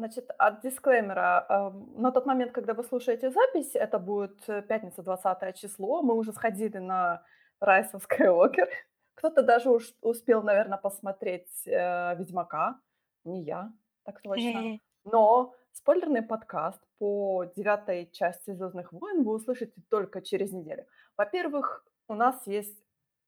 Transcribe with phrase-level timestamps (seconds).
[0.00, 1.44] Значит, от дисклеймера.
[1.50, 6.00] эм, На тот момент, когда вы слушаете запись, это будет э, пятница, 20 число.
[6.02, 7.22] Мы уже сходили на
[7.62, 8.66] Rise of Skywalker.
[9.14, 12.80] Кто-то даже уж успел, наверное, посмотреть э, Ведьмака.
[13.24, 13.72] Не я,
[14.04, 14.78] так точно.
[15.04, 20.86] Но спойлерный подкаст по девятой части Звездных войн вы услышите только через неделю.
[21.18, 22.82] Во-первых, у нас есть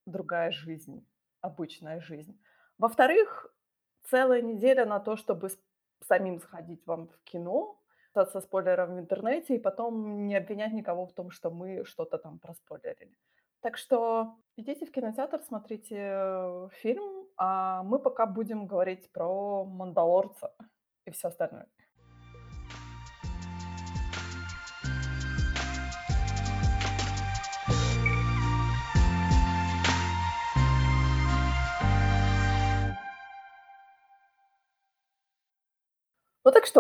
[0.07, 1.07] другая жизнь,
[1.43, 2.41] обычная жизнь.
[2.79, 3.55] Во-вторых,
[4.11, 5.51] целая неделя на то, чтобы
[6.03, 7.79] самим сходить вам в кино
[8.15, 12.39] со спойлером в интернете и потом не обвинять никого в том, что мы что-то там
[12.39, 13.17] проспойлерили.
[13.61, 20.55] Так что идите в кинотеатр, смотрите фильм, а мы пока будем говорить про Мандалорца
[21.07, 21.69] и все остальное.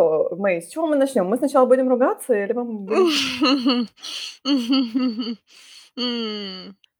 [0.02, 1.26] Что, Мэй, с чего мы начнем?
[1.26, 3.88] Мы сначала будем ругаться или мы будем...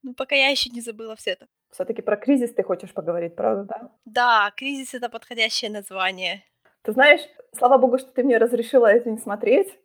[0.05, 1.47] Ну, пока я еще не забыла все это.
[1.71, 3.91] Все-таки про кризис ты хочешь поговорить, правда, да?
[4.05, 6.43] Да, кризис это подходящее название.
[6.83, 7.21] Ты знаешь,
[7.57, 9.79] слава богу, что ты мне разрешила это не смотреть.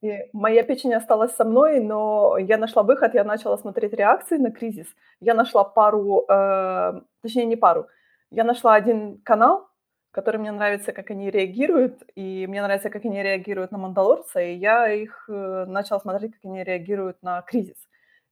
[0.00, 4.52] И моя печень осталась со мной, но я нашла выход, я начала смотреть реакции на
[4.52, 4.86] кризис.
[5.20, 7.88] Я нашла пару, э, точнее не пару,
[8.30, 9.68] я нашла один канал,
[10.12, 14.54] который мне нравится, как они реагируют, и мне нравится, как они реагируют на Мандалорца, и
[14.54, 17.76] я их э, начала смотреть, как они реагируют на кризис.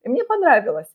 [0.02, 0.88] И мне понравилось.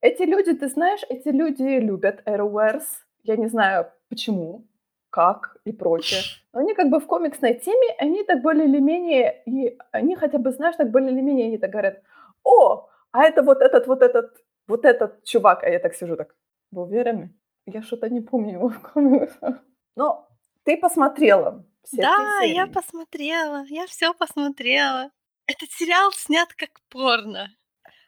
[0.00, 3.04] Эти люди, ты знаешь, эти люди любят Arrowverse.
[3.22, 4.66] Я не знаю, почему,
[5.10, 6.22] как и прочее.
[6.52, 10.38] Но они как бы в комиксной теме, они так более или менее, и они хотя
[10.38, 12.02] бы, знаешь, так более или менее, они так говорят,
[12.42, 14.34] о, а это вот этот, вот этот,
[14.66, 15.62] вот этот чувак.
[15.62, 16.34] А я так сижу так,
[16.70, 17.34] вы уверены?
[17.66, 19.62] Я что-то не помню его в комиксах.
[19.96, 20.28] Но
[20.64, 25.10] ты посмотрела все Да, я посмотрела, я все посмотрела.
[25.46, 27.50] Этот сериал снят как порно.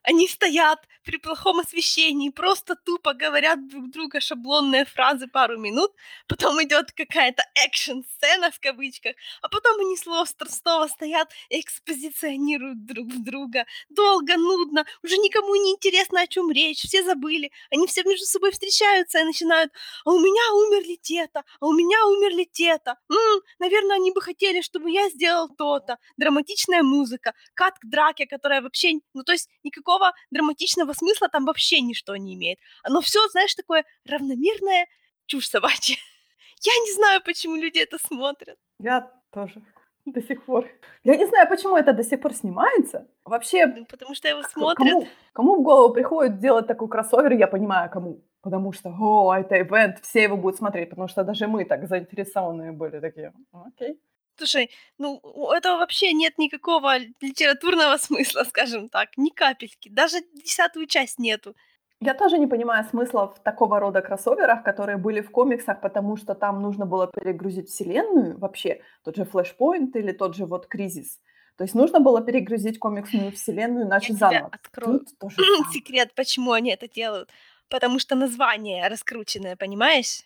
[0.05, 5.93] Они стоят при плохом освещении, просто тупо говорят друг друга шаблонные фразы пару минут,
[6.29, 13.09] потом идет какая-то экшн-сцена в кавычках, а потом они снова, снова стоят и экспозиционируют друг
[13.09, 13.67] в друга.
[13.91, 17.51] Долго, нудно, уже никому не интересно, о чем речь, все забыли.
[17.71, 19.73] Они все между собой встречаются и начинают
[20.05, 22.97] а у меня умерли те-то, а у меня умерли те-то.
[23.11, 25.99] М, наверное, они бы хотели, чтобы я сделал то-то.
[26.17, 29.94] Драматичная музыка, кат к драке, которая вообще, ну то есть никакого
[30.31, 32.59] драматичного смысла там вообще ничто не имеет.
[32.83, 34.87] Оно все, знаешь, такое равномерное
[35.27, 35.97] чушь собачья.
[36.63, 38.59] Я не знаю, почему люди это смотрят.
[38.79, 39.63] Я тоже
[40.07, 40.69] до сих пор.
[41.05, 43.07] Я не знаю, почему это до сих пор снимается.
[43.25, 44.77] Вообще, Ну, потому что его смотрят.
[44.93, 48.23] кому, кому в голову приходит делать такой кроссовер, я понимаю, кому.
[48.43, 52.73] Потому что, о, это ивент, все его будут смотреть, потому что даже мы так заинтересованные
[52.73, 53.33] были такие.
[53.53, 53.99] Окей.
[54.37, 59.89] Слушай, ну у этого вообще нет никакого литературного смысла, скажем так, ни капельки.
[59.89, 61.55] Даже десятую часть нету.
[62.01, 66.35] Я тоже не понимаю смысла в такого рода кроссоверах, которые были в комиксах, потому что
[66.35, 71.21] там нужно было перегрузить вселенную вообще, тот же Flashpoint или тот же вот Кризис.
[71.57, 74.49] То есть нужно было перегрузить комиксную вселенную, Я иначе тебе заново.
[74.53, 75.73] открою Тут то же самое.
[75.73, 77.31] секрет, почему они это делают.
[77.71, 80.23] Потому что название раскрученное, понимаешь?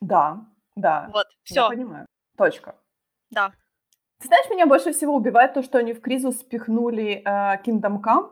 [0.00, 0.44] Да,
[0.76, 2.06] да, Вот, я все, понимаю.
[2.36, 2.74] Точка.
[3.34, 3.52] Да.
[4.20, 8.30] Ты знаешь, меня больше всего убивает то, что они в Кризус спихнули э, Kingdom Come.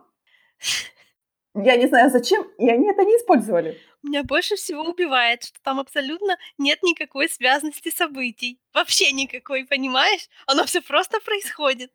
[1.55, 3.79] Я не знаю зачем, и они это не использовали.
[4.03, 8.59] Меня больше всего убивает, что там абсолютно нет никакой связности событий.
[8.73, 10.29] Вообще никакой, понимаешь?
[10.47, 11.93] Оно все просто происходит.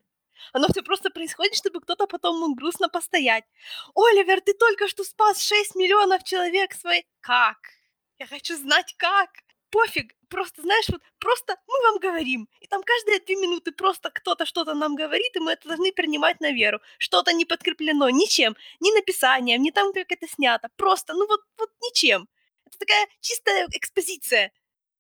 [0.53, 3.45] Оно все просто происходит, чтобы кто-то потом мог грустно постоять.
[3.95, 7.05] Оливер, ты только что спас 6 миллионов человек своей...
[7.21, 7.57] Как?
[8.19, 9.29] Я хочу знать, как.
[9.69, 12.47] Пофиг, просто, знаешь, вот просто мы вам говорим.
[12.61, 16.39] И там каждые две минуты просто кто-то что-то нам говорит, и мы это должны принимать
[16.39, 16.79] на веру.
[16.97, 20.69] Что-то не подкреплено ничем, ни написанием, ни там, как это снято.
[20.77, 22.27] Просто, ну вот, вот ничем.
[22.65, 24.51] Это такая чистая экспозиция.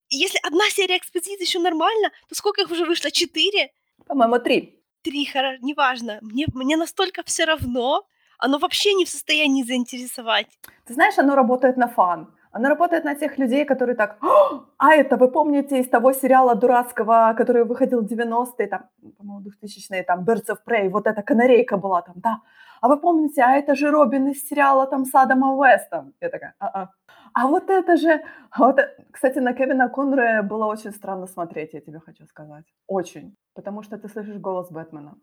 [0.09, 3.11] И если одна серия экспозиции еще нормально, то сколько их уже вышло?
[3.11, 3.71] Четыре?
[4.05, 4.83] По-моему, три.
[5.01, 6.19] Три, хоро- неважно.
[6.21, 8.05] Мне, мне настолько все равно,
[8.37, 10.47] оно вообще не в состоянии заинтересовать.
[10.85, 12.33] Ты знаешь, оно работает на фан.
[12.51, 16.55] Оно работает на тех людей, которые так, «О, а это вы помните из того сериала
[16.55, 21.77] дурацкого, который выходил в 90-е, там, по-моему, 2000-е, там, Birds of Prey, вот эта канарейка
[21.77, 22.41] была там, да.
[22.81, 26.13] А вы помните, а это же Робин из сериала там с Адамом Уэстом.
[26.21, 26.89] Я такая, а-а.
[27.33, 28.23] А вот это же...
[28.51, 28.79] а вот
[29.11, 32.65] Кстати, на Кевина Конре было очень странно смотреть, я тебе хочу сказать.
[32.87, 33.35] Очень.
[33.55, 35.15] Потому что ты слышишь голос Бэтмена,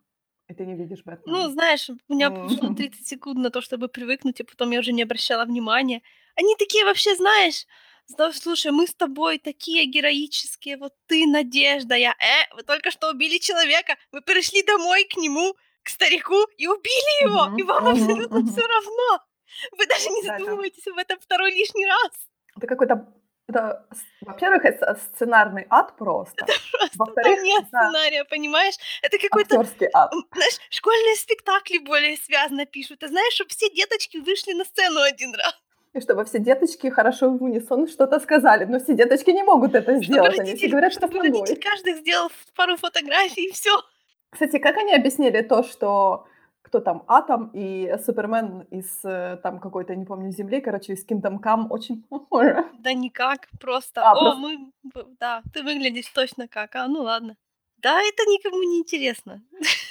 [0.49, 1.39] и ты не видишь Бэтмена.
[1.39, 2.75] Ну, знаешь, у меня М.
[2.75, 6.03] 30 секунд на то, чтобы привыкнуть, и потом я уже не обращала внимания.
[6.37, 7.67] Они такие вообще, знаешь,
[8.35, 13.39] слушай, мы с тобой такие героические, вот ты надежда, я, э, вы только что убили
[13.39, 18.67] человека, вы пришли домой к нему, к старику и убили его, и вам абсолютно все
[18.67, 19.21] равно.
[19.73, 20.39] Вы даже не Да, да.
[20.39, 22.11] задумываетесь об этом второй лишний раз.
[22.57, 23.07] Это какой-то,
[23.49, 23.87] это,
[24.23, 26.47] во-первых, это сценарный ад просто.
[26.47, 28.75] Просто Во-вторых, там нет да, сценария, понимаешь?
[29.03, 30.13] Это какой-то, актерский ад.
[30.35, 33.01] знаешь, школьные спектакли более связно пишут.
[33.01, 35.55] Ты знаешь, чтобы все деточки вышли на сцену один раз.
[35.95, 38.65] И чтобы все деточки хорошо в унисон что-то сказали.
[38.65, 40.27] Но все деточки не могут это Чтобы сделать.
[40.27, 41.63] Они все родители, говорят, что чтобы родитель собой.
[41.63, 43.71] каждый сделал пару фотографий и все.
[44.31, 46.27] Кстати, как они объяснили то, что
[46.63, 51.39] кто там, Атом и Супермен из э, там какой-то, не помню, Земли, короче, из Kingdom
[51.41, 52.65] Come очень похоже.
[52.81, 54.03] Да никак, просто.
[54.03, 54.73] А, О, просто- мы,
[55.21, 56.75] да, ты выглядишь точно как.
[56.75, 57.37] А, ну ладно.
[57.77, 59.43] Да, это никому не интересно.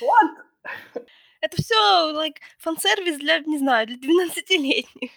[0.02, 1.04] Вот.
[1.42, 1.76] Это все,
[2.14, 5.12] like, фан-сервис для, не знаю, для 12-летних.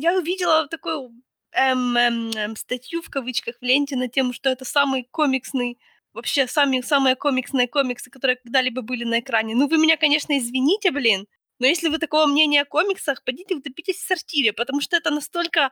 [0.00, 1.12] Я увидела такую
[1.52, 5.78] эм, эм, эм, статью в кавычках в ленте на тему, что это самый комиксный,
[6.14, 9.54] вообще самые, самые комиксные комиксы, которые когда-либо были на экране.
[9.54, 11.26] Ну, вы меня, конечно, извините, блин,
[11.58, 15.70] но если вы такого мнения о комиксах, пойдите утопитесь в сортире, потому что это настолько,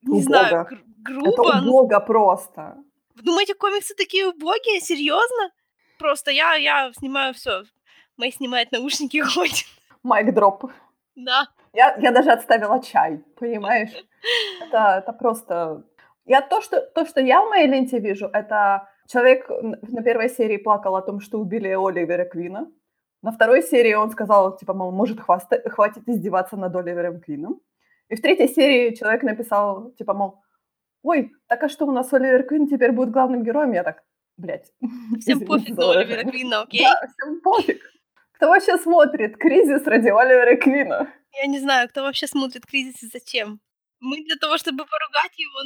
[0.00, 0.68] не знаю, Убого.
[0.70, 1.60] гр- Это грубо.
[1.60, 2.76] ну, убого просто.
[3.14, 4.80] вы думаете, комиксы такие убогие?
[4.80, 5.50] Серьезно?
[5.98, 7.64] Просто я, я снимаю все.
[8.16, 9.66] Мэй снимает наушники и уходит.
[10.02, 10.72] Майк дроп.
[11.16, 11.48] Да.
[11.72, 13.92] Я, я даже отставила чай, понимаешь?
[14.66, 15.84] Это, это просто...
[16.24, 20.56] Я то что, то, что я в моей ленте вижу, это человек на первой серии
[20.56, 22.70] плакал о том, что убили Оливера Квина.
[23.22, 27.60] На второй серии он сказал, типа, мол, может, хваста- хватит издеваться над Оливером Квином.
[28.08, 30.42] И в третьей серии человек написал, типа, мол,
[31.02, 33.72] ой, так а что у нас Оливер Квин теперь будет главным героем?
[33.72, 34.02] Я так,
[34.36, 34.72] блядь.
[35.20, 36.30] Всем пофиг на Оливера.
[36.30, 36.84] Квина, окей?
[36.84, 37.80] Да, всем пофиг.
[38.42, 41.08] Кто вообще смотрит «Кризис» ради Оливера Квина?
[41.40, 43.60] Я не знаю, кто вообще смотрит «Кризис» и зачем.
[44.00, 45.60] Мы для того, чтобы поругать его,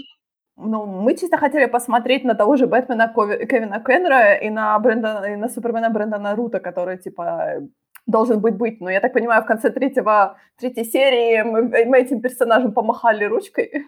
[0.56, 4.78] ну, Ну, мы чисто хотели посмотреть на того же Бэтмена Кови- Кевина Кеннера и на,
[4.78, 7.62] Брэндона, и на Супермена Брэндона Рута, который, типа,
[8.06, 8.82] должен быть быть.
[8.82, 13.86] Но я так понимаю, в конце третьего, третьей серии мы, мы этим персонажем помахали ручкой.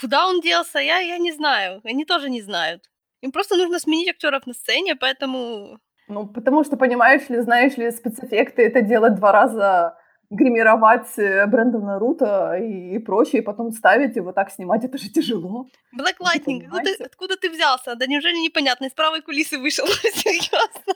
[0.00, 1.82] куда он делся, я, я не знаю.
[1.84, 2.90] Они тоже не знают.
[3.20, 5.78] Им просто нужно сменить актеров на сцене, поэтому...
[6.08, 9.98] Ну, потому что, понимаешь ли, знаешь ли, спецэффекты это делать два раза,
[10.30, 14.98] гримировать э, Брэндона Рута и, и прочее, и потом ставить и вот так снимать, это
[14.98, 15.66] же тяжело.
[15.98, 17.04] Black Lightning, откуда, понимаете?
[17.04, 17.94] откуда ты взялся?
[17.94, 18.86] Да неужели непонятно?
[18.86, 19.86] Из правой кулисы вышел?
[20.02, 20.94] Серьезно?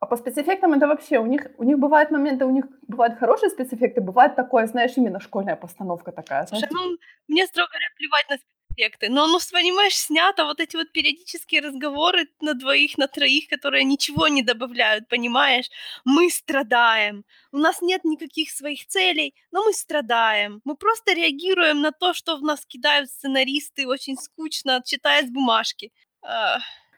[0.00, 3.50] А по спецэффектам это вообще, у них, у них бывают моменты, у них бывают хорошие
[3.50, 6.96] спецэффекты, бывает такое, знаешь, именно школьная постановка такая, знаешь, Слушай, ну,
[7.28, 8.36] мне, строго говоря, плевать на
[8.70, 9.08] спецэффекты.
[9.08, 14.28] Но, ну, понимаешь, снято вот эти вот периодические разговоры на двоих, на троих, которые ничего
[14.28, 15.70] не добавляют, понимаешь?
[16.04, 17.24] Мы страдаем.
[17.52, 20.60] У нас нет никаких своих целей, но мы страдаем.
[20.64, 25.92] Мы просто реагируем на то, что в нас кидают сценаристы очень скучно, читая с бумажки.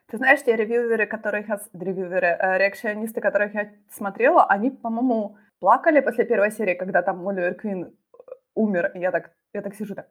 [0.06, 1.58] Ты знаешь, те ревьюверы, которых я...
[1.72, 7.54] Ревьюверы, э, реакционисты, которых я смотрела, они, по-моему, плакали после первой серии, когда там Оливер
[7.54, 7.88] Квин э,
[8.54, 8.92] умер.
[8.94, 10.08] И я так, я так сижу так,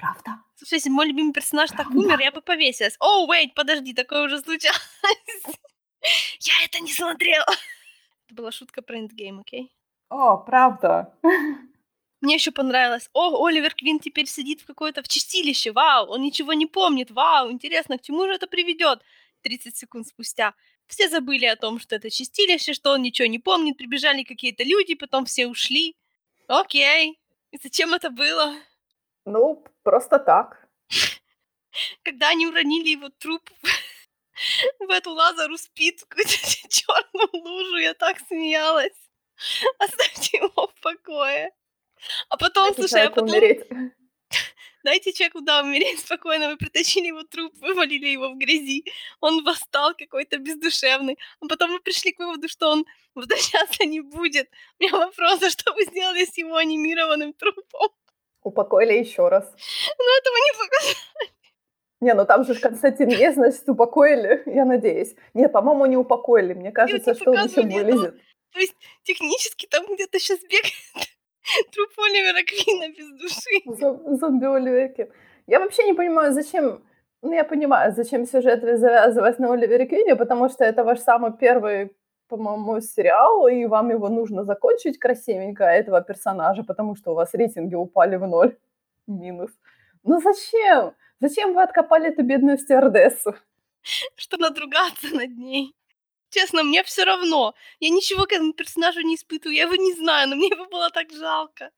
[0.00, 0.42] правда?
[0.56, 1.98] Слушай, если мой любимый персонаж так Правда?
[1.98, 2.96] умер, я бы повесилась.
[2.98, 4.80] О, wait, подожди, такое уже случалось.
[6.40, 7.46] Я это не смотрела.
[8.26, 9.70] Это была шутка про Endgame, окей?
[10.08, 11.12] О, правда.
[12.20, 13.08] Мне еще понравилось.
[13.12, 15.72] О, Оливер Квин теперь сидит в какое-то в чистилище.
[15.72, 17.10] Вау, он ничего не помнит.
[17.10, 19.02] Вау, интересно, к чему же это приведет?
[19.42, 20.54] 30 секунд спустя.
[20.86, 23.78] Все забыли о том, что это чистилище, что он ничего не помнит.
[23.78, 25.96] Прибежали какие-то люди, потом все ушли.
[26.46, 27.18] Окей.
[27.52, 28.54] И зачем это было?
[29.30, 30.68] Ну, просто так.
[32.02, 33.48] Когда они уронили его труп
[34.80, 36.04] в эту Лазару спит,
[36.68, 38.96] черную лужу, я так смеялась.
[39.78, 41.52] Оставьте его в покое.
[42.28, 43.66] А потом, Дайте слушай, а потом умереть.
[44.82, 46.48] дайте человеку, да, умереть спокойно.
[46.48, 48.84] Вы притащили его труп, вывалили его в грязи.
[49.20, 51.18] Он восстал какой-то бездушевный.
[51.40, 54.50] А потом мы пришли к выводу, что он возвращаться не будет.
[54.78, 57.90] У меня вопрос, а что вы сделали с его анимированным трупом?
[58.42, 59.44] Упокоили еще раз.
[59.98, 60.96] Ну, этого не показали.
[62.00, 65.14] Не, ну там же Константин есть, значит, упокоили, я надеюсь.
[65.34, 66.54] Не, по-моему, не упокоили.
[66.54, 68.14] Мне кажется, что он еще вылезет.
[68.52, 70.72] То есть технически там где-то сейчас бегает
[71.72, 73.62] труп Оливера Квина без души.
[73.66, 75.12] Зом- Зомби-Оливерки.
[75.46, 76.82] Я вообще не понимаю, зачем...
[77.22, 81.92] Ну, я понимаю, зачем сюжет завязывать на Оливере Квине, потому что это ваш самый первый,
[82.30, 87.74] по-моему, сериал, и вам его нужно закончить красивенько, этого персонажа, потому что у вас рейтинги
[87.74, 88.56] упали в ноль.
[89.06, 89.50] Минус.
[90.04, 90.94] Ну зачем?
[91.20, 93.34] Зачем вы откопали эту бедную стюардессу?
[94.14, 95.74] Что надругаться над ней.
[96.30, 97.54] Честно, мне все равно.
[97.80, 99.56] Я ничего к этому персонажу не испытываю.
[99.56, 101.70] Я его не знаю, но мне его было так жалко.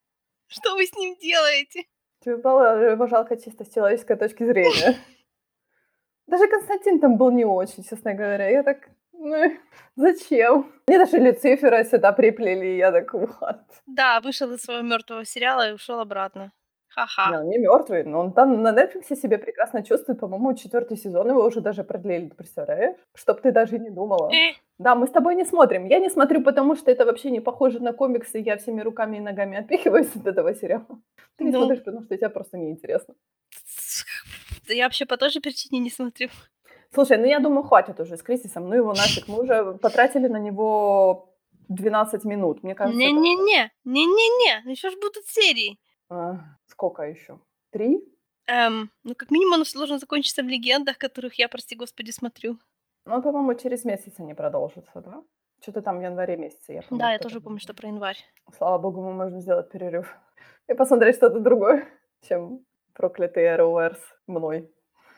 [0.47, 1.85] Что вы с ним делаете?
[2.21, 4.99] Тебе было его жалко чисто с человеческой точки зрения.
[6.27, 8.49] Даже Константин там был не очень, честно говоря.
[8.49, 8.91] Я так,
[9.23, 9.53] ну,
[9.97, 10.67] зачем?
[10.87, 13.61] Мне даже Люцифера сюда приплели, и я так, вот.
[13.87, 16.53] Да, вышел из своего мертвого сериала и ушел обратно.
[16.89, 17.31] Ха-ха.
[17.31, 20.21] Не, он не мертвый, но он там на Netflix себя прекрасно чувствует.
[20.21, 22.97] По-моему, четвертый сезон его уже даже продлили, представляешь?
[23.15, 24.31] Чтоб ты даже не думала.
[24.31, 25.87] Э, Да, мы с тобой не смотрим.
[25.87, 28.39] Я не смотрю, потому что это вообще не похоже на комиксы.
[28.41, 30.87] Я всеми руками и ногами отпихиваюсь от этого сериала.
[31.39, 31.61] Ты не Ну.
[31.61, 33.15] смотришь, потому что тебе просто неинтересно.
[34.69, 36.29] да я вообще по той же причине не смотрю.
[36.95, 38.69] Слушай, ну я думаю, хватит уже с кризисом.
[38.69, 39.29] Ну его нафиг.
[39.29, 41.35] Мы уже потратили на него
[41.69, 42.63] 12 минут.
[42.63, 45.79] Мне кажется, Не-не-не, не-не-не, еще ж будут серии.
[46.11, 47.39] А, сколько еще?
[47.71, 48.01] Три?
[48.47, 52.59] Эм, ну, как минимум, оно должно закончиться в легендах, которых я, прости господи, смотрю.
[53.07, 55.23] Ну, по-моему, через месяц они продолжатся, да?
[55.61, 56.73] Что-то там в январе месяце.
[56.73, 58.19] Я помню, Да, я тоже помню, что про январь.
[58.57, 60.15] Слава богу, мы можем сделать перерыв
[60.69, 61.89] и посмотреть что-то другое,
[62.29, 64.71] чем проклятый Arrowverse мной.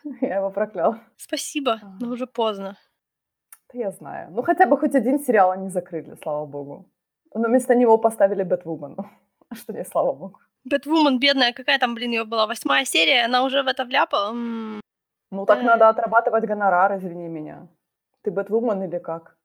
[0.21, 0.95] Я его проклял.
[1.17, 1.97] Спасибо, Ага.
[2.01, 2.77] но уже поздно.
[3.73, 4.31] Да я знаю.
[4.31, 6.85] Ну, хотя бы хоть один сериал они закрыли, слава богу.
[7.35, 8.97] Но вместо него поставили Бэтвумен.
[9.49, 10.39] А что не слава богу.
[10.65, 14.33] Бэтвумен, бедная, какая там, блин, ее была, восьмая серия, она уже в это вляпала.
[15.31, 15.65] Ну, так Эх.
[15.65, 17.67] надо отрабатывать гонорар, извини меня.
[18.23, 19.37] Ты Бэтвумен или как?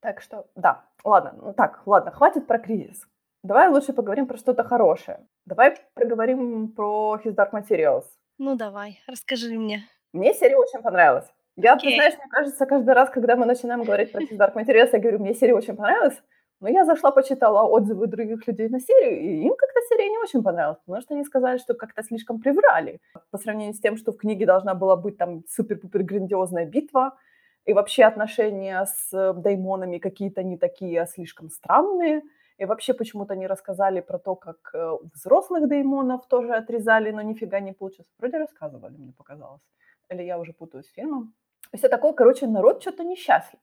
[0.00, 3.06] Так что, да, ладно, ну так, ладно, хватит про кризис.
[3.44, 5.26] Давай лучше поговорим про что-то хорошее.
[5.46, 8.04] Давай поговорим про His Dark Materials.
[8.44, 9.84] Ну, давай, расскажи мне.
[10.12, 11.26] Мне серия очень понравилась.
[11.54, 11.94] Я, ты Окей.
[11.94, 15.32] знаешь, мне кажется, каждый раз, когда мы начинаем говорить про Dark Materials, я говорю, мне
[15.32, 16.20] серия очень понравилась,
[16.58, 20.42] но я зашла, почитала отзывы других людей на серию, и им как-то серия не очень
[20.42, 24.16] понравилась, потому что они сказали, что как-то слишком приврали по сравнению с тем, что в
[24.16, 27.16] книге должна была быть там супер-пупер грандиозная битва,
[27.64, 32.22] и вообще отношения с э, даймонами какие-то не такие, а слишком странные,
[32.62, 37.22] и вообще почему-то не рассказали про то, как э, у взрослых даймонов тоже отрезали, но
[37.22, 38.08] нифига не получилось.
[38.18, 39.62] Вроде рассказывали, мне показалось.
[40.10, 41.34] Или я уже путаю с фильмом.
[41.74, 43.60] И все такое, короче, народ что-то несчастлив.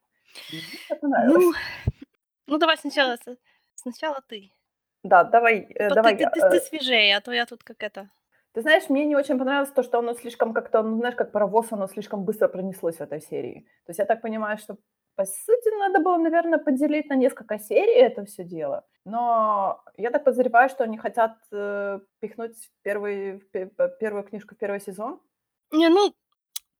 [0.52, 1.44] Мне это понравилось.
[1.44, 1.54] Ну,
[2.48, 3.18] ну, давай сначала,
[3.76, 4.52] сначала ты.
[5.04, 6.30] Да, давай, э, давай ты, я.
[6.30, 8.10] ты, ты Э, свежее, а то я тут как это.
[8.54, 11.72] Ты знаешь, мне не очень понравилось то, что оно слишком как-то, ну, знаешь, как паровоз,
[11.72, 13.62] оно слишком быстро пронеслось в этой серии.
[13.86, 14.78] То есть я так понимаю, что,
[15.20, 18.86] по сути, надо было, наверное, поделить на несколько серий это все дело.
[19.04, 23.40] Но я так подозреваю, что они хотят э, пихнуть первый,
[24.00, 25.20] первую книжку первый сезон.
[25.74, 26.14] Не, ну,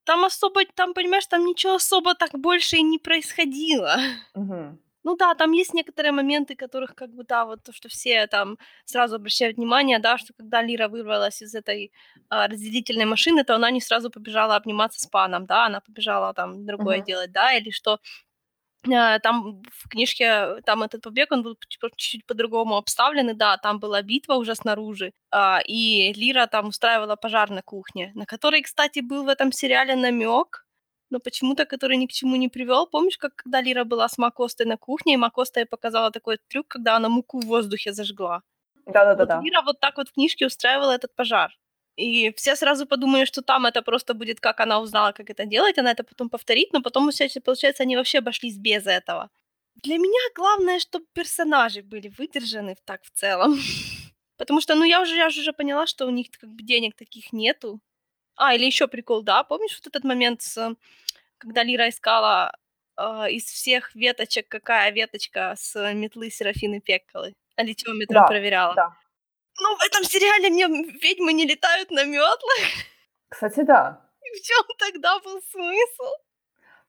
[0.06, 3.98] там особо, там, понимаешь, там ничего особо так больше и не происходило.
[4.36, 4.80] Мгм.
[5.04, 8.58] Ну да, там есть некоторые моменты, которых как бы, да, вот то, что все там
[8.86, 11.92] сразу обращают внимание, да, что когда Лира вырвалась из этой
[12.30, 16.66] а, разделительной машины, то она не сразу побежала обниматься с паном, да, она побежала там
[16.66, 17.06] другое Мгм.
[17.06, 18.00] делать, да, или что
[18.84, 24.02] там в книжке, там этот побег, он был чуть-чуть по-другому обставлен, и да, там была
[24.02, 29.24] битва уже снаружи, а, и Лира там устраивала пожар на кухне, на который, кстати, был
[29.24, 30.66] в этом сериале намек,
[31.10, 32.88] но почему-то, который ни к чему не привел.
[32.88, 36.68] Помнишь, как когда Лира была с Макостой на кухне, и Макоста ей показала такой трюк,
[36.68, 38.42] когда она муку в воздухе зажгла?
[38.86, 39.38] Да-да-да.
[39.38, 41.52] Вот Лира вот так вот в книжке устраивала этот пожар.
[42.00, 45.78] И все сразу подумали, что там это просто будет, как она узнала, как это делать,
[45.78, 47.10] она это потом повторит, но потом,
[47.44, 49.30] получается, они вообще обошлись без этого.
[49.84, 53.60] Для меня главное, чтобы персонажи были выдержаны так в целом.
[54.38, 56.96] Потому что, ну, я уже, я же уже поняла, что у них как бы денег
[56.96, 57.82] таких нету.
[58.38, 60.76] А, или еще прикол, да, помнишь вот этот момент, с,
[61.38, 62.54] когда Лира искала
[62.96, 67.34] а, из всех веточек, какая веточка с метлы Серафины Пекколы?
[67.58, 68.76] А литиометром Да, проверяла.
[68.76, 68.98] да.
[69.62, 72.60] Ну, в этом сериале мне ведьмы не летают на метлах.
[73.30, 74.02] Кстати, да.
[74.22, 76.14] И в чем тогда был смысл?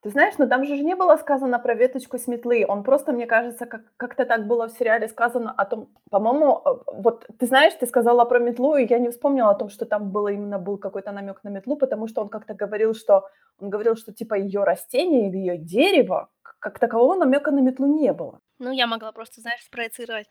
[0.02, 2.64] Ты знаешь, но там же не было сказано про веточку с метлы.
[2.66, 6.70] Он просто, мне кажется, как- как-то так было в сериале сказано о том, по-моему, э,
[7.02, 10.10] вот ты знаешь, ты сказала про метлу, и я не вспомнила о том, что там
[10.10, 13.28] было именно был какой-то намек на метлу, потому что он как-то говорил, что
[13.60, 16.28] он говорил, что типа ее растение или ее дерево,
[16.60, 18.38] как такового намека на метлу не было.
[18.58, 20.28] Ну, я могла просто, знаешь, спроецировать.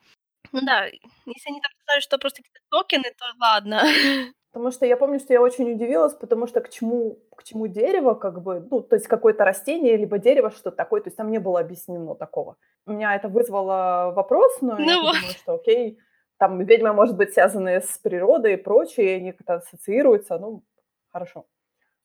[0.51, 3.83] Ну да, если они там сказали, что просто какие-то токены, то ладно.
[4.51, 8.15] Потому что я помню, что я очень удивилась, потому что к чему, к чему дерево,
[8.15, 11.37] как бы, ну, то есть какое-то растение, либо дерево, что такое, то есть там не
[11.39, 12.57] было объяснено такого.
[12.87, 15.15] У меня это вызвало вопрос, но я Ну вот.
[15.17, 15.99] думаю, что окей,
[16.37, 20.63] там ведьмы, может быть, связаны с природой и прочее, они как-то ассоциируются, ну,
[21.11, 21.45] хорошо.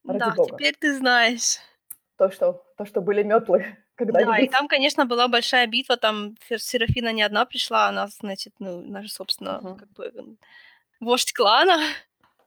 [0.05, 0.57] Ради Да, бога.
[0.57, 1.57] теперь ты знаешь.
[2.17, 3.65] То, что, то, что были метлы
[3.97, 8.81] Да, и там, конечно, была большая битва, там Серафина не одна пришла, она, значит, ну,
[8.81, 9.77] наша, собственно, Мгм.
[9.77, 10.37] как бы м,
[10.99, 11.77] вождь клана.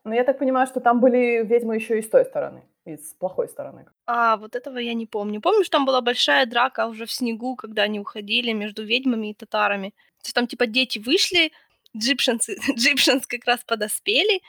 [0.03, 3.13] Но я так понимаю, что там были ведьмы еще и с той стороны, и с
[3.19, 3.85] плохой стороны.
[4.05, 5.41] А, вот этого я не помню.
[5.41, 9.89] Помнишь, там была большая драка уже в снегу, когда они уходили между ведьмами и татарами?
[10.21, 11.51] То есть там, типа, дети вышли,
[11.97, 14.41] джипшенцы, джипшенс как раз подоспели,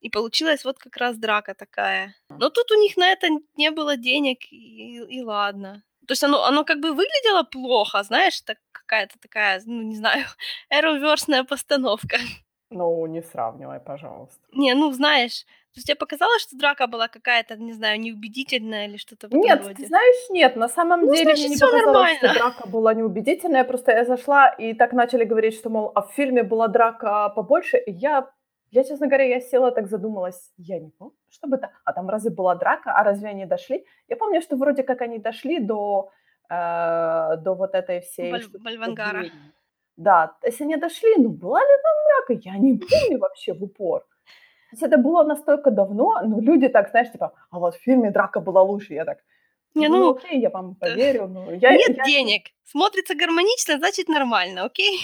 [0.00, 2.14] И получилась вот как раз драка такая.
[2.28, 5.82] Но тут у них на это не было денег, и, и ладно.
[6.06, 10.24] То есть оно, оно как бы выглядело плохо, знаешь, так какая-то такая, ну, не знаю,
[10.70, 12.16] эроверсная постановка.
[12.70, 14.40] Ну, не сравнивай, пожалуйста.
[14.52, 18.96] Не, ну, знаешь, то есть тебе показалось, что драка была какая-то, не знаю, неубедительная или
[18.96, 19.74] что-то в этом Нет, роде?
[19.74, 22.34] ты знаешь, нет, на самом Ну, деле значит, мне не показалось, что нормально.
[22.40, 23.64] драка была неубедительная.
[23.64, 27.76] Просто я зашла, и так начали говорить, что, мол, а в фильме была драка побольше.
[27.76, 28.28] И я,
[28.70, 31.70] я, честно говоря, я села так задумалась, я не помню, чтобы это...
[31.84, 33.84] А там разве была драка, а разве они дошли?
[34.08, 36.10] Я помню, что вроде как они дошли до,
[36.50, 38.32] э, до вот этой всей...
[38.32, 39.24] Баль- Бальвангара.
[39.96, 44.00] Да, есть они дошли, ну была ли там драка, я не помню вообще в упор.
[44.00, 48.10] То есть это было настолько давно, но люди так, знаешь, типа, а вот в фильме
[48.10, 48.94] драка была лучше.
[48.94, 49.18] Я так,
[49.74, 50.86] Не, ну ну, окей, я вам да.
[50.88, 52.42] поверю, но я, нет я- денег.
[52.64, 54.98] Смотрится гармонично, значит нормально, окей?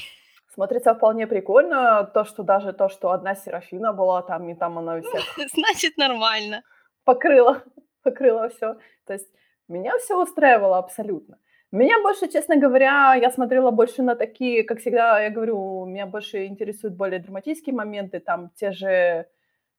[0.52, 5.00] Смотрится вполне прикольно, то, что даже то, что одна Серафина была там, и там она
[5.00, 5.22] всех
[5.54, 6.62] Значит нормально.
[7.04, 7.62] покрыла,
[8.02, 8.76] покрыла все.
[9.06, 9.32] То есть
[9.68, 11.38] меня все устраивало абсолютно.
[11.72, 16.44] Меня больше, честно говоря, я смотрела больше на такие, как всегда, я говорю, меня больше
[16.44, 19.26] интересуют более драматические моменты, там те же,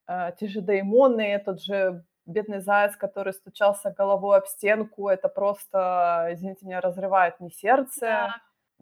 [0.07, 6.29] э, те же деймоны, тот же бедный заяц, который стучался головой об стенку, это просто,
[6.31, 7.99] извините меня, разрывает мне сердце.
[8.01, 8.35] Да.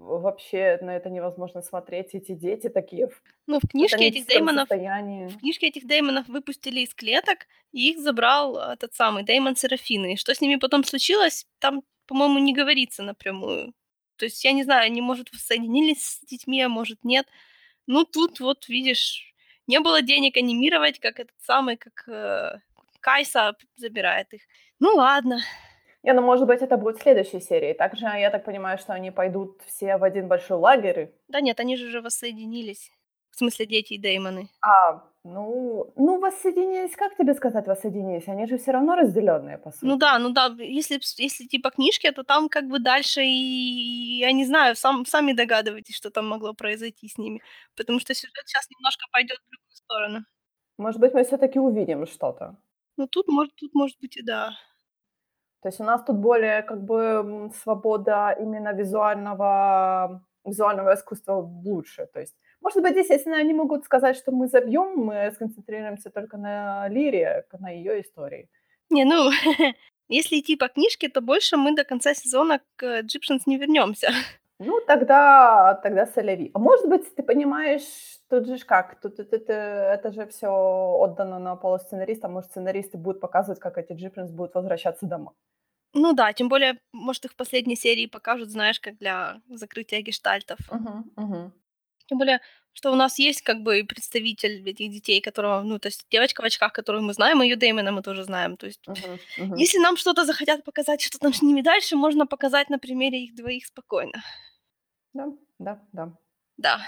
[0.03, 2.13] Вообще на это невозможно смотреть.
[2.13, 3.10] Эти дети такие
[3.46, 5.27] Ну, в книжке этих демонов состоянии.
[5.27, 10.13] В книжке этих деймонов выпустили из клеток, и их забрал этот самый деймон Серафины.
[10.13, 13.74] И что с ними потом случилось, там, по-моему, не говорится напрямую.
[14.15, 17.27] То есть, я не знаю, они, может, соединились с детьми, а может, нет.
[17.86, 19.36] Ну, тут вот, видишь,
[19.67, 22.60] не было денег анимировать, как этот самый, как э,
[23.01, 24.41] Кайса забирает их.
[24.79, 25.41] Ну, ладно.
[26.03, 27.74] Не, ну, может быть, это будет в следующей серии.
[27.74, 31.13] Также я так понимаю, что они пойдут все в один большой лагерь.
[31.27, 32.91] Да нет, они же уже воссоединились.
[33.31, 34.50] В смысле, дети и деймоны.
[34.62, 38.27] А, ну, ну, воссоединились, как тебе сказать воссоединились?
[38.27, 39.86] Они же все равно разделенные, по сути.
[39.86, 44.31] Ну да, ну да, если, если типа книжки, то там как бы дальше и, я
[44.31, 47.41] не знаю, сам, сами догадываетесь, что там могло произойти с ними.
[47.77, 50.25] Потому что сюжет сейчас немножко пойдет в другую сторону.
[50.77, 52.57] Может быть, мы все-таки увидим что-то.
[52.98, 54.57] Ну тут может, тут может быть и да.
[55.61, 62.07] То есть у нас тут более как бы свобода именно визуального, визуального искусства лучше.
[62.13, 66.87] То есть, может быть, естественно, они могут сказать, что мы забьем, мы сконцентрируемся только на
[66.89, 68.50] Лире, на ее истории.
[68.89, 69.29] Не, ну,
[70.09, 74.09] если идти по книжке, то больше мы до конца сезона к Egyptians не вернемся.
[74.63, 76.51] Ну, тогда, тогда соляви.
[76.53, 81.39] А может быть, ты понимаешь, тут же как, тут это, это, это же все отдано
[81.39, 85.33] на полу сценариста, может, сценаристы будут показывать, как эти джипринс будут возвращаться домой.
[85.93, 90.59] Ну да, тем более, может, их в последней серии покажут, знаешь, как для закрытия гештальтов.
[90.69, 91.51] Угу, угу.
[92.05, 92.39] Тем более,
[92.74, 96.45] что у нас есть как бы представитель этих детей, которого, ну, то есть девочка в
[96.45, 98.57] очках, которую мы знаем, и ее Дэймона мы тоже знаем.
[98.57, 99.55] То есть, Угу, угу.
[99.55, 103.35] если нам что-то захотят показать, что там с ними дальше, можно показать на примере их
[103.35, 104.21] двоих спокойно.
[105.13, 105.27] Да,
[105.59, 106.11] да, да.
[106.57, 106.79] Да.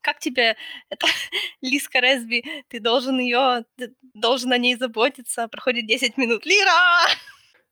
[0.00, 0.56] Как тебе
[0.90, 1.06] это
[1.60, 2.44] Лиска Резби?
[2.68, 5.48] Ты должен ее, ты должен о ней заботиться.
[5.48, 6.46] Проходит 10 минут.
[6.46, 7.06] Лира!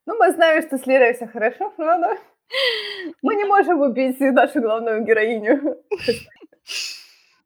[0.05, 2.17] Ну, мы знаем, что с Лерой все хорошо, правда?
[3.21, 5.83] Мы не можем убить нашу главную героиню.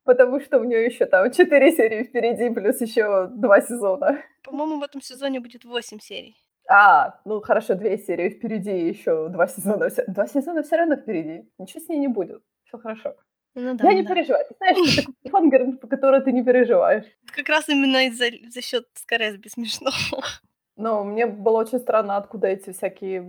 [0.04, 4.24] Потому что у нее еще там 4 серии впереди, плюс еще 2 сезона.
[4.44, 6.36] По-моему, в этом сезоне будет 8 серий.
[6.70, 9.90] А, ну хорошо, 2 серии впереди, еще 2 сезона.
[10.08, 11.50] Два сезона все равно впереди.
[11.58, 12.44] Ничего с ней не будет.
[12.72, 13.16] Все хорошо.
[13.54, 14.14] Ну да, Я не да.
[14.16, 14.46] переживаю.
[14.48, 17.04] Ты знаешь, что такой фангер, по которой ты не переживаешь.
[17.36, 19.92] Как раз именно из-за за счет Скорезби смешно.
[20.78, 23.20] Но мне было очень странно, откуда эти всякие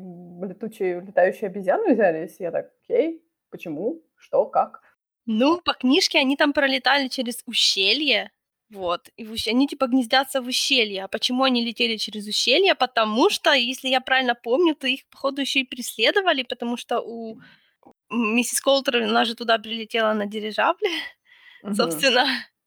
[0.48, 2.36] летучие, летающие обезьяны взялись.
[2.38, 4.80] Я так, окей, почему, что, как?
[5.26, 8.30] Ну, по книжке они там пролетали через ущелье.
[8.70, 9.10] Вот.
[9.16, 11.04] И в ущ- они типа гнездятся в ущелье.
[11.04, 12.74] А почему они летели через ущелье?
[12.76, 17.38] Потому что, если я правильно помню, то их, походу, еще и преследовали, потому что у
[18.12, 20.88] миссис Колтер, она же туда прилетела на дирижабле,
[21.62, 21.74] Мгм.
[21.74, 22.24] собственно.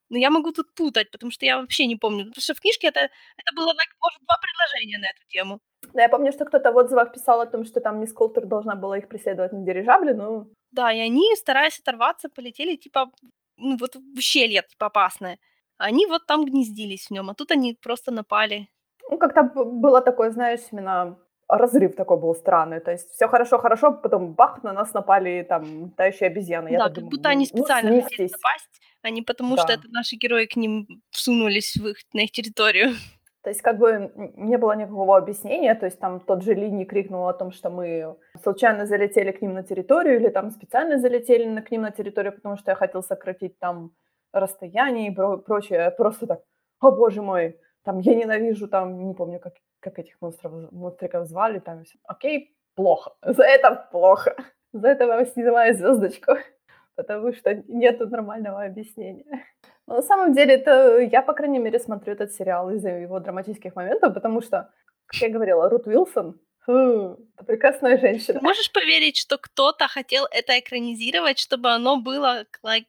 [0.09, 2.25] Но я могу тут путать, потому что я вообще не помню.
[2.25, 5.59] Потому что в книжке это, это было, может, два предложения на эту тему.
[5.93, 8.75] Да, я помню, что кто-то в отзывах писал о том, что там мисс Колтер должна
[8.75, 13.11] была их преследовать на дирижабле, но Да, и они, стараясь оторваться, полетели, типа,
[13.57, 15.39] ну, вот в ущелье, типа, опасное.
[15.77, 18.67] Они вот там гнездились в нем, а тут они просто напали.
[19.09, 22.79] ну, как-то было такое, знаешь, именно разрыв такой был странный.
[22.79, 26.69] То есть все хорошо-хорошо, потом бах, на нас напали там летающие обезьяны.
[26.69, 28.31] Я да, как думаю, будто они ну, специально хотели снизьтесь.
[28.31, 29.73] напасть, а не потому, что Да.
[29.75, 32.89] это наши герои к ним всунулись в их, на их территорию.
[33.43, 36.83] То есть как бы не было никакого объяснения, то есть там тот же Ли не
[36.83, 41.45] крикнул о том, что мы случайно залетели к ним на территорию или там специально залетели
[41.47, 43.91] на, к ним на территорию, потому что я хотел сократить там
[44.33, 45.91] расстояние и про- прочее.
[45.91, 46.39] Просто так,
[46.79, 51.59] о боже мой, там я ненавижу, там, не помню, как, как этих монстров, монстриков звали,
[51.59, 51.97] там все.
[52.03, 53.13] Окей, плохо.
[53.21, 54.35] За это плохо.
[54.73, 56.33] За это вам снимаю звездочку,
[56.95, 59.45] потому что нет нормального объяснения.
[59.87, 63.75] Но на самом деле, это я, по крайней мере, смотрю этот сериал из-за его драматических
[63.75, 64.71] моментов, потому что,
[65.05, 68.39] как я говорила, Рут Уилсон Фу, прекрасная женщина.
[68.39, 72.87] Ты можешь поверить, что кто-то хотел это экранизировать, чтобы оно было like,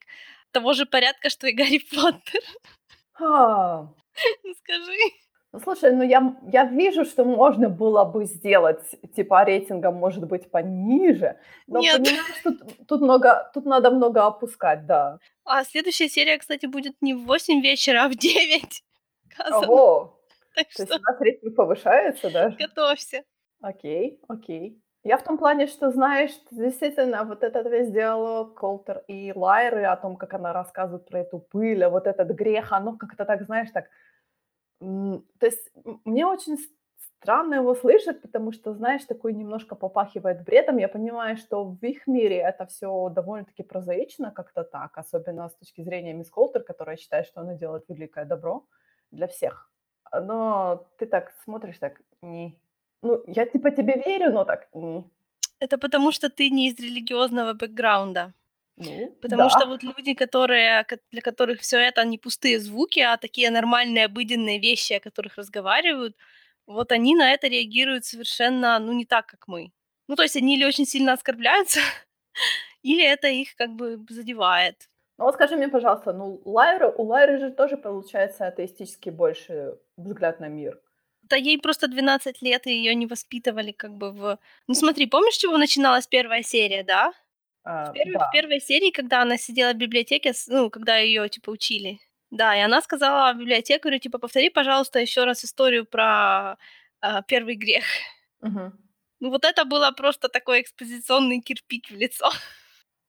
[0.52, 2.40] того же порядка, что и Гарри Поттер?
[3.20, 3.92] А,
[4.58, 4.98] скажи.
[5.52, 8.82] ну слушай, ну я, я вижу, что можно было бы сделать,
[9.14, 11.96] типа рейтингом может быть пониже, но Нет.
[11.96, 15.18] понимаешь, тут, тут много, тут надо много опускать, да.
[15.44, 18.82] А следующая серия, кстати, будет не в 8 вечера, а в 9.
[19.32, 19.58] Сказано.
[19.66, 20.20] Ого,
[20.56, 22.56] Так то есть что у нас рейтинг повышается даже?
[22.56, 23.24] готовься.
[23.60, 24.82] Окей, окей.
[25.04, 29.96] Я в том плане, что, знаешь, действительно, вот этот весь диалог Колтер и Лайры о
[29.96, 33.70] том, как она рассказывает про эту пыль, а вот этот грех, оно как-то так, знаешь,
[33.70, 33.84] так...
[34.80, 35.70] То есть
[36.04, 36.58] мне очень
[37.20, 40.76] странно его слышать, потому что, знаешь, такой немножко попахивает бредом.
[40.78, 45.82] Я понимаю, что в их мире это все довольно-таки прозаично как-то так, особенно с точки
[45.82, 48.66] зрения мисс Колтер, которая считает, что она делает великое добро
[49.10, 49.70] для всех.
[50.12, 52.58] Но ты так смотришь, так, не,
[53.02, 55.10] ну, я типа тебе верю, но так, м,
[55.60, 58.32] Это потому, что ты не из религиозного бэкграунда.
[58.76, 59.50] Ну, Потому да.
[59.50, 64.04] что вот люди, которые, ко- для которых все это не пустые звуки, а такие нормальные
[64.04, 66.16] обыденные вещи, о которых разговаривают,
[66.66, 69.72] вот они на это реагируют совершенно, ну, не так, как мы.
[70.08, 71.80] Ну, то есть они или очень сильно оскорбляются,
[72.82, 74.88] или это их как бы задевает.
[75.18, 80.40] Ну вот скажи мне, пожалуйста, ну Лайра, у Лайры же тоже получается атеистический больше взгляд
[80.40, 80.78] на мир.
[81.22, 84.38] Да ей просто 12 лет, и ее не воспитывали как бы в...
[84.68, 87.12] Ну смотри, помнишь, чего начиналась первая серия, да?
[87.66, 88.28] А, В первой, да.
[88.28, 91.98] в первой серии, когда она сидела в библиотеке, ну, когда ее, типа, учили.
[92.30, 96.56] Да, и она сказала библиотекарю, типа, повтори, пожалуйста, еще раз историю про
[97.00, 97.84] а, первый грех.
[98.40, 98.72] Мгм.
[99.20, 102.30] Ну, вот это было просто такой экспозиционный кирпич в лицо.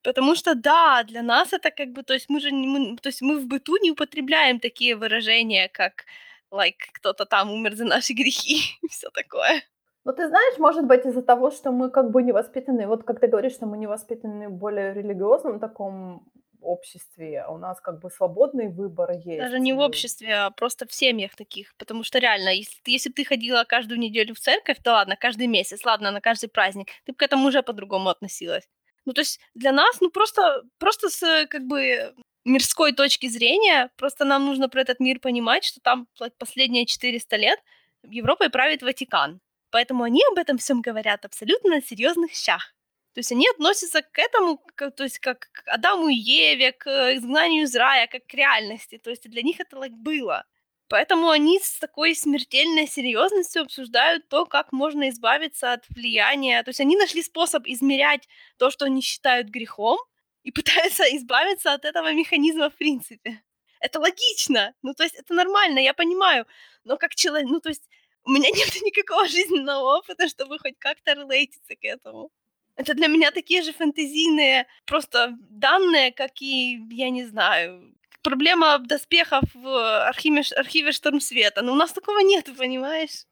[0.02, 3.08] Потому что, да, для нас это как бы, то есть мы же, не- мы, то
[3.08, 6.04] есть мы в быту не употребляем такие выражения, как,
[6.52, 9.62] like, кто-то там умер за наши грехи и все такое.
[10.04, 13.20] Ну ты знаешь, может быть из-за того, что мы как бы не воспитаны, вот как
[13.20, 16.22] ты говоришь, что мы не воспитаны в более религиозном таком
[16.60, 19.38] обществе, а у нас как бы свободный выбор есть.
[19.38, 21.74] Даже не в обществе, а просто в семьях таких.
[21.78, 25.16] Потому что реально, если, ты- если бы ты ходила каждую неделю в церковь, то ладно,
[25.16, 28.68] каждый месяц, ладно, на каждый праздник, ты бы к этому уже по-другому относилась.
[29.04, 32.12] Ну, то есть для нас, ну, просто, просто с как бы
[32.44, 36.06] мирской точки зрения, просто нам нужно про этот мир понимать, что там
[36.38, 37.58] последние 400 лет
[38.02, 39.40] Европой правит Ватикан.
[39.70, 42.74] Поэтому они об этом всем говорят абсолютно на серьезных щах.
[43.14, 46.86] То есть они относятся к этому, как, то есть как к Адаму и Еве, к
[46.86, 48.98] э, изгнанию из рая, как к реальности.
[48.98, 50.44] То есть для них это like, было.
[50.88, 56.62] Поэтому они с такой смертельной серьезностью обсуждают то, как можно избавиться от влияния.
[56.62, 59.98] То есть они нашли способ измерять то, что они считают грехом,
[60.44, 63.42] и пытаются избавиться от этого механизма в принципе.
[63.80, 64.74] Это логично.
[64.82, 66.46] Ну, то есть это нормально, я понимаю.
[66.84, 67.88] Но как человек, ну, то есть
[68.28, 72.30] у меня нет никакого жизненного опыта, чтобы хоть как-то релейтиться к этому.
[72.76, 79.44] Это для меня такие же фэнтезийные просто данные, как и, я не знаю, проблема доспехов
[79.54, 81.62] в архиве, архиве Шторм Света.
[81.62, 83.24] Но у нас такого нет, понимаешь?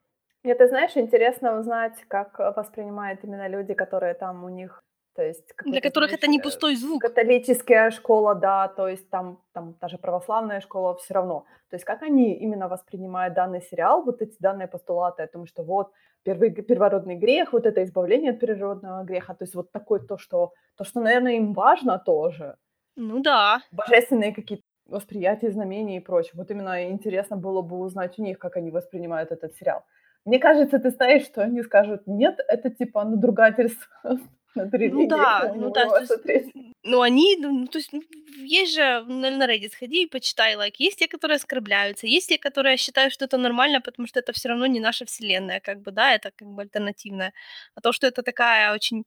[0.42, 4.82] Мне, ты знаешь, интересно узнать, как воспринимают именно люди, которые там у них,
[5.16, 5.54] то есть...
[5.64, 7.02] Для которых это не пустой звук.
[7.02, 11.46] Католическая школа, да, то есть там, там даже православная школа все равно.
[11.70, 15.64] То есть как они именно воспринимают данный сериал, вот эти данные постулаты о том, что
[15.64, 20.18] вот первый, первородный грех, вот это избавление от первородного греха, то есть вот такое то,
[20.18, 22.56] что, то, что, наверное, им важно тоже,
[22.96, 23.60] Ну да.
[23.72, 26.32] божественные какие-то восприятия, знамения и прочее.
[26.34, 29.84] Вот именно интересно было бы узнать у них, как они воспринимают этот сериал.
[30.24, 33.86] Мне кажется, ты знаешь, что они скажут, нет, это типа надругательство
[34.56, 38.02] Ну да, ну да, есть, ну они, ну, ну, то есть, ну,
[38.38, 42.38] есть же, на, на Reddit сходи и почитай, like, есть те, которые оскорбляются, есть те,
[42.38, 45.90] которые считают, что это нормально, потому что это все равно не наша вселенная, как бы,
[45.90, 47.32] да, это как бы альтернативная.
[47.74, 49.04] А то, что это такая очень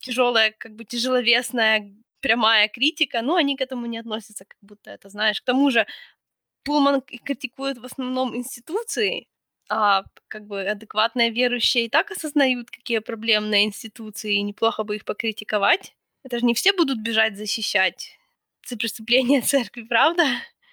[0.00, 5.08] тяжелая, как бы тяжеловесная, прямая критика, ну, они к этому не относятся, как будто это,
[5.08, 5.40] знаешь.
[5.40, 5.86] К тому же
[6.64, 9.28] Пулман критикует в основном институции,
[9.68, 15.04] а как бы адекватные верующие и так осознают, какие проблемные институции, и неплохо бы их
[15.04, 15.94] покритиковать.
[16.22, 18.18] Это же не все будут бежать защищать
[18.66, 20.24] за преступления церкви, правда?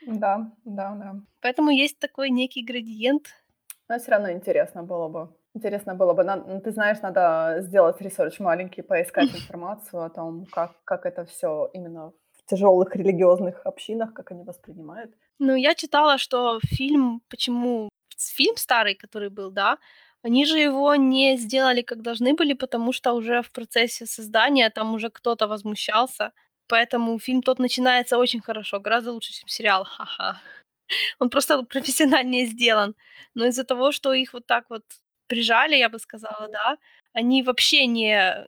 [0.05, 1.15] Да, да, да.
[1.41, 3.27] Поэтому есть такой некий градиент.
[3.87, 5.35] Но все равно интересно было бы.
[5.53, 6.23] Интересно было бы.
[6.23, 11.25] Над- ну, ты знаешь, надо сделать research маленький, поискать информацию о том, как, как это
[11.25, 12.13] все именно
[12.51, 15.11] тяжелых религиозных общинах, как они воспринимают.
[15.39, 19.77] Ну, я читала, что фильм, почему фильм старый, который был, да,
[20.23, 24.93] они же его не сделали как должны были, потому что уже в процессе создания там
[24.93, 26.31] уже кто-то возмущался.
[26.67, 29.83] Поэтому фильм тот начинается очень хорошо, гораздо лучше, чем сериал.
[29.83, 30.39] Ха-ха.
[31.19, 32.95] Он просто профессиональнее сделан.
[33.35, 34.83] Но из-за того, что их вот так вот
[35.27, 36.77] прижали, я бы сказала, да,
[37.13, 38.45] они вообще не,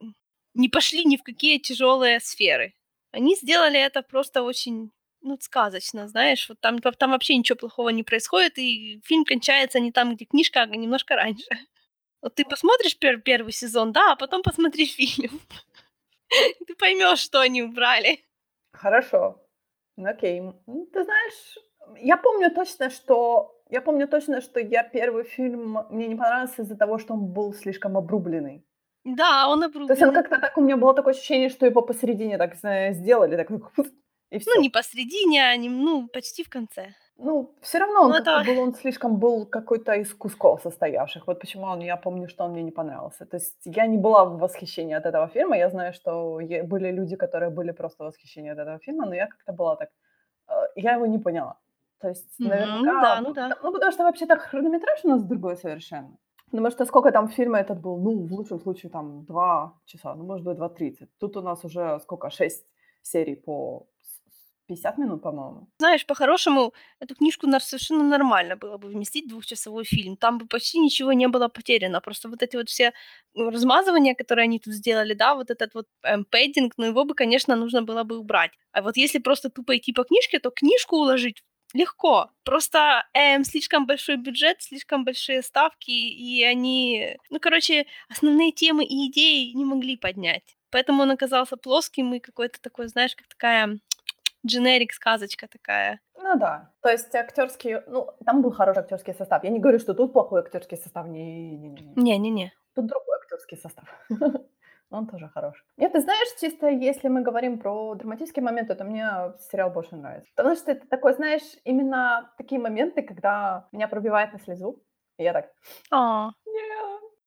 [0.54, 2.74] не пошли ни в какие тяжелые сферы.
[3.14, 8.04] Они сделали это просто очень ну, сказочно, знаешь, вот там, там вообще ничего плохого не
[8.04, 11.48] происходит, и фильм кончается не там, где книжка, а немножко раньше.
[12.22, 15.40] Вот ты посмотришь пер- первый сезон, да, а потом посмотри фильм.
[16.68, 18.26] Ты поймешь, что они убрали.
[18.74, 19.40] Хорошо.
[19.98, 20.42] Окей.
[20.42, 21.58] Ну, ты знаешь,
[22.00, 26.76] я помню точно, что я помню точно, что я первый фильм мне не понравился из-за
[26.76, 28.66] того, что он был слишком обрубленный.
[29.04, 29.88] Да, он обрубленный.
[29.88, 32.56] То есть он как-то так, у меня было такое ощущение, что его посередине так
[32.94, 33.50] сделали, так
[34.32, 34.52] и все.
[34.56, 36.94] Ну, не посредине, а не, ну, почти в конце.
[37.18, 38.44] Ну, все равно он, ну, это...
[38.46, 41.28] был, он слишком был какой-то из кусков состоявших.
[41.28, 43.26] Вот почему он, я помню, что он мне не понравился.
[43.26, 45.58] То есть я не была в восхищении от этого фильма.
[45.58, 49.28] Я знаю, что были люди, которые были просто в восхищении от этого фильма, но я
[49.28, 49.90] как-то была так...
[50.50, 51.60] Э, я его не поняла.
[52.00, 52.94] То есть, наверняка...
[52.94, 53.58] Ну да, ну да.
[53.64, 56.18] Ну, потому что вообще-то хронометраж у нас другой совершенно.
[56.54, 57.98] Потому что сколько там фильма этот был?
[57.98, 61.10] Ну, в лучшем случае, там, два часа, ну, может быть, два тридцать.
[61.18, 62.30] Тут у нас уже сколько?
[62.30, 62.66] Шесть
[63.02, 63.88] серий по
[64.68, 65.68] 50 минут, по-моему.
[65.80, 70.16] Знаешь, по-хорошему, эту книжку совершенно нормально было бы вместить в двухчасовой фильм.
[70.16, 72.02] Там бы почти ничего не было потеряно.
[72.02, 72.92] Просто вот эти вот все
[73.34, 77.16] ну, размазывания, которые они тут сделали, да, вот этот вот эм, пэддинг, ну его бы,
[77.16, 78.52] конечно, нужно было бы убрать.
[78.74, 82.30] А вот если просто тупо идти по книжке, то книжку уложить легко.
[82.44, 89.10] Просто эм, слишком большой бюджет, слишком большие ставки, и они, ну, короче, основные темы и
[89.10, 90.58] идеи не могли поднять.
[90.70, 93.80] Поэтому он оказался плоским и какой-то такой, знаешь, как такая
[94.46, 96.00] дженерик сказочка такая.
[96.16, 96.72] Ну да.
[96.82, 99.44] То есть актерский, ну, там был хороший актерский состав.
[99.44, 101.08] Я не говорю, что тут плохой актерский состав.
[101.08, 101.94] Не-не-не.
[101.96, 102.54] Не-не-не.
[102.76, 103.86] Тут другой актерский состав.
[104.94, 105.66] Он тоже хорош.
[105.78, 110.30] Нет, ты знаешь, чисто если мы говорим про драматические моменты, то мне сериал больше нравится.
[110.36, 114.84] Потому что это такой, знаешь, именно такие моменты, когда меня пробивает на слезу.
[115.18, 115.52] И я так...
[115.92, 116.30] А,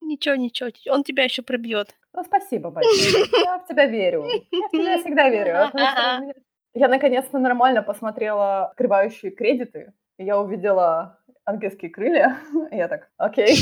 [0.01, 1.97] ничего, ничего, он тебя еще пробьет.
[2.13, 3.27] Ну, спасибо большое.
[3.45, 4.25] Я в тебя верю.
[4.25, 6.35] Я в тебя всегда верю.
[6.73, 9.93] Я наконец-то нормально посмотрела открывающие кредиты.
[10.19, 12.39] Я увидела ангельские крылья.
[12.71, 13.57] И я так, окей.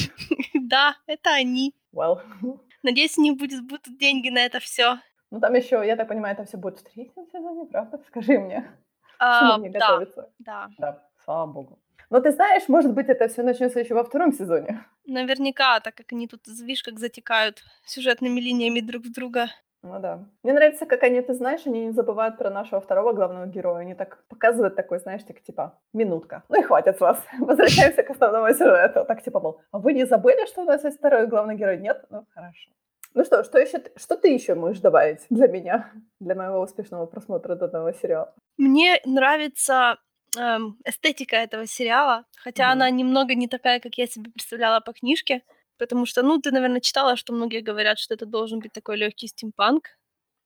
[0.55, 1.75] Да, это они.
[1.95, 2.21] Well.
[2.85, 4.99] Надеюсь, не будет, будут деньги на это все.
[5.31, 7.99] Ну, там еще, я так понимаю, это все будет в третьем сезоне, правда?
[8.09, 8.71] Скажи мне.
[9.19, 10.31] А, мне да, готовиться?
[10.39, 10.69] Да.
[10.79, 11.79] Да, слава богу.
[12.11, 14.85] Но ты знаешь, может быть, это все начнется еще во втором сезоне.
[15.07, 19.49] Наверняка, так как они тут, видишь, как затекают сюжетными линиями друг в друга.
[19.85, 20.25] Ну да.
[20.43, 23.81] Мне нравится, как они, ты знаешь, они не забывают про нашего второго главного героя.
[23.81, 26.43] Они так показывают такой, знаешь, так типа, минутка.
[26.49, 27.19] Ну и хватит с вас.
[27.39, 29.05] Возвращаемся к основному сюжету.
[29.05, 31.79] Так типа, мол, а вы не забыли, что у нас есть второй главный герой?
[31.79, 32.03] Нет?
[32.11, 32.71] Ну, хорошо.
[33.13, 37.55] Ну что, что еще, что ты еще можешь добавить для меня, для моего успешного просмотра
[37.55, 38.35] данного сериала?
[38.57, 39.99] Мне нравится
[40.39, 42.73] эм, эстетика этого сериала, хотя mm-hmm.
[42.73, 45.43] она немного не такая, как я себе представляла по книжке.
[45.79, 49.27] Потому что, ну, ты, наверное, читала, что многие говорят, что это должен быть такой легкий
[49.27, 49.89] стимпанк.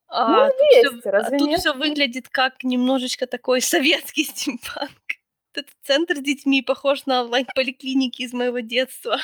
[0.08, 1.60] А ну, тут есть, всё, разве а тут нет?
[1.60, 4.90] все выглядит как немножечко такой советский стимпанк.
[5.54, 9.18] Этот центр с детьми похож на онлайн-поликлиники из моего детства.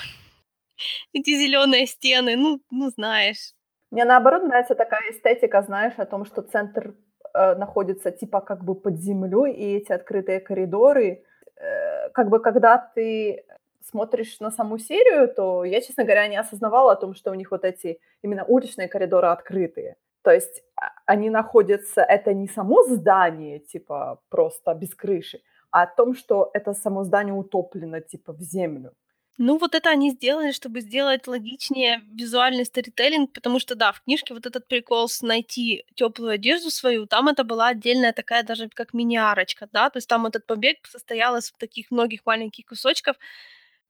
[1.13, 3.55] Эти зеленые стены, ну, ну знаешь.
[3.91, 6.97] Мне наоборот нравится такая эстетика, знаешь, о том, что центр
[7.33, 11.25] э, находится типа как бы под землей, и эти открытые коридоры,
[11.57, 13.45] э, как бы когда ты
[13.91, 17.51] смотришь на саму серию, то я, честно говоря, не осознавала о том, что у них
[17.51, 19.97] вот эти именно уличные коридоры открытые.
[20.23, 25.87] То есть а, они находятся, это не само здание, типа, просто без крыши, а о
[25.87, 28.93] том, что это само здание утоплено, типа, в землю.
[29.37, 34.33] Ну, вот это они сделали, чтобы сделать логичнее визуальный сторителлинг, потому что, да, в книжке
[34.33, 38.95] вот этот прикол с найти теплую одежду свою, там это была отдельная такая даже как
[38.95, 43.17] мини-арочка, да, то есть там этот побег состоял из таких многих маленьких кусочков,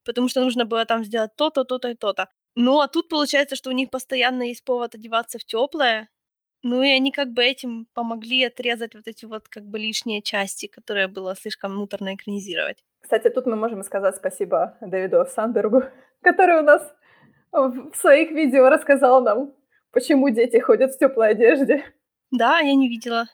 [0.05, 2.29] потому что нужно было там сделать то-то, то-то и то-то.
[2.55, 6.09] Ну, а тут получается, что у них постоянно есть повод одеваться в теплое,
[6.63, 10.67] ну и они как бы этим помогли отрезать вот эти вот как бы лишние части,
[10.67, 12.83] которые было слишком муторно экранизировать.
[13.03, 15.83] Кстати, тут мы можем сказать спасибо Дэвиду Сандергу,
[16.23, 16.95] который у нас
[17.53, 19.53] в своих видео рассказал нам,
[19.91, 21.85] почему дети ходят в теплой одежде.
[22.31, 23.27] Да, я не видела.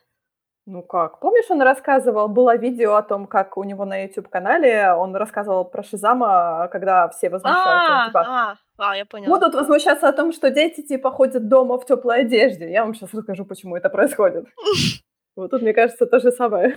[0.71, 1.19] Ну как?
[1.19, 5.83] Помнишь, он рассказывал, было видео о том, как у него на YouTube-канале он рассказывал про
[5.83, 8.03] Шизама, когда все возмущаются.
[8.03, 9.37] А, типа, а, а, я поняла.
[9.37, 12.71] Будут возмущаться о том, что дети, типа, ходят дома в теплой одежде.
[12.71, 14.47] Я вам сейчас расскажу, почему это происходит.
[15.37, 16.77] Вот тут, мне кажется, то же самое.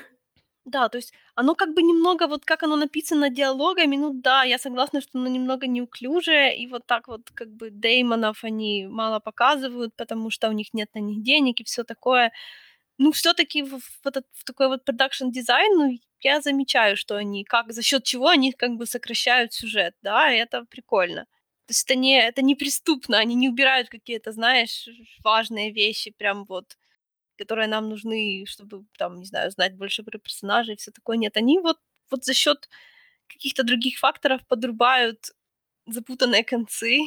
[0.65, 4.57] Да, то есть оно как бы немного, вот как оно написано диалогами, ну да, я
[4.57, 9.93] согласна, что оно немного неуклюжее, и вот так вот как бы Деймонов они мало показывают,
[9.97, 12.31] потому что у них нет на них денег и все такое.
[12.99, 17.15] Ну, все таки в в этот в такой вот продакшн дизайн, ну, я замечаю, что
[17.15, 21.25] они как за счет чего они как бы сокращают сюжет, да, и это прикольно.
[21.65, 24.87] То есть это не это не преступно, они не убирают какие-то, знаешь,
[25.23, 26.77] важные вещи прям вот
[27.37, 31.17] которые нам нужны, чтобы, там, не знаю, знать больше про персонажей и все такое.
[31.17, 31.77] Нет, они вот,
[32.11, 32.69] вот за счет
[33.27, 35.31] каких-то других факторов подрубают
[35.87, 36.99] запутанные концы.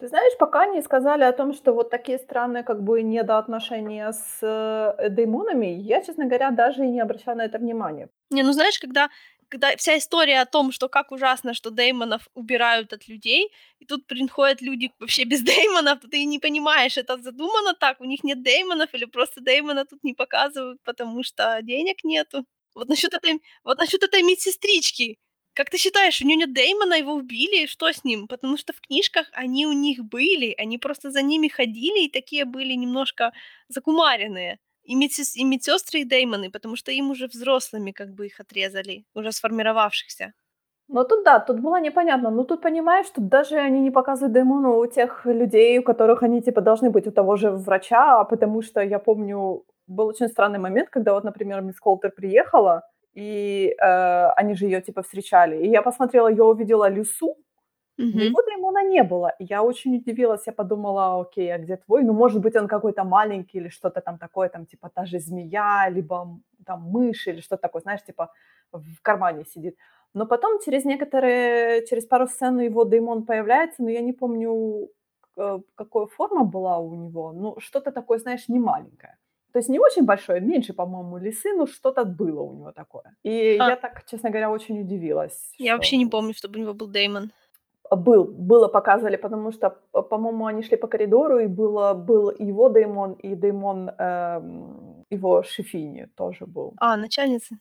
[0.00, 4.38] Ты знаешь, пока не сказали о том, что вот такие странные как бы недоотношения с
[4.40, 8.08] э, деймонами, я, честно говоря, даже и не обращала на это внимания.
[8.30, 9.10] Не, ну знаешь, когда
[9.50, 14.06] когда вся история о том, что как ужасно, что деймонов убирают от людей, и тут
[14.06, 18.94] приходят люди вообще без деймонов, ты не понимаешь, это задумано так, у них нет деймонов,
[18.94, 22.44] или просто деймона тут не показывают, потому что денег нету.
[22.74, 25.18] Вот насчет этой, вот насчет этой медсестрички.
[25.54, 28.28] Как ты считаешь, у нет Деймона, его убили, что с ним?
[28.28, 32.44] Потому что в книжках они у них были, они просто за ними ходили и такие
[32.44, 33.32] были немножко
[33.68, 38.40] закумаренные и, медсес- и медсестры, и Деймоны, потому что им уже взрослыми как бы их
[38.40, 40.32] отрезали, уже сформировавшихся.
[40.88, 42.30] Ну тут да, тут было непонятно.
[42.30, 46.42] Ну тут понимаешь, что даже они не показывают Деймону у тех людей, у которых они
[46.42, 50.88] типа должны быть у того же врача, потому что я помню, был очень странный момент,
[50.90, 52.82] когда вот, например, мисс Колтер приехала,
[53.14, 57.36] и э, они же ее типа встречали, и я посмотрела, я увидела Люсу,
[57.98, 58.18] Мгм.
[58.18, 59.30] но его Дэймона не было.
[59.40, 62.04] И я очень удивилась, я подумала, окей, а где твой?
[62.04, 65.88] Ну, может быть, он какой-то маленький или что-то там такое, там, типа, та же змея,
[65.90, 68.32] либо там мышь или что-то такое, знаешь, типа,
[68.72, 69.76] в кармане сидит.
[70.14, 74.88] Но потом через некоторые, через пару сцен его Дэймон появляется, но я не помню,
[75.36, 77.32] э, какая форма была у него.
[77.32, 79.16] Ну, что-то такое, знаешь, не маленькое.
[79.52, 83.16] То есть не очень большое, меньше, по-моему, лисы, но что-то было у него такое.
[83.24, 86.62] И А, я так, честно говоря, очень удивилась, я вообще не что помню, чтобы у
[86.62, 87.30] него был Деймон.
[87.90, 92.68] был, было показывали, потому что, п по-моему, они шли по коридору, и было был его
[92.68, 96.74] Дэймон, и Дэймон, эм, его Шефини тоже был.
[96.78, 97.58] А, начальница.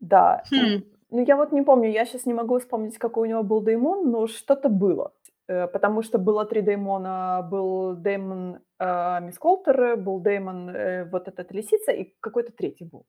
[0.00, 0.82] Да, Хм.
[1.10, 4.10] ну, я вот не помню, я сейчас не могу вспомнить, какой у него был Дэймон,
[4.10, 5.12] но что-то было.
[5.48, 7.48] Э, потому что было 3 Дэймона.
[7.50, 13.00] Был Дэймон, э, мисс Колтер, был Дэймон, э, вот этот лисица, и какой-то третий был.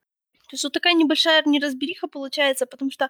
[0.49, 3.09] То есть вот такая небольшая неразбериха получается, потому что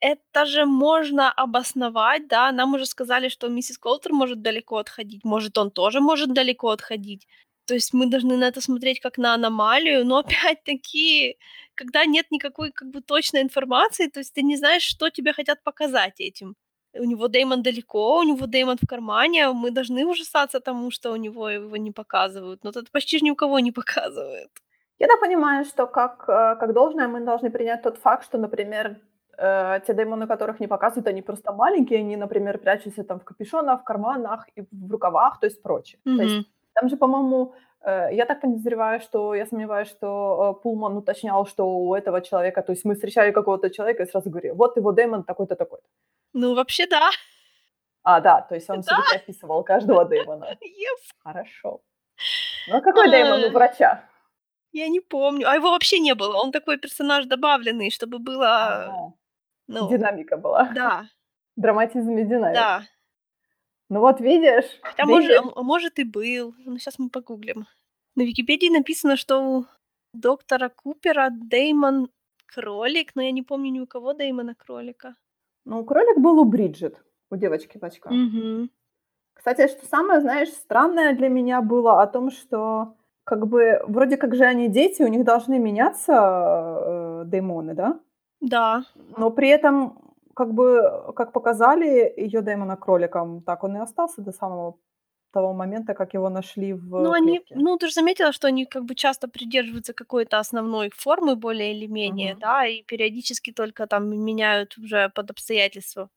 [0.00, 2.52] это же можно обосновать, да.
[2.52, 7.28] Нам уже сказали, что миссис Колтер может далеко отходить, может, он тоже может далеко отходить.
[7.66, 11.38] То есть мы должны на это смотреть как на аномалию, но опять-таки,
[11.74, 15.62] когда нет никакой как бы точной информации, то есть ты не знаешь, что тебе хотят
[15.62, 16.56] показать этим.
[16.94, 21.16] У него Дэймон далеко, у него Дэймон в кармане, мы должны ужасаться тому, что у
[21.16, 22.64] него его не показывают.
[22.64, 24.50] Но это почти ни у кого не показывают.
[24.98, 28.96] Я так понимаю, что как, э, как должное мы должны принять тот факт, что, например,
[29.38, 33.80] э, те Дэймоны, которых не показывают, они просто маленькие, они, например, прячутся там в капюшонах,
[33.80, 35.98] в карманах и в рукавах, то есть прочее.
[36.04, 40.96] То есть там же, по-моему, э, я так подозреваю, что я сомневаюсь, что э, Пулман
[40.96, 44.76] уточнял, что у этого человека, то есть мы встречали какого-то человека и сразу говорили, вот
[44.76, 45.86] его Дэймон такой-то, такой-то.
[46.32, 47.10] Ну, вообще, да.
[48.02, 48.82] А, да, то есть он Да.
[48.82, 50.44] все-таки описывал каждого Дэймона.
[50.62, 51.10] Yes.
[51.22, 51.80] Хорошо.
[52.68, 53.50] Ну, а какой Дэймон у А.
[53.50, 54.08] врача?
[54.72, 55.48] Я не помню.
[55.48, 56.36] А его вообще не было.
[56.38, 59.12] Он такой персонаж добавленный, чтобы было, А,
[59.68, 60.64] ну, Динамика была.
[60.74, 61.04] да,
[61.56, 62.60] Драматизм и динамика.
[62.60, 62.82] да.
[63.90, 66.54] Ну вот видишь, Хотя, может, а, а может и был.
[66.64, 67.66] Ну, сейчас мы погуглим.
[68.16, 69.66] На Википедии написано, что у
[70.14, 72.08] доктора Купера Деймон
[72.46, 75.14] кролик, но я не помню ни у кого Деймона кролика.
[75.64, 78.12] Ну, кролик был у Бриджит, у девочки в очках.
[78.12, 78.70] Мгм.
[79.34, 82.94] Кстати, что самое, знаешь, странное для меня было о том, что
[83.24, 88.00] как бы вроде как же они дети, у них должны меняться э, деймоны, да?
[88.40, 88.82] Да.
[89.16, 94.32] Но при этом, как бы, как показали ее деймона кроликом, так он и остался до
[94.32, 94.76] самого
[95.32, 97.54] того момента, как его нашли в Ну, они, клетке.
[97.54, 101.86] ну, ты же заметила, что они как бы часто придерживаются какой-то основной формы более или
[101.86, 102.40] менее, Мгм.
[102.40, 106.10] да, и периодически только там меняют уже под обстоятельства.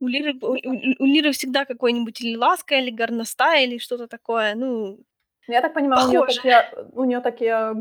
[0.00, 5.00] У Лиры, у, у- Лиры всегда какой-нибудь или ласка, или горностая, или что-то такое, ну,
[5.48, 6.22] Ну, Я так понимаю, у нее похоже.
[6.22, 7.74] такие, у нее такие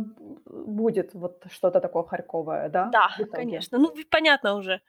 [0.46, 2.96] будет вот что-то такое харьковое, да?
[2.96, 3.78] Да, конечно.
[3.78, 4.82] Ну, понятно уже,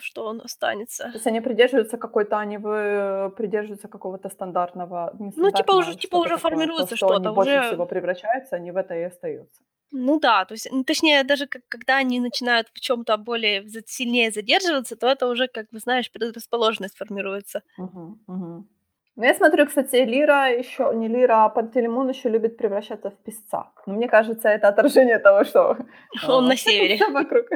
[0.00, 1.04] что он останется.
[1.04, 6.18] То есть они придерживаются какой-то, они вы придерживаются какого-то стандартного, Ну, типа уже, типа что-то
[6.18, 9.60] уже такое, формируется что они что-то, больше уже, всего превращаются, они в это и остаются.
[9.92, 14.30] ну да, то есть, ну, точнее, даже как- когда они начинают в чем-то более сильнее
[14.30, 17.60] задерживаться, то это уже, как бы, знаешь, предрасположенность формируется.
[17.78, 18.68] Мгм, мгм.
[19.16, 23.70] Ну, я смотрю, кстати, Лира еще, не Лира, а Пантелеймон еще любит превращаться в песца.
[23.86, 25.76] Но мне кажется, это отражение того, что...
[26.28, 26.98] Он на севере.
[27.10, 27.46] вокруг.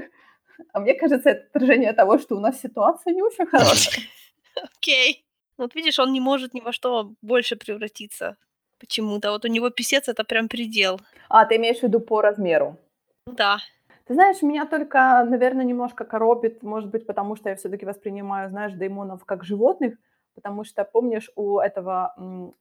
[0.73, 4.05] А мне кажется, это отражение того, что у нас ситуация не очень хорошая.
[4.79, 5.25] Окей.
[5.59, 8.37] Ну, Вот видишь, он не может ни во что больше превратиться.
[8.79, 9.31] Почему-то.
[9.31, 11.01] Вот у него писец это прям предел.
[11.29, 12.77] А, ты имеешь в виду по размеру?
[13.27, 13.59] Да.
[14.07, 18.73] Ты знаешь, меня только, наверное, немножко коробит, может быть, потому что я все-таки воспринимаю, знаешь,
[18.75, 19.95] деймонов как животных,
[20.35, 22.15] потому что, помнишь, у этого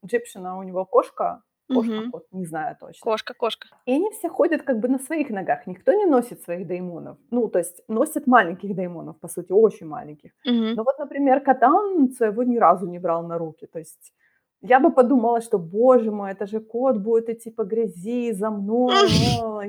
[0.03, 2.11] Джипшина, у него кошка, кошка, Мгм.
[2.11, 3.03] кот, не знаю точно.
[3.03, 3.68] Кошка, кошка.
[3.86, 7.18] И они все ходят как бы на своих ногах, никто не носит своих деймонов.
[7.32, 10.32] Ну, то есть носит маленьких деймонов, по сути, очень маленьких.
[10.45, 10.76] Мгм.
[10.76, 13.68] Но вот, например, кота он своего ни разу не брал на руки.
[13.68, 14.13] То есть
[14.61, 18.93] я бы подумала, что, боже мой, это же кот будет идти по грязи за мной.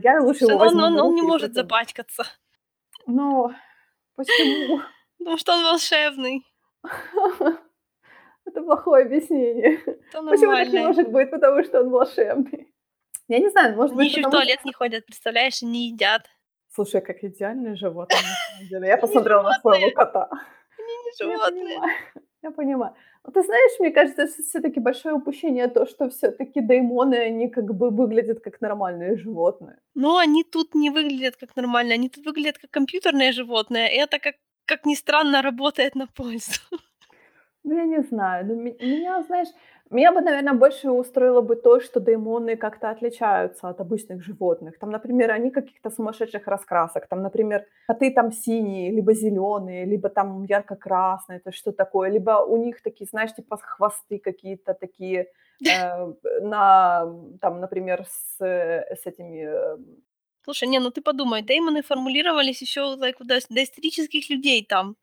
[0.02, 2.24] Я лучше его возьму он, он не может запачкаться.
[3.06, 3.52] Но
[4.16, 4.80] почему?
[5.18, 6.42] Потому что он волшебный.
[8.56, 9.80] Это плохое объяснение.
[9.84, 11.30] Это Почему так не может быть?
[11.30, 12.72] Потому что он волшебный.
[13.28, 15.88] Я не знаю, может Они быть, еще в потому туалет не ходят, представляешь, и не
[15.88, 16.22] едят.
[16.74, 18.88] Слушай, как идеальное животное, на самом деле.
[18.88, 20.30] Я посмотрела на своего кота.
[20.78, 21.78] Они не животные.
[22.42, 22.94] я понимаю.
[23.24, 27.64] Но ты знаешь, мне кажется, что все-таки большое упущение то, что все-таки деймоны, они как
[27.64, 29.76] бы выглядят как нормальные животные.
[29.94, 34.18] Но они тут не выглядят как нормально, они тут выглядят как компьютерные животные, и это,
[34.18, 36.60] как, как ни странно, работает на пользу.
[37.66, 38.46] Ну, я не знаю.
[38.46, 39.48] Ну, ме- меня, знаешь,
[39.90, 44.78] меня бы, наверное, больше устроило бы то, что деймоны как-то отличаются от обычных животных.
[44.78, 47.06] Там, например, они каких-то сумасшедших раскрасок.
[47.08, 52.10] Там, например, коты там синие, либо зеленые, либо там ярко-красные, то есть что такое.
[52.12, 55.26] Либо у них такие, знаешь, типа хвосты какие-то такие,
[55.68, 56.12] э,
[56.42, 59.44] на, там, например, с, э, с этими...
[59.44, 59.76] э,
[60.44, 64.94] Слушай, не, ну ты подумай, деймоны формулировались еще like, у доис- доисторических людей там.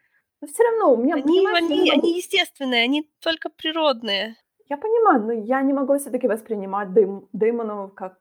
[0.44, 4.36] Но все равно у меня, Они, они, могу- они естественные, они только природные.
[4.70, 8.18] Я понимаю, но я не могу все-таки воспринимать дейм- деймонов как,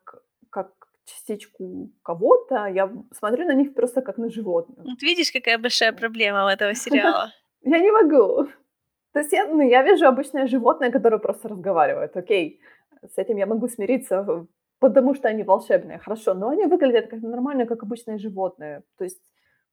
[0.49, 0.71] как
[1.05, 2.67] частичку кого-то.
[2.67, 4.79] Я смотрю на них просто как на животных.
[4.85, 7.33] Вот видишь, какая большая проблема у этого сериала.
[7.65, 8.45] Я не могу.
[9.13, 12.17] То есть я, ну, я вижу обычное животное, которое просто разговаривает.
[12.17, 12.61] Окей,
[13.03, 14.47] с этим я могу смириться,
[14.79, 15.99] потому что они волшебные.
[15.99, 18.83] Хорошо, но они выглядят как нормально, как обычные животные.
[18.97, 19.21] То есть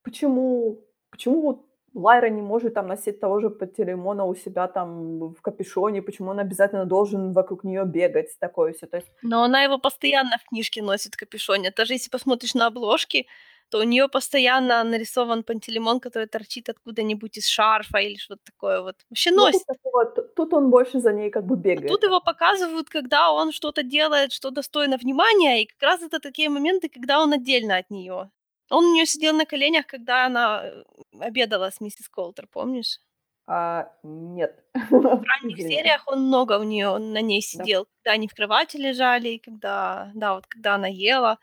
[0.03, 0.79] почему,
[1.11, 6.31] почему Лайра не может там носить того же Пантелеймона у себя там в капюшоне, почему
[6.31, 8.87] он обязательно должен вокруг нее бегать, такое все.
[8.87, 11.71] То есть Но она его постоянно в книжке носит в капюшоне.
[11.75, 13.25] Даже если посмотришь на обложки,
[13.69, 18.95] то у нее постоянно нарисован Пантелеймон, который торчит откуда-нибудь из шарфа или что-то такое вот.
[19.11, 19.61] Вообще Ну, носит.
[19.67, 21.87] тут, такого- т- тут он больше за ней как бы А бегает.
[21.87, 26.49] тут его показывают, когда он что-то делает, что достойно внимания, и как раз это такие
[26.49, 28.31] моменты, когда он отдельно от нее.
[28.69, 30.83] Он у нее сидел на коленях, когда она э,
[31.19, 32.99] обедала с миссис Колтер, помнишь?
[33.47, 34.63] А, нет.
[34.91, 39.37] В ранних сериях он много у нее на ней сидел, когда они в кровати лежали,
[39.37, 41.39] когда, да, вот когда она ела.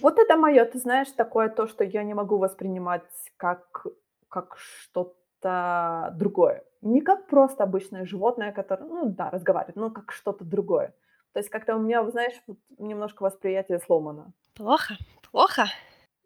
[0.00, 3.02] Вот это мое, ты знаешь, такое то, что я не могу воспринимать
[3.36, 3.86] как,
[4.28, 6.64] как что-то другое.
[6.80, 10.94] Не как просто обычное животное, которое, ну да, разговаривает, но как что-то другое.
[11.34, 12.34] То есть как-то у меня, знаешь,
[12.78, 14.32] немножко восприятие сломано.
[14.54, 14.94] Плохо,
[15.30, 15.66] плохо.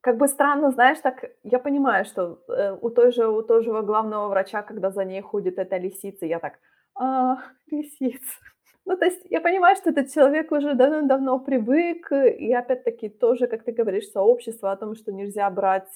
[0.05, 3.83] Как бы странно, знаешь, так я понимаю, что э, у той же у того же
[3.83, 6.59] главного врача, когда за ней ходит эта лисица, я так,
[6.95, 7.37] а,
[7.71, 8.21] лисица.
[8.87, 13.65] Ну, то есть я понимаю, что этот человек уже давно-давно привык, и опять-таки тоже, как
[13.65, 15.89] ты говоришь, сообщество о том, что нельзя брать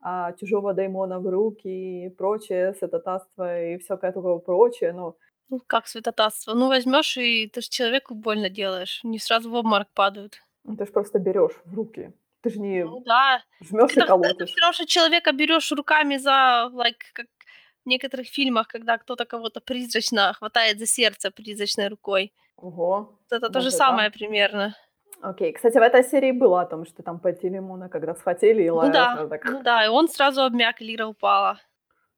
[0.00, 5.14] а, чужого даймона в руки и прочее, святотатство и все такое прочее, но
[5.50, 6.54] Ну, как святотатство?
[6.54, 9.04] Ну, возьмешь и ты же человеку больно делаешь.
[9.04, 10.42] Не сразу в обморок падают.
[10.64, 12.12] ну, ты же просто берешь в руки.
[12.42, 13.42] Ты же не Ну да.
[13.60, 14.50] жмешь и Это, это колотишь.
[14.50, 17.26] все равно, что человека берешь руками за, like, как
[17.84, 22.32] в некоторых фильмах, когда кто-то кого-то призрачно хватает за сердце призрачной рукой.
[22.56, 23.18] Ого.
[23.30, 23.78] Это то же так?
[23.78, 24.74] самое примерно.
[25.20, 25.52] Окей.
[25.52, 28.92] Кстати, в этой серии было о том, что там Пантелеймона, когда схватили, и Ну Лайра
[28.92, 29.44] да, так...
[29.44, 31.58] ну да, и он сразу обмяк, Лира упала.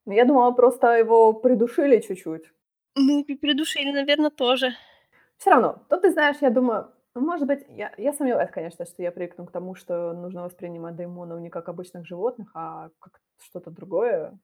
[0.06, 2.50] Ну, Я думала, просто его придушили чуть-чуть.
[2.96, 4.74] Ну, и придушили, наверное, тоже.
[5.38, 9.02] Все равно, то ты знаешь, я думаю, ну, может быть, я, я сомневаюсь, конечно, что
[9.02, 13.70] я привыкну к тому, что нужно воспринимать даймонов не как обычных животных, а как что-то
[13.70, 14.38] другое.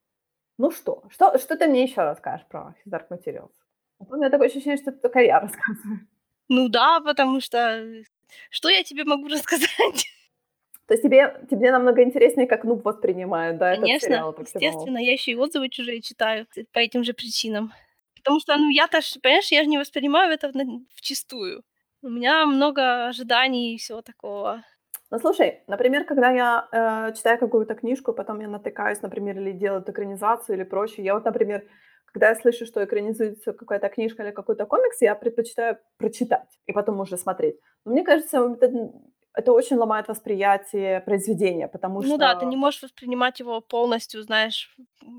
[0.58, 1.02] Ну что?
[1.10, 3.50] Что, что ты мне еще расскажешь про His Dark Materials?
[3.98, 6.00] А У меня такое ощущение, что это только я рассказываю.
[6.48, 7.86] Ну да, потому что
[8.50, 10.06] что я тебе могу рассказать?
[10.86, 14.32] То есть тебе, тебе намного интереснее, как Нуб воспринимает, да, этот Конечно, сериал.
[14.32, 14.60] по всему.
[14.64, 17.72] естественно, я еще и отзывы чужие читаю по этим же причинам.
[18.16, 21.62] Потому что, ну, я-то, понимаешь, я же не воспринимаю это на- вчистую.
[22.03, 24.64] У меня много ожиданий и всего такого.
[25.11, 26.68] Ну, слушай, например, когда я
[27.11, 31.24] э, читаю какую-то книжку, потом я натыкаюсь, например, или делают экранизацию или прочее, я вот,
[31.24, 31.64] например,
[32.14, 37.01] Когда я слышу, что экранизуется какая-то книжка или какой-то комикс, я предпочитаю прочитать и потом
[37.01, 37.57] уже смотреть.
[37.86, 38.92] Но мне кажется, это,
[39.35, 42.18] это очень ломает восприятие произведения, потому Ну что...
[42.18, 44.76] да, ты не можешь воспринимать его полностью, знаешь.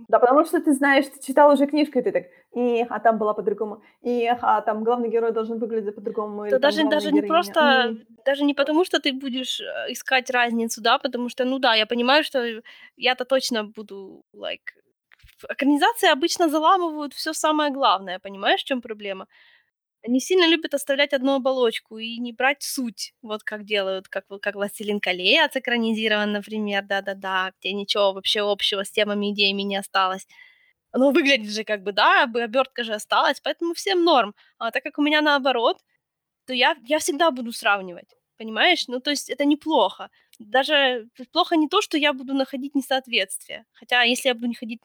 [0.09, 3.17] Да, потому что ты знаешь, ты читал уже книжку, и ты так, и, а там
[3.17, 6.49] была по-другому, и, а там главный герой должен выглядеть по-другому.
[6.49, 8.23] Да даже, даже не просто, и...
[8.25, 11.85] даже не потому, что ты будешь э, искать разницу, да, потому что, ну да, я
[11.85, 12.61] понимаю, что
[12.97, 14.59] я-то точно буду, like,
[15.49, 19.27] Экранизации обычно заламывают все самое главное, понимаешь, в чем проблема?
[20.03, 24.55] Они сильно любят оставлять одну оболочку и не брать суть, вот как делают, как, как
[24.55, 30.27] «Властелин колец» экранизирован, например, да-да-да, где ничего вообще общего с темами, идеями не осталось.
[30.91, 34.35] Оно выглядит же как бы, да, обертка же осталась, поэтому всем норм.
[34.57, 35.77] А так как у меня наоборот,
[36.47, 38.87] то я, я всегда буду сравнивать, понимаешь?
[38.87, 43.65] Ну, то есть это неплохо даже плохо не то, что я буду находить несоответствие.
[43.73, 44.81] Хотя, если я буду находить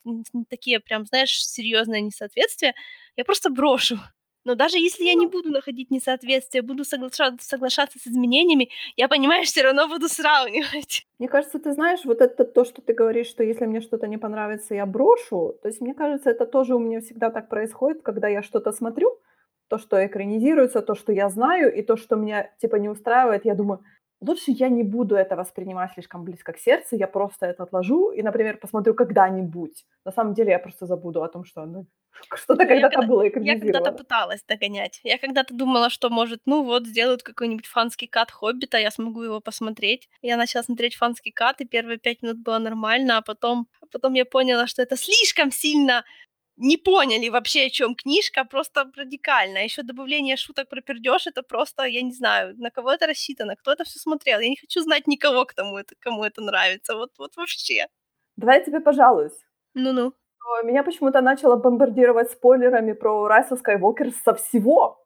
[0.51, 2.75] такие прям, знаешь, серьезные несоответствия,
[3.17, 3.99] я просто брошу.
[4.47, 5.33] Но даже если я не ну.
[5.33, 11.05] буду находить несоответствие, буду соглашаться, соглашаться с изменениями, я, понимаешь, все равно буду сравнивать.
[11.19, 14.19] Мне кажется, ты знаешь, вот это то, что ты говоришь, что если мне что-то не
[14.19, 15.59] понравится, я брошу.
[15.63, 19.19] То есть, мне кажется, это тоже у меня всегда так происходит, когда я что-то смотрю,
[19.69, 23.57] то, что экранизируется, то, что я знаю, и то, что меня, типа, не устраивает, я
[23.57, 23.81] думаю,
[24.21, 28.23] лучше я не буду это воспринимать слишком близко к сердцу, я просто это отложу и,
[28.23, 29.85] например, посмотрю когда-нибудь.
[30.05, 31.87] На самом деле я просто забуду о том, что ну,
[32.35, 35.01] что-то ну, когда-то когда, было Я когда-то пыталась догонять.
[35.05, 39.41] Я когда-то думала, что, может, ну вот, сделают какой-нибудь фанский кат Хоббита, я смогу его
[39.41, 40.09] посмотреть.
[40.23, 44.15] Я начала смотреть фанский кат, и первые пять минут было нормально, а потом, а потом
[44.15, 46.05] я поняла, что это слишком сильно
[46.57, 49.59] не поняли вообще, о чем книжка, просто радикально.
[49.59, 53.73] Еще добавление шуток про пердеж, это просто, я не знаю, на кого это рассчитано, кто
[53.73, 54.41] это все смотрел.
[54.41, 56.97] Я не хочу знать никого, кому это, кому это нравится.
[56.97, 57.87] Вот, вот вообще.
[58.37, 59.39] Давай я тебе пожалуюсь.
[59.75, 60.13] Ну-ну.
[60.65, 65.05] Меня почему-то начало бомбардировать спойлерами про Райса Скайуокер со всего.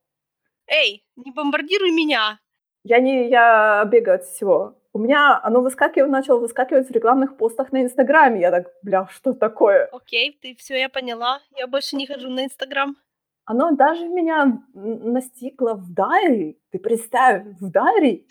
[0.66, 2.38] Эй, не бомбардируй меня.
[2.84, 7.72] Я не, я бегаю от всего у меня оно выскакивает, начало выскакивать в рекламных постах
[7.72, 8.40] на Инстаграме.
[8.40, 9.86] Я так, бля, что такое?
[9.92, 11.40] Окей, ты все, я поняла.
[11.56, 12.96] Я больше не хожу на Инстаграм.
[13.44, 16.58] Оно даже меня настигло в дайри.
[16.70, 18.26] Ты представь, в дайри.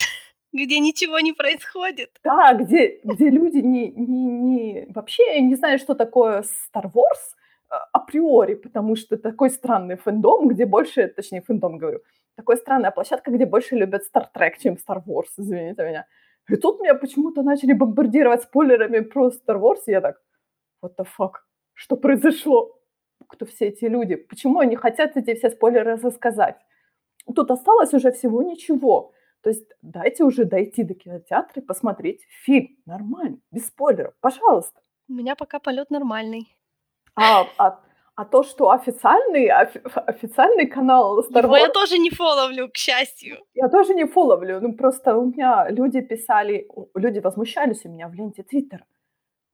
[0.52, 2.18] Где ничего не происходит.
[2.24, 4.86] Да, где, где люди не, не, не...
[4.92, 7.36] Вообще не знают, что такое Star Wars
[7.68, 12.00] а, априори, потому что такой странный фэндом, где больше, точнее, фэндом говорю,
[12.34, 16.06] такая странная площадка, где больше любят Star Trek, чем Star Wars, извините меня.
[16.50, 20.20] И тут меня почему-то начали бомбардировать спойлерами про Star Wars, и я так,
[20.84, 21.32] what the fuck,
[21.74, 22.76] что произошло?
[23.28, 24.16] Кто все эти люди?
[24.16, 26.56] Почему они хотят эти все спойлеры рассказать?
[27.34, 29.12] Тут осталось уже всего ничего.
[29.42, 32.76] То есть дайте уже дойти до кинотеатра и посмотреть фильм.
[32.84, 34.80] Нормально, без спойлеров, пожалуйста.
[35.08, 36.54] У меня пока полет нормальный.
[37.14, 37.80] А, а
[38.20, 41.58] а то, что официальный, офи- официальный канал Star Wars...
[41.58, 43.38] я тоже не фоловлю, к счастью.
[43.54, 44.60] Я тоже не фоловлю.
[44.60, 48.84] Ну, просто у меня люди писали, люди возмущались у меня в ленте Твиттера.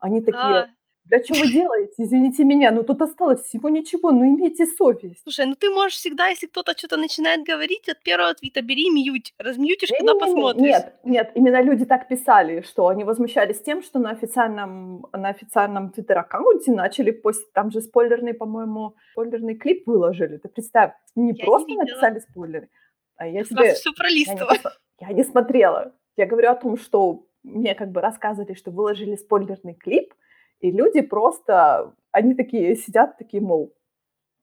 [0.00, 0.68] Они такие, а,
[1.08, 1.94] для чего вы делаете?
[1.98, 5.22] Извините меня, ну тут осталось всего ничего, ну имейте совесть.
[5.22, 9.34] Слушай, ну ты можешь всегда, если кто-то что-то начинает говорить, от первого твита бери мьють,
[9.38, 10.62] размьютишь, когда не, посмотришь.
[10.62, 15.90] Нет, нет, именно люди так писали, что они возмущались тем, что на официальном, на официальном
[15.90, 20.38] твиттер-аккаунте начали постить, там же спойлерный, по-моему, спойлерный клип выложили.
[20.38, 22.68] Ты представь, не я просто не написали спойлеры,
[23.16, 23.74] а я тебе...
[23.74, 24.54] все пролистывала.
[25.00, 25.92] Я не, я не смотрела.
[26.16, 30.12] Я говорю о том, что мне как бы рассказывали, что выложили спойлерный клип,
[30.60, 33.74] и люди просто, они такие сидят, такие, мол,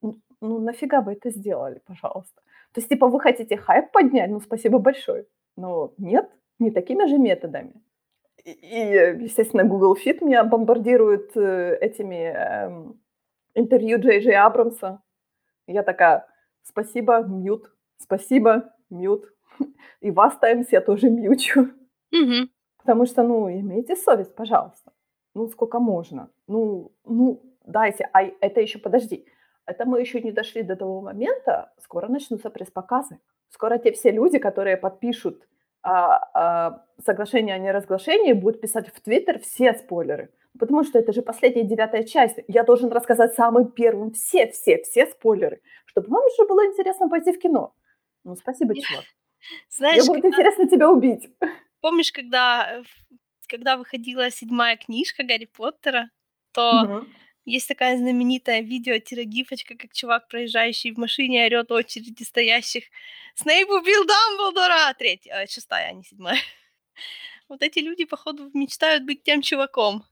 [0.01, 2.41] ну нафига вы это сделали, пожалуйста.
[2.73, 5.25] То есть, типа, вы хотите хайп поднять, ну спасибо большое.
[5.55, 7.73] Но нет, не такими же методами.
[8.43, 12.93] И, и естественно, Google Feed меня бомбардирует э, этими э,
[13.53, 15.01] интервью Джей Джей Абрамса.
[15.67, 16.27] Я такая,
[16.63, 19.31] спасибо, mute, спасибо, mute.
[20.01, 21.69] И вас, Таймс, я тоже мьючу.
[22.11, 22.49] Угу.
[22.79, 24.91] Потому что, ну, имейте совесть, пожалуйста
[25.33, 26.29] ну сколько можно?
[26.47, 29.25] Ну, ну дайте, а это еще подожди.
[29.65, 33.19] Это мы еще не дошли до того момента, скоро начнутся пресс-показы.
[33.49, 35.47] Скоро те все люди, которые подпишут
[35.81, 40.33] а, а, соглашение о неразглашении, будут писать в Твиттер все спойлеры.
[40.59, 42.39] Потому что это же последняя девятая часть.
[42.47, 47.31] Я должен рассказать самым первым все, все, все спойлеры, чтобы вам уже было интересно пойти
[47.31, 47.73] в кино.
[48.23, 49.05] Ну, спасибо, чувак.
[49.69, 50.37] Знаешь, Мне будет когда...
[50.37, 51.29] интересно тебя убить.
[51.81, 52.81] Помнишь, когда
[53.47, 56.09] когда выходила седьмая книжка Гарри Поттера,
[56.51, 57.07] то угу.
[57.45, 62.85] есть такая знаменитая видео тирогифочка, как чувак, проезжающий в машине, орет очереди стоящих
[63.35, 66.39] «Снейп убил Дамблдора!» Третья, э, шестая, а не седьмая.
[67.49, 70.03] Вот эти люди, походу, мечтают быть тем чуваком.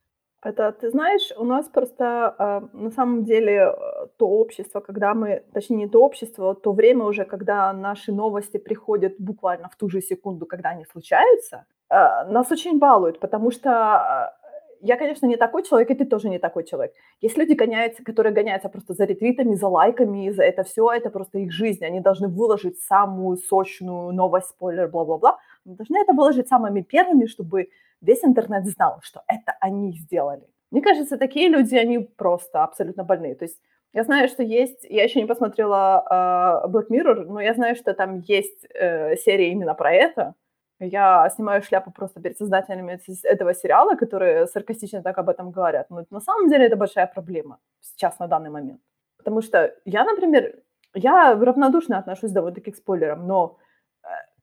[0.44, 5.44] Это, ты знаешь, у нас просто э, на самом деле э, то общество, когда мы,
[5.54, 9.88] точнее не то общество, а то время уже, когда наши новости приходят буквально в ту
[9.90, 14.42] же секунду, когда они случаются, нас очень балуют, потому что э,
[14.82, 16.94] я, конечно, не такой человек, и ты тоже не такой человек.
[17.20, 21.39] Есть люди, гоняются, которые гоняются просто за ретвитами, за лайками, за это все, это просто
[21.39, 21.86] их жизнь.
[21.86, 25.38] Они должны выложить самую сочную новость, спойлер, бла-бла-бла.
[25.66, 27.70] Они должны это выложить самыми первыми, чтобы
[28.02, 30.48] весь интернет знал, что это они сделали.
[30.72, 33.36] Мне кажется, такие люди, они просто абсолютно больные.
[33.36, 33.60] То есть
[33.94, 37.94] я знаю, что есть, я еще не посмотрела uh, Black Mirror, но я знаю, что
[37.94, 40.34] там есть uh, серия именно про это.
[40.84, 45.90] Я снимаю шляпу просто перед создателями этого сериала, которые саркастично так об этом говорят.
[45.90, 48.82] Но на самом деле это большая проблема сейчас, на данный момент.
[49.18, 50.56] Потому что я, например,
[50.96, 53.58] я равнодушно отношусь довольно-таки к спойлерам, но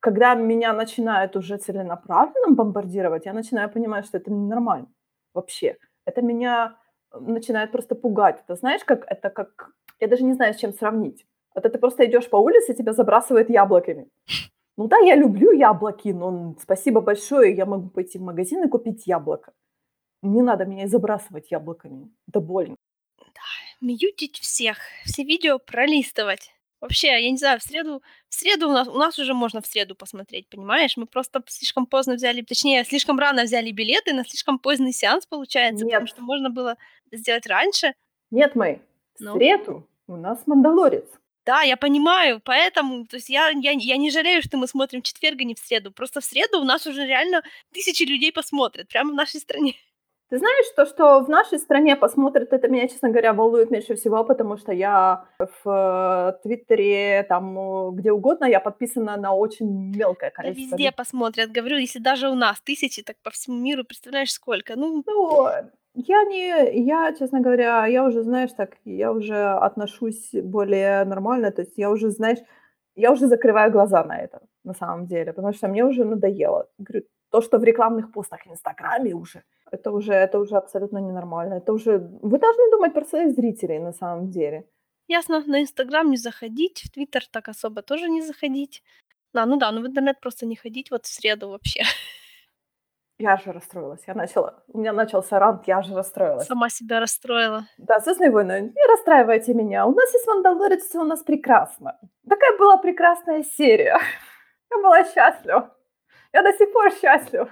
[0.01, 4.87] когда меня начинают уже целенаправленно бомбардировать, я начинаю понимать, что это ненормально
[5.35, 5.77] вообще.
[6.05, 6.77] Это меня
[7.13, 8.41] начинает просто пугать.
[8.45, 9.71] Это знаешь, как это как...
[10.01, 11.27] Я даже не знаю, с чем сравнить.
[11.55, 14.09] Это ты просто идешь по улице, тебя забрасывает яблоками.
[14.79, 19.09] Ну да, я люблю яблоки, но спасибо большое, я могу пойти в магазин и купить
[19.09, 19.53] яблоко.
[20.23, 22.09] Не надо меня забрасывать яблоками.
[22.29, 22.77] Это больно.
[23.19, 23.43] Да,
[23.81, 26.53] мьютить всех, все видео пролистывать.
[26.81, 29.67] Вообще, я не знаю, в среду, в среду у нас, у нас уже можно в
[29.67, 30.97] среду посмотреть, понимаешь?
[30.97, 35.85] Мы просто слишком поздно взяли, точнее, слишком рано взяли билеты на слишком поздний сеанс, получается,
[35.85, 35.95] Нет.
[35.95, 36.77] потому что можно было
[37.11, 37.95] сделать раньше.
[38.31, 38.81] Нет, Мэй,
[39.17, 39.35] в Ну?
[39.37, 41.09] среду у нас Мандалорец.
[41.49, 45.05] Да, я понимаю, поэтому, то есть я, я, я не жалею, что мы смотрим в
[45.05, 45.91] четверг, а не в среду.
[45.91, 47.43] Просто в среду у нас уже реально
[47.73, 49.73] тысячи людей посмотрят, прямо в нашей стране.
[50.29, 54.25] Ты знаешь, то, что в нашей стране посмотрят, это меня, честно говоря, волнует меньше всего,
[54.25, 55.25] потому что я
[55.65, 60.77] в Твиттере, там, где угодно, я подписана на очень мелкое Да количество.
[60.77, 64.77] везде посмотрят, говорю, если даже у нас тысячи, так по всему миру, представляешь, сколько?
[64.77, 65.49] Ну, Ну,
[65.99, 71.63] я не, я, честно говоря, я уже, знаешь, так, я уже отношусь более нормально, то
[71.63, 72.39] есть я уже, знаешь,
[72.97, 76.69] я уже закрываю глаза на это, на самом деле, потому что мне уже надоело.
[76.79, 79.43] Говорю, то, что в рекламных постах в Инстаграме уже,
[79.73, 81.55] это уже, это уже абсолютно ненормально.
[81.55, 84.65] Это уже, вы должны думать про своих зрителей, на самом деле.
[85.09, 88.83] ясно, на Инстаграм не заходить, в Твиттер так особо тоже не заходить.
[89.35, 91.83] Да, ну да, ну в интернет просто не ходить вот в среду вообще.
[93.19, 96.47] Я же расстроилась, я начала, у меня начался рант, я же расстроилась.
[96.47, 97.67] Сама себя расстроила.
[97.77, 101.99] Да, «Звездные войны», не расстраивайте меня, у нас есть «Мандалорец», все у нас прекрасно.
[102.29, 103.99] Такая была прекрасная серия.
[104.71, 105.75] Я была счастлива.
[106.33, 107.51] Я до сих пор счастлива.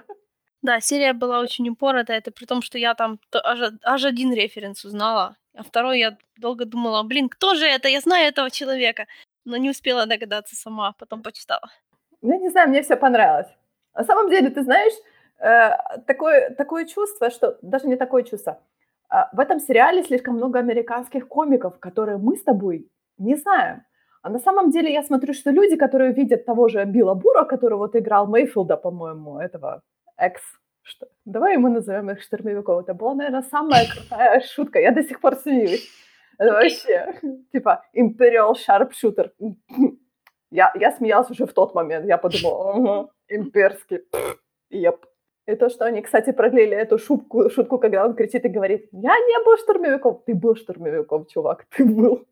[0.61, 4.85] Да, серия была очень упоротая, это при том, что я там аж, аж один референс
[4.85, 7.89] узнала, а второй я долго думала, блин, кто же это?
[7.89, 9.05] Я знаю этого человека,
[9.43, 11.69] но не успела догадаться сама, потом почитала.
[12.21, 13.47] Ну, Я не знаю, мне все понравилось.
[13.93, 14.93] На самом деле, ты знаешь,
[15.39, 17.57] такое, такое чувство, что...
[17.61, 18.59] Даже не такое чувство.
[19.09, 23.83] А, В этом сериале слишком много американских комиков, которые мы с тобой не знаем.
[24.21, 27.77] А на самом деле я смотрю, что люди, которые видят того же Билла Бура, который
[27.77, 29.81] вот играл Мейфилда, по-моему, этого
[30.17, 30.41] экс...
[30.81, 31.07] Что?
[31.25, 32.83] Давай мы назовем их штурмовиков.
[32.83, 34.79] Это была, наверное, самая крутая шутка.
[34.79, 35.89] Я до сих пор смеюсь.
[36.37, 37.19] Это вообще,
[37.51, 39.31] типа, Imperial Sharpshooter.
[40.49, 42.05] Я, я смеялась уже в тот момент.
[42.05, 43.99] Я подумала, ага, имперский.
[44.69, 45.05] Еп.
[45.47, 49.17] И то, что они, кстати, продлили эту шутку, шутку, когда он кричит и говорит, я
[49.17, 50.21] не был штурмовиком.
[50.25, 52.25] Ты был штурмовиком, чувак, ты был.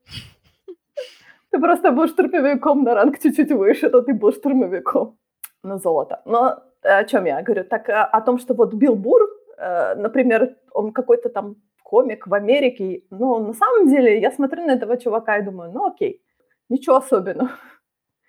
[1.52, 5.18] Ты просто был штурмовиком на ранг чуть-чуть выше, то ты был штурмовиком.
[5.64, 6.22] На золото.
[6.26, 7.64] Но э, о чем я говорю?
[7.64, 9.22] Так э, о том, что вот Билл Бур,
[9.58, 14.72] э, например, он какой-то там комик в Америке, но на самом деле я смотрю на
[14.72, 16.22] этого чувака и думаю, ну окей,
[16.70, 17.50] ничего особенного.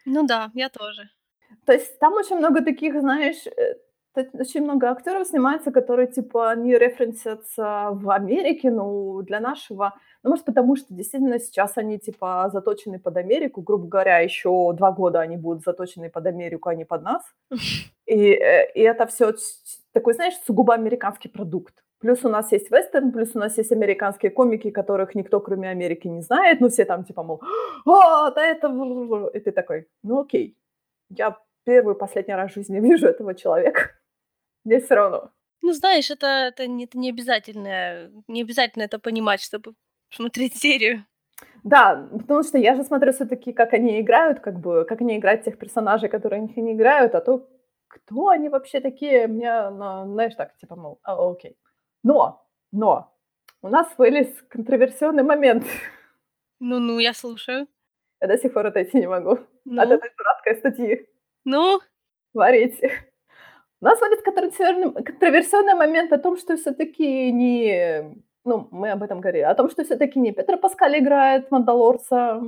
[0.04, 1.08] Ну да, я тоже.
[1.64, 3.44] То есть там очень много таких, знаешь,
[4.16, 10.44] очень много актеров снимается, которые типа не референсятся в Америке, но для нашего, ну может
[10.44, 15.36] потому что действительно сейчас они типа заточены под Америку, грубо говоря, еще два года они
[15.36, 17.22] будут заточены под Америку, а не под нас.
[18.06, 19.34] И, э, и это все
[19.92, 21.82] такой, знаешь, сугубо американский продукт.
[21.98, 26.06] Плюс у нас есть вестерн, плюс у нас есть американские комики, которых никто, кроме Америки,
[26.06, 26.60] не знает.
[26.60, 27.42] Ну, все там типа, мол,
[27.84, 28.68] о, да это...
[29.34, 30.56] И ты такой, ну окей,
[31.08, 33.90] я первый и последний раз в жизни вижу этого человека.
[34.66, 35.30] Мне все равно.
[35.62, 39.74] Ну, знаешь, это, это, не, это не обязательно, не обязательно это понимать, чтобы
[40.10, 41.06] смотреть серию.
[41.62, 45.44] Да, потому что я же смотрю все-таки, как они играют, как бы, как они играют
[45.44, 47.48] тех персонажей, которые них не играют, а то
[47.86, 51.56] кто они вообще такие, мне, ну, знаешь, так, типа, мол, а, окей.
[52.02, 53.16] Но, но,
[53.62, 55.64] у нас вылез контроверсионный момент.
[56.58, 57.68] Ну-ну, я слушаю.
[58.20, 61.08] Я до сих пор отойти не могу Ну, от этой дурацкой статьи.
[61.44, 61.80] ну,
[62.32, 62.90] Смотрите.
[63.80, 68.16] У нас вот контроверсионный, контроверсионный момент о том, что все-таки не...
[68.44, 69.42] Ну, мы об этом говорили.
[69.42, 72.40] О том, что все-таки не Петр Паскаль играет Мандалорца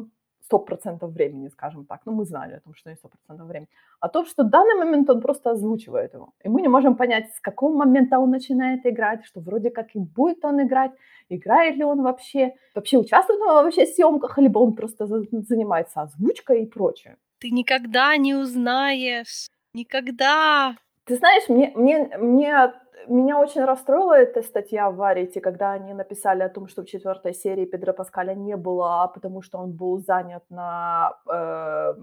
[0.51, 2.01] 100% времени, скажем так.
[2.07, 3.69] Ну, мы знали о том, что не 100% времени.
[4.01, 6.33] А то, что в данный момент он просто озвучивает его.
[6.45, 9.99] И мы не можем понять, с какого момента он начинает играть, что вроде как и
[9.99, 10.93] будет он играть,
[11.29, 16.63] играет ли он вообще, вообще участвует он вообще в съемках, либо он просто занимается озвучкой
[16.63, 17.17] и прочее.
[17.39, 19.49] Ты никогда не узнаешь.
[19.75, 20.77] Никогда.
[21.09, 22.73] Ты знаешь, мне, мне, мне
[23.09, 27.33] меня очень расстроила эта статья в Варите, когда они написали о том, что в четвертой
[27.33, 31.95] серии Педро Паскаля не было, потому что он был занят на, э,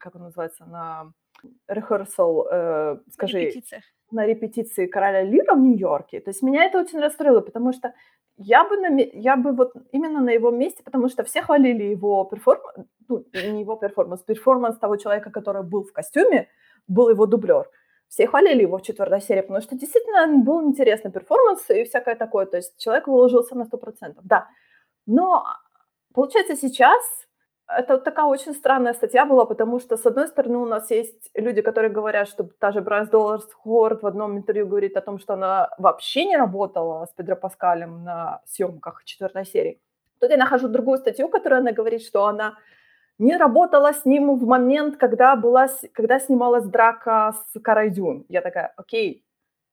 [0.00, 1.12] как он называется, на
[1.70, 3.84] rehearsal, э, скажи, Репетициях.
[4.10, 6.20] на репетиции Короля Лира в Нью-Йорке.
[6.20, 7.94] То есть меня это очень расстроило, потому что
[8.36, 12.24] я бы, на, я бы вот именно на его месте, потому что все хвалили его
[12.24, 16.48] перформанс, ну, не его перформанс, перформанс того человека, который был в костюме,
[16.88, 17.68] был его дублер
[18.08, 22.46] все хвалили его в четвертой серии, потому что действительно был интересный перформанс и всякое такое.
[22.46, 24.48] То есть человек выложился на 100%, да.
[25.06, 25.44] Но
[26.14, 27.02] получается сейчас
[27.68, 31.60] это такая очень странная статья была, потому что, с одной стороны, у нас есть люди,
[31.60, 35.34] которые говорят, что та же Брайс Даллас Ховард в одном интервью говорит о том, что
[35.34, 39.80] она вообще не работала с Педро Паскалем на съемках четвертой серии.
[40.18, 42.56] Тут я нахожу другую статью, которая она говорит, что она
[43.18, 48.26] не работала с ним в момент, когда, была, когда снималась драка с Карайдюн.
[48.28, 49.24] Я такая, окей,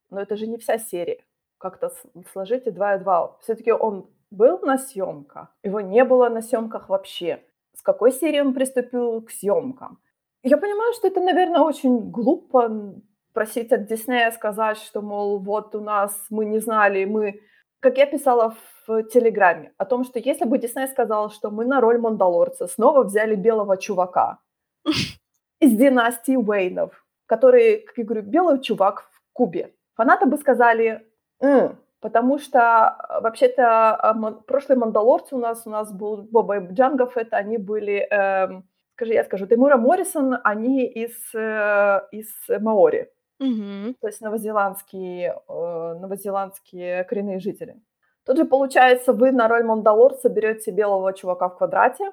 [0.10, 1.24] но это же не вся серия.
[1.58, 1.92] Как-то
[2.32, 3.38] сложите два и два.
[3.42, 7.44] Все-таки он был на съемках, его не было на съемках вообще.
[7.76, 10.00] С какой серии он приступил к съемкам?
[10.44, 12.96] Я понимаю, что это, наверное, очень глупо
[13.34, 17.42] просить от Диснея сказать, что, мол, вот у нас мы не знали, мы
[17.80, 18.56] как я писала
[18.88, 23.04] в Телеграме, о том, что если бы Дисней сказал, что мы на роль Мандалорца снова
[23.04, 24.40] взяли белого чувака
[25.60, 31.06] из династии Уэйнов, который, как я говорю, белый чувак в Кубе, фанаты бы сказали,
[31.42, 37.18] М", потому что э, вообще-то э, прошлые Мандалорцы у нас, у нас был Боба Джангов,
[37.18, 38.62] это они были, э,
[38.96, 42.30] скажи, я скажу, Тимура Моррисон, они из, э, из
[42.62, 43.10] Маори.
[43.40, 43.96] Мгм.
[44.02, 47.82] То есть новозеландские, э, новозеландские коренные жители.
[48.26, 52.12] Тут же, получается, вы на роль Мандалорца берете белого чувака в квадрате,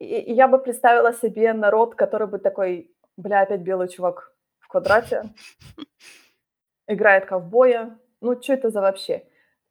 [0.00, 4.68] и, и я бы представила себе народ, который бы такой, бля, опять белый чувак в
[4.68, 5.22] квадрате,
[6.88, 7.98] играет ковбоя.
[8.20, 9.22] Ну, что это за вообще?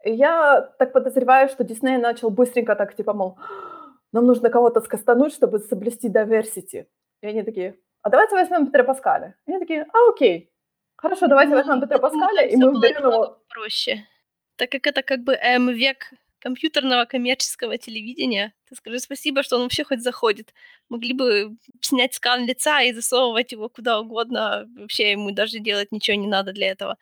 [0.03, 3.37] И я так подозреваю, что Дисней начал быстренько так, типа, мол,
[4.11, 6.85] нам нужно кого-то скастануть, чтобы соблюсти diversity.
[7.21, 9.35] И они такие, а давайте возьмем Петра Паскаля.
[9.47, 10.52] И они такие, а окей,
[11.03, 13.37] Хорошо, давайте ну, возьмем Петра Паскаля, и мы берем его...
[13.49, 14.07] проще.
[14.55, 18.53] Так как это как бы эм, век компьютерного коммерческого телевидения.
[18.69, 20.53] Ты скажи спасибо, что он вообще хоть заходит.
[20.87, 24.65] Могли бы снять скан лица и засовывать его куда угодно.
[24.77, 26.97] Вообще ему даже делать ничего не надо для этого.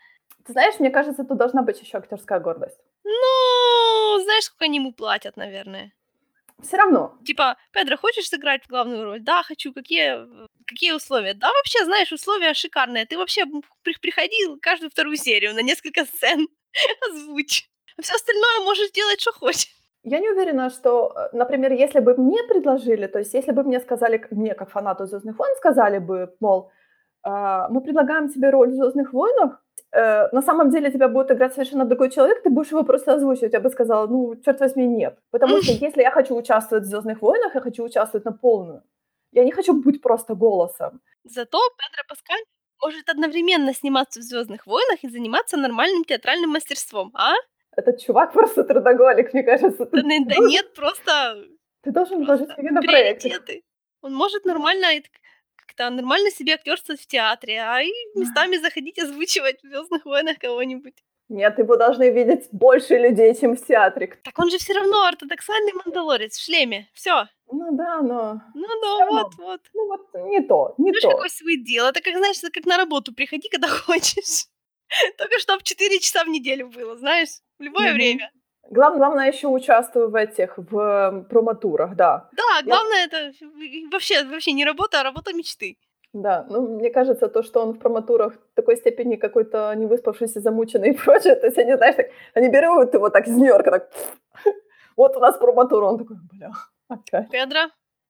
[0.48, 2.80] Ты знаешь, мне кажется, тут должна быть еще актерская гордость.
[3.04, 5.92] Ну, знаешь, сколько они ему платят, наверное.
[6.62, 7.18] Все равно.
[7.26, 9.20] Типа, Педро, хочешь сыграть главную роль?
[9.20, 9.74] Да, хочу.
[9.74, 10.28] Какие
[10.66, 11.34] какие условия?
[11.34, 13.06] Да, вообще, знаешь, условия шикарные.
[13.06, 13.46] Ты вообще
[13.84, 16.48] при- приходил каждую вторую серию на несколько сцен
[17.10, 17.68] озвучь.
[17.98, 19.68] А все остальное можешь делать, что хочешь.
[20.04, 23.80] Я не уверена, что, э, например, если бы мне предложили, то есть если бы мне
[23.80, 26.72] сказали, мне как фанату Звездных войн сказали бы, мол,
[27.24, 31.54] «А, мы предлагаем тебе роль в Звездных войнах, э, на самом деле тебя будет играть
[31.54, 33.54] совершенно другой человек, ты будешь его просто озвучивать.
[33.54, 35.18] Я бы сказала, ну, черт возьми, нет.
[35.32, 38.84] Потому что если я хочу участвовать в Звездных войнах, я хочу участвовать на полную.
[39.32, 41.02] Я не хочу быть просто голосом.
[41.24, 42.44] Зато Педро Паскаль
[42.82, 47.34] может одновременно сниматься в Звездных войнах и заниматься нормальным театральным мастерством, а?
[47.78, 49.86] Этот чувак просто трудоголик, мне кажется.
[49.86, 51.46] Да, да нет, просто...
[51.84, 53.64] Ты должен вложить себе на проекты.
[54.02, 54.88] Он может нормально
[55.72, 60.96] как-то нормально себе актерствовать в театре, а и местами заходить озвучивать в Звездных войнах кого-нибудь.
[61.30, 64.20] Нет, его должны видеть больше людей, чем в театре.
[64.24, 66.90] Так он же все равно ортодоксальный мандалорец в шлеме.
[66.94, 67.26] Все.
[67.50, 68.42] Ну да, но...
[68.54, 69.62] Ну да, вот, вот.
[69.74, 71.12] Ну вот не то, не Знаешь, то.
[71.12, 71.86] какой свой дел?
[71.88, 74.48] Это как, знаешь, как на работу приходи, когда хочешь.
[75.18, 77.94] Только чтобы 4 часа в неделю было, знаешь, в любое mm-hmm.
[77.94, 78.32] время.
[78.70, 82.30] Главное, главное еще участвую в этих, в проматурах, да.
[82.32, 83.06] Да, главное Я...
[83.06, 83.32] это
[83.92, 85.78] вообще, вообще не работа, а работа мечты.
[86.14, 90.42] Да, ну, мне кажется, то, что он в проматурах в такой степени какой-то не выспавшийся,
[90.42, 93.92] замученный и прочее, то есть они, знаешь, так, они берут его так из Нью-Йорка, так,
[94.98, 96.52] вот у нас проматура, он такой, бля,
[96.90, 97.30] опять.
[97.30, 97.70] Педро,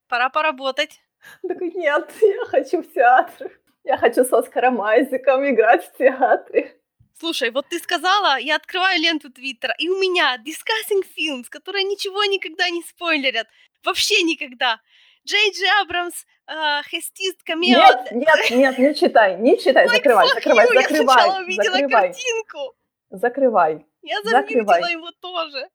[0.09, 0.99] пора поработать.
[1.43, 3.51] Он такой, нет, я хочу в театр,
[3.83, 6.80] я хочу с Оскаром Айзеком играть в театре.
[7.21, 12.25] Слушай, вот ты сказала, я открываю ленту Твиттера, и у меня Discussing Films, которые ничего
[12.25, 13.47] никогда не спойлерят.
[13.85, 14.81] Вообще никогда.
[15.23, 17.77] Джей Джей Абрамс, а, хестист камео.
[17.77, 22.07] Нет, нет, нет, не читай, не читай, закрывай, закрывай, you, я закрывай, сначала увидела закрывай,
[22.07, 22.75] картинку.
[23.11, 25.69] закрывай, Я закрывай, замьютила его тоже.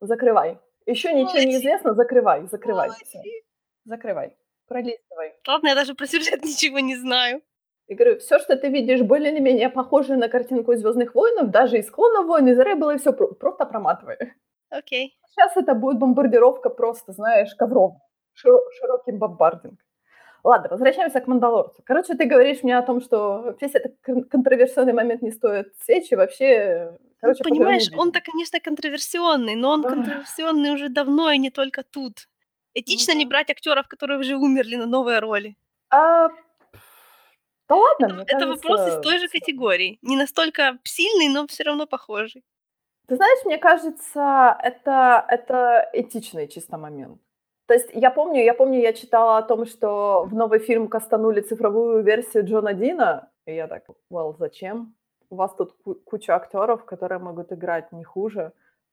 [0.00, 0.58] закрывай.
[0.86, 2.88] Еще ничего не известно, закрывай, закрывай,
[3.84, 4.34] закрывай,
[4.66, 5.34] пролистывай.
[5.46, 7.42] Ладно, я даже про сюжет ничего не знаю.
[7.88, 11.50] И говорю, все, что ты видишь, более или менее похоже на картинку из «Звездных войнов»,
[11.50, 14.16] даже из «Клонов войн», из «Ребела», все просто проматывай.
[14.70, 15.16] Окей.
[15.28, 17.98] Сейчас это будет бомбардировка просто, знаешь, ковром.
[18.34, 19.78] Широ- широкий бомбардинг.
[20.42, 21.82] Ладно, возвращаемся к «Мандалорцу».
[21.84, 26.14] Короче, ты говоришь мне о том, что весь этот кон- контроверсионный момент не стоит свечи,
[26.14, 26.90] вообще...
[26.92, 29.92] Ну, Короче, поживем понимаешь, он-то, конечно, контроверсионный, но он Ах.
[29.92, 32.28] контроверсионный уже давно и не только тут.
[32.74, 33.30] Этично Ну не да.
[33.30, 35.56] брать актеров, которые уже умерли на новые роли?
[35.90, 36.28] А,
[37.68, 39.98] да ладно, мне Это вопрос из той же категории.
[40.02, 42.44] Не настолько сильный, но все равно похожий.
[43.08, 47.20] Ты знаешь, мне кажется, это, это этичный чисто момент.
[47.66, 51.40] То есть я помню, я помню, я читала о том, что в новый фильм кастанули
[51.40, 54.94] цифровую версию Джона Дина, и я так, well, зачем?
[55.30, 58.52] У вас тут ку- куча актеров, которые могут играть не хуже.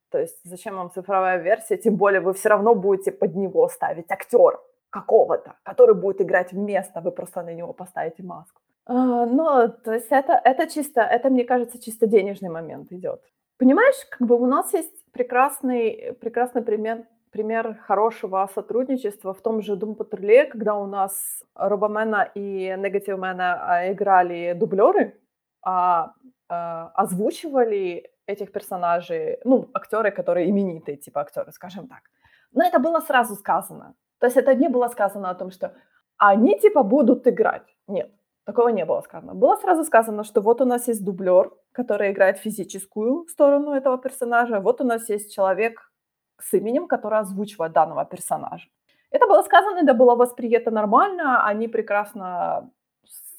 [0.10, 1.78] То есть зачем вам цифровая версия?
[1.78, 4.60] Тем более вы все равно будете под него ставить актера
[4.94, 8.62] какого-то, который будет играть вместо, вы просто на него поставите маску.
[8.86, 13.22] А, Но, то есть это, это чисто, это, мне кажется, чисто денежный момент идет.
[13.58, 19.74] Понимаешь, как бы у нас есть прекрасный, прекрасный пример, пример хорошего сотрудничества в том же
[19.76, 25.20] Doom Патруле, когда у нас Робомена и Негативмена а, играли дублеры,
[25.62, 26.14] а,
[26.50, 32.02] а, озвучивали этих персонажей, ну, актеры, которые именитые, типа актеры, скажем так.
[32.52, 33.96] Но это было сразу сказано.
[34.24, 35.74] То есть это не было сказано о том, что
[36.18, 37.76] они типа будут играть.
[37.88, 38.10] Нет,
[38.46, 39.34] такого не было сказано.
[39.34, 44.62] Было сразу сказано, что вот у нас есть дублер, который играет физическую сторону этого персонажа,
[44.62, 45.92] вот у нас есть человек
[46.40, 48.70] с именем, который озвучивает данного персонажа.
[49.12, 52.72] Это было сказано, это было воспринято нормально, они прекрасно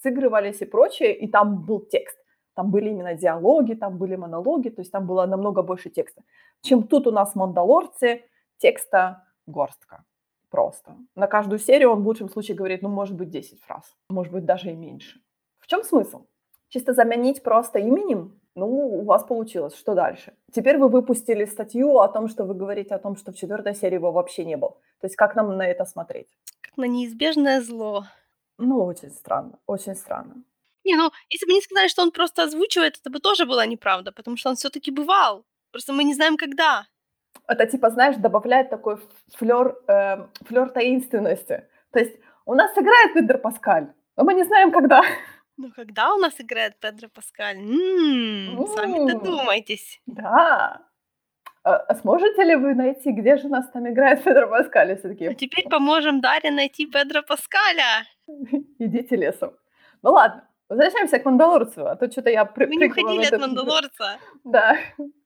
[0.02, 2.18] сыгрывались и прочее, и там был текст.
[2.54, 6.22] Там были именно диалоги, там были монологи, то есть там было намного больше текста.
[6.60, 8.20] Чем тут у нас в «Мандалорце»
[8.58, 10.04] текста горстка
[10.54, 10.96] просто.
[11.16, 14.44] На каждую серию он в лучшем случае говорит, ну, может быть, 10 фраз, может быть,
[14.44, 15.20] даже и меньше.
[15.58, 16.26] В чем смысл?
[16.68, 20.32] Чисто заменить просто именем, ну, у вас получилось, что дальше?
[20.52, 23.96] Теперь вы выпустили статью о том, что вы говорите о том, что в четвертой серии
[23.96, 24.76] его вообще не было.
[25.00, 26.28] То есть как нам на это смотреть?
[26.60, 28.04] Как на неизбежное зло.
[28.58, 30.34] Ну, очень странно, очень странно.
[30.84, 34.12] Не, ну, если бы не сказали, что он просто озвучивает, это бы тоже была неправда,
[34.12, 35.44] потому что он все таки бывал.
[35.72, 36.86] Просто мы не знаем, когда.
[37.46, 38.98] Это типа, знаешь, добавляет такой
[39.36, 41.66] флер, э, флер таинственности.
[41.92, 45.02] То есть у нас играет Педро Паскаль, но мы не знаем, когда.
[45.56, 47.56] Ну, когда у нас играет Педро Паскаль?
[47.58, 50.00] М, Сами додумайтесь.
[50.06, 50.80] Да.
[51.62, 54.92] А, а сможете ли вы найти, где же у нас там играет Педро Паскаль?
[54.92, 58.04] И все А теперь поможем Дарье найти Педро Паскаля.
[58.78, 59.52] идите лесом.
[60.02, 63.40] Ну ладно, возвращаемся к Мандалорцу, а то что-то я при- Мы не уходили от эту-
[63.40, 64.18] Мандалорца.
[64.44, 64.76] Да,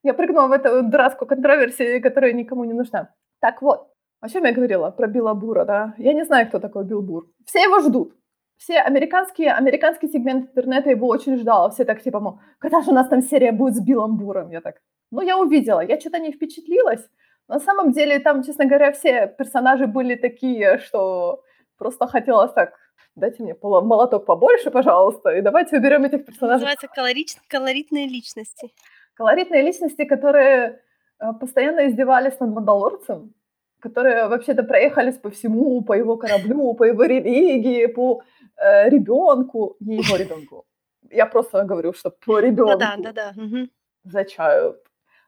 [0.02, 3.08] я прыгнула в эту дурацкую контроверсию, которая никому не нужна.
[3.40, 3.88] Так вот,
[4.20, 4.90] о чем я говорила?
[4.90, 5.94] Про Билла Бура, да?
[5.98, 7.26] Я не знаю, кто такой Билл Бур.
[7.46, 8.12] Все его ждут.
[8.56, 11.70] Все американские, американский сегмент интернета его очень ждал.
[11.70, 14.50] Все так типа, мол, когда же у нас там серия будет с Биллом Буром?
[14.50, 14.76] Я так,
[15.12, 15.80] ну, я увидела.
[15.80, 17.08] Я что-то не впечатлилась.
[17.48, 21.42] На самом деле, там, честно говоря, все персонажи были такие, что
[21.78, 22.72] просто хотелось так,
[23.16, 28.72] дайте мне молоток побольше, пожалуйста, и давайте уберем этих персонажей Называется колорич- колоритные личности.
[29.14, 30.80] колоритные личности, которые
[31.20, 33.34] э, постоянно издевались над Мандалорцем,
[33.80, 38.22] которые вообще-то проехались по всему, по его кораблю, по его религии, по
[38.56, 40.64] э, ребенку, не его ребенку.
[41.10, 43.32] Я просто говорю, что по ребенку Да-да, да-да.
[43.42, 43.70] мгм.
[44.04, 44.76] за child.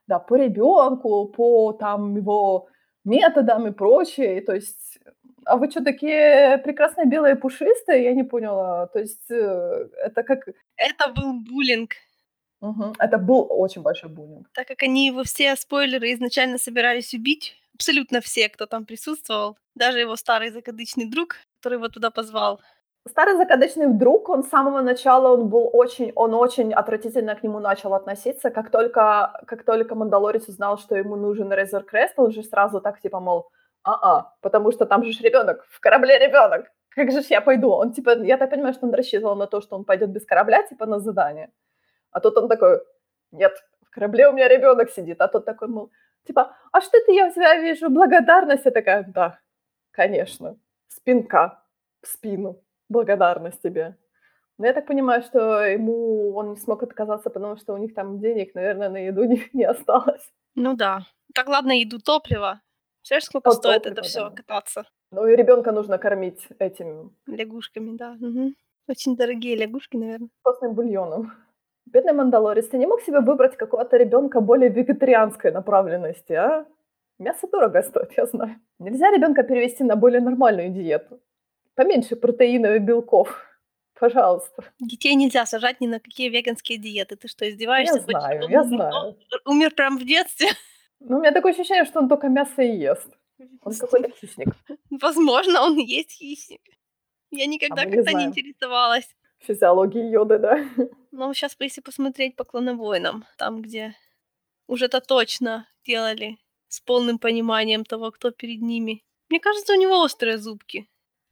[0.07, 2.67] Да, по ребенку, по там его
[3.05, 4.41] методам и прочее.
[4.43, 4.99] То есть,
[5.47, 8.05] а вы что, такие прекрасные белые пушистые?
[8.05, 8.87] Я не поняла.
[8.87, 10.49] То есть, э, это как...
[10.77, 11.93] Это был буллинг.
[12.61, 12.93] Мгм.
[12.99, 14.49] Это был очень большой буллинг.
[14.53, 19.99] Так как они его все, спойлеры, изначально собирались убить, абсолютно все, кто там присутствовал, даже
[20.01, 22.61] его старый закадычный друг, который его туда позвал.
[23.09, 27.59] Старый закадычный друг, он с самого начала, он был очень, он очень отвратительно к нему
[27.59, 28.51] начал относиться.
[28.51, 33.01] Как только, как только Мандалорец узнал, что ему нужен Резер Крест, он же сразу так
[33.01, 33.49] типа, мол,
[33.83, 37.71] а-а, потому что там же ребенок, в корабле ребенок, как же я пойду?
[37.71, 40.63] Он типа, я так понимаю, что он рассчитывал на то, что он пойдет без корабля,
[40.63, 41.51] типа на задание.
[42.11, 42.81] А тут он такой,
[43.33, 43.53] нет,
[43.87, 45.21] в корабле у меня ребенок сидит.
[45.21, 45.91] А тот такой, мол,
[46.27, 48.65] типа, а что ты, я тебя вижу благодарность?
[48.65, 49.39] Я такая, да,
[49.93, 50.57] конечно,
[50.89, 51.63] спинка
[52.03, 53.97] в спину благодарность тебе.
[54.59, 58.19] Но я так понимаю, что ему он не смог отказаться, потому что у них там
[58.19, 60.33] денег, наверное, на еду не, не осталось.
[60.55, 61.01] Ну да.
[61.35, 62.61] Так ладно, еду топливо.
[63.01, 64.85] Представляешь, сколько А, стоит это все кататься?
[65.13, 68.17] Ну и ребенка нужно кормить этим Лягушками, да.
[68.21, 68.55] Мгм.
[68.89, 70.29] Очень дорогие лягушки, наверное.
[70.43, 71.33] постным бульоном.
[71.87, 76.67] Бедный Мандалорец, ты не мог себе выбрать какого-то ребенка более вегетарианской направленности, а?
[77.19, 78.57] Мясо дорого стоит, я знаю.
[78.79, 81.21] Нельзя ребенка перевести на более нормальную диету.
[81.75, 83.29] Поменьше протеинов и белков.
[84.01, 84.65] Пожалуйста.
[84.79, 87.17] Детей нельзя сажать ни на какие веганские диеты.
[87.17, 88.01] Ты что, Я издеваешься?
[88.01, 89.17] Хочешь, знаю, я знаю.
[89.45, 90.49] умер прям в детстве?
[91.01, 93.09] Ну, у меня такое ощущение, что он только мясо и ест.
[93.63, 94.49] Он какой-то хищник.
[94.91, 96.61] Возможно, он и есть хищник.
[97.31, 98.31] Я никогда мы не как-то не знаем.
[98.31, 99.09] интересовалась.
[99.39, 100.65] Физиологии йоды, да?
[101.11, 103.95] Но сейчас, если посмотреть по клоновойнам, там, где
[104.67, 106.39] уже-то точно делали
[106.69, 109.03] с полным пониманием того, кто перед ними.
[109.29, 110.89] Мне кажется, у него острые зубки.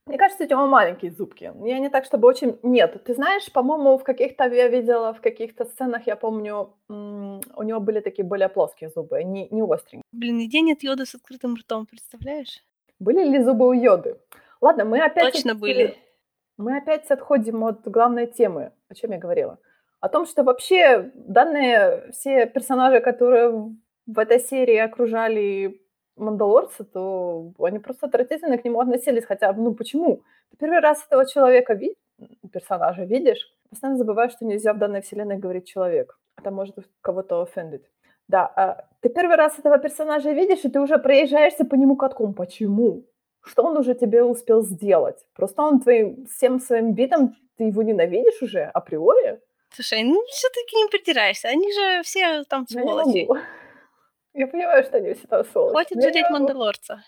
[0.08, 1.52] Мне кажется, у него маленькие зубки.
[1.64, 2.58] Я не так, чтобы очень...
[2.62, 7.62] Нет, ты знаешь, по-моему, в каких-то я видела, в каких-то сценах, я помню, м, у
[7.62, 10.02] него были такие более плоские зубы, не, не остренькие.
[10.12, 12.64] Блин, нигде нет йода с открытым ртом, представляешь?
[12.98, 14.16] Были ли зубы у йоды?
[14.60, 15.32] Ладно, мы опять...
[15.34, 15.96] Точно от- были.
[16.56, 19.58] Мы опять отходим от главной темы, о чем я говорила.
[20.00, 23.50] О том, что вообще данные все персонажи, которые
[24.06, 25.82] в этой серии окружали
[26.18, 29.24] Мандалорца, то они просто отвратительно к нему относились.
[29.24, 30.22] Хотя, ну почему?
[30.50, 31.96] Ты первый раз этого человека, ви-
[32.52, 36.18] персонажа видишь, постоянно забываешь, что нельзя в данной вселенной говорить человек.
[36.38, 37.84] Это может кого-то офендить.
[38.28, 42.34] Да, а ты первый раз этого персонажа видишь, и ты уже проезжаешься по нему катком.
[42.34, 43.04] Почему?
[43.40, 45.24] Что он уже тебе успел сделать?
[45.34, 49.40] Просто он твоим всем своим видом, ты его ненавидишь уже априори?
[49.70, 51.48] Слушай, ну все-таки не притираешься.
[51.48, 53.26] Они же все там Я не сволочи.
[53.26, 53.40] могу.
[54.38, 55.72] Я понимаю, что они все там сволочи.
[55.72, 56.30] Хватит но я.
[56.30, 57.02] Мандалорца.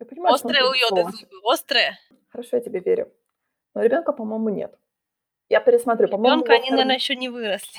[0.00, 1.98] Я понимаю, Острые у йоды зубы, острые.
[2.30, 3.12] Хорошо, я тебе верю.
[3.74, 4.74] Но ребенка, по-моему, нет.
[5.50, 6.08] Я пересмотрю.
[6.08, 7.78] По-моему, Ребенка они, наверное, еще не выросли.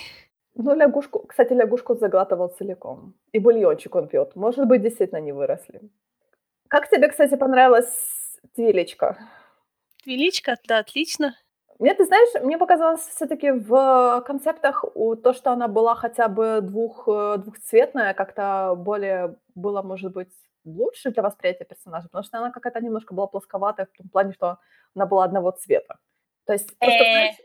[0.54, 1.26] Ну, лягушку...
[1.26, 3.16] Кстати, лягушку заглатывал целиком.
[3.32, 4.36] И бульончик он пьет.
[4.36, 5.82] Может быть, действительно не выросли.
[6.68, 7.90] Как тебе, кстати, понравилась
[8.54, 9.18] Твилечка?
[10.06, 11.36] Величка, да, отлично.
[11.80, 16.60] Мне, ты знаешь, мне показалось все-таки в концептах у- то, что она была хотя бы
[16.62, 20.34] двух, э, двухцветная, как-то более было, может быть,
[20.66, 24.58] лучше для восприятия персонажа, потому что она какая-то немножко была плосковатая в том плане, что
[24.96, 25.98] она была одного цвета.
[26.46, 27.12] То есть, то, что, Э.
[27.12, 27.36] знаешь,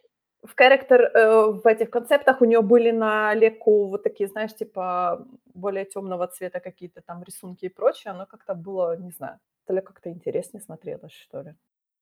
[0.42, 5.26] в характер э, в этих концептах у нее были на леку вот такие, знаешь, типа
[5.54, 9.80] более темного цвета какие-то там рисунки и прочее, оно как-то было, не знаю, то ли
[9.80, 11.54] как-то интереснее смотрелось, что ли.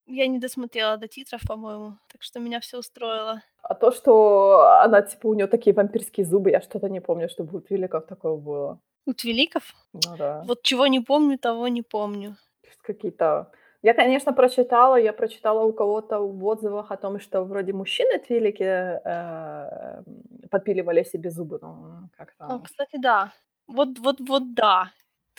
[0.07, 3.43] Я не досмотрела до титров, по-моему, так что меня все устроило.
[3.63, 7.59] А то, что она, типа, у нее такие вампирские зубы, я что-то не помню, чтобы
[7.59, 8.81] у Твиликов такое было.
[9.07, 9.75] У Твиликов?
[9.93, 10.43] Ну да.
[10.47, 12.37] Вот чего не помню, того не помню.
[12.83, 13.53] Какие-то...
[13.83, 18.63] Я, конечно, прочитала, я прочитала у кого-то в отзывах о том, что вроде мужчины Твилики
[18.63, 20.03] э,
[20.51, 22.61] подпиливали себе зубы, ну, А, как-то...
[22.65, 23.33] кстати, да.
[23.67, 24.93] Вот, вот, вот, да.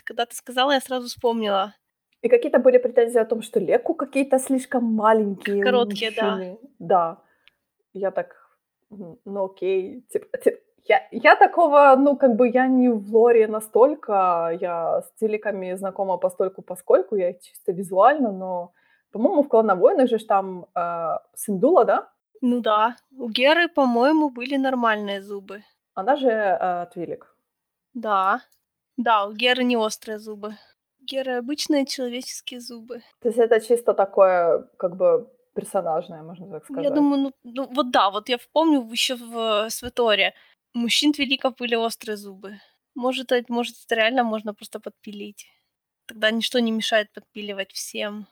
[0.03, 1.74] Когда ты сказала, я сразу вспомнила.
[2.24, 6.32] И какие-то были претензии о том, что Леку какие-то слишком маленькие Короткие, да.
[6.32, 6.57] мужчины.
[6.80, 7.17] Да.
[7.93, 8.36] Я так,
[8.89, 10.05] ну окей.
[10.09, 15.19] Типа, ти- я, я такого, ну как бы я не в лоре настолько, я с
[15.19, 18.71] теликами знакома постольку поскольку, я чисто визуально, но,
[19.11, 22.09] по-моему, в «Клоновойнах» же там э, Синдула, да?
[22.41, 25.63] Ну да, у Геры, по-моему, были нормальные зубы.
[25.93, 27.36] Она же э, Твилик.
[27.93, 28.39] Да.
[28.97, 30.55] Да, у Геры не острые зубы.
[31.04, 33.01] У Геры обычные человеческие зубы.
[33.22, 36.84] То есть это чисто такое, как бы, персонажное, можно так сказать.
[36.84, 40.34] Я думаю, ну, ну вот да, вот я помню еще в э, Светоре.
[40.76, 42.60] У мужчин Твиликов были острые зубы.
[42.95, 45.47] Может, это, может, это реально можно просто подпилить.
[46.06, 48.26] Тогда ничто не мешает подпиливать всем.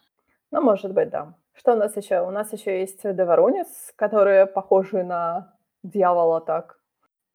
[0.51, 1.35] Ну, может быть, да.
[1.53, 2.21] Что у нас еще?
[2.21, 5.53] У нас еще есть Деворонец, которые похожи на
[5.83, 6.80] дьявола так.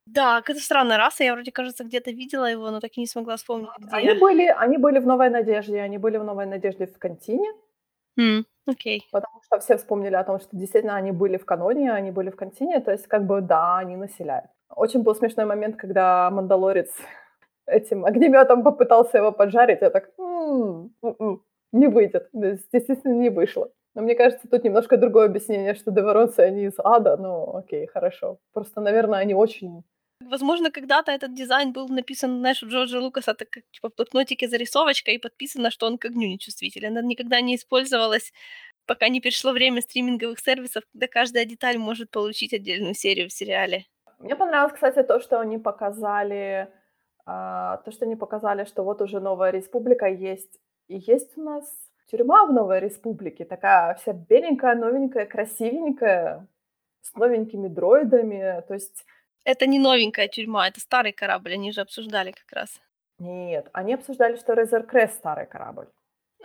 [0.07, 1.25] Да, какая-то странная раса.
[1.25, 3.97] Я вроде, кажется, где-то видела его, но так и не смогла вспомнить, где.
[3.97, 7.49] Они были, они были в Новой Надежде, они были в Новой Надежде в Контине,
[8.19, 9.03] М, окей.
[9.11, 12.37] потому что все вспомнили о том, что действительно они были в Каноне, они были в
[12.37, 14.47] Контине, то есть как бы да, они населяют.
[14.75, 16.91] Очень был смешной момент, когда Мандалорец
[17.67, 21.43] этим огнеметом попытался его поджарить, я так, «М, м-м,
[21.73, 23.71] не выйдет, естественно, не вышло.
[23.95, 28.39] Но мне кажется, тут немножко другое объяснение, что деворонцы, они из ада, ну окей, хорошо.
[28.53, 29.85] Просто, наверное, они очень
[30.21, 34.49] Возможно, когда-то этот дизайн был написан, знаешь, у Джорджа Лукаса, так как типа в блокнотике
[34.49, 36.97] зарисовочка и подписано, что он к огню не чувствителен.
[36.97, 38.33] Это никогда не использовалось,
[38.87, 43.85] пока не пришло время стриминговых сервисов, когда каждая деталь может получить отдельную серию в сериале.
[44.19, 46.69] Мне понравилось, кстати, то, что они показали,
[47.27, 50.59] а, то, что они показали, что вот уже новая республика есть.
[50.89, 51.65] И есть у нас
[52.11, 56.47] тюрьма в новой республике, такая вся беленькая, новенькая, красивенькая,
[57.03, 58.63] с новенькими дроидами.
[58.69, 59.05] То есть,
[59.47, 62.81] Это не новенькая тюрьма, это старый корабль, они же обсуждали как раз.
[63.19, 65.87] нет, они обсуждали, что Razor Crest старый корабль.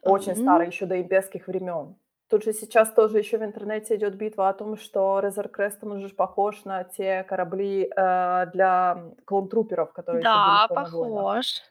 [0.03, 1.95] Очень старый, еще до имперских времен.
[2.31, 5.91] Тут же сейчас тоже еще в интернете идет битва о том, что Резер Крест, он
[5.91, 11.61] уже похож на те корабли э, для клоун-труперов, которые Да, похож.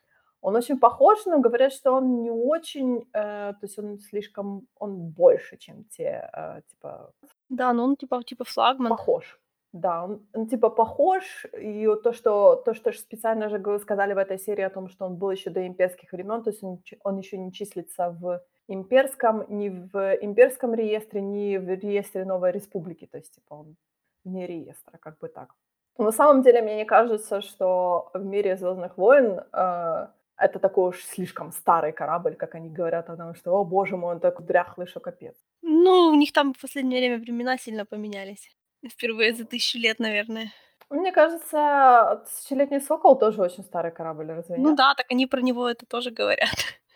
[0.42, 4.98] Он очень похож, но говорят, что он не очень, э, то есть он слишком, он
[4.98, 7.10] больше, чем те, э, типа,
[7.48, 8.90] Да, ну он типа типа флагман.
[8.90, 9.39] похож.
[9.72, 14.18] Да, он, он типа похож, и то, что, то, что ж специально же сказали в
[14.18, 17.18] этой серии о том, что он был еще до имперских времен, то есть он, он
[17.18, 23.18] еще не числится в имперском, ни в имперском реестре, ни в реестре Новой Республики, то
[23.18, 23.76] есть типа он
[24.24, 25.54] вне реестра, как бы так.
[25.98, 30.06] Но на самом деле мне не кажется, что в мире Звездных войн э,
[30.36, 34.14] это такой уж слишком старый корабль, как они говорят о том, что, о боже мой,
[34.14, 35.36] он такой дряхлый, что капец.
[35.62, 38.50] Ну, у них там в последнее время времена сильно поменялись.
[38.88, 40.52] Впервые за тысячу лет, наверное.
[40.90, 44.76] Мне кажется, тысячелетний сокол тоже очень старый корабль, разве Ну нет?
[44.76, 46.50] да, так они про него это тоже говорят.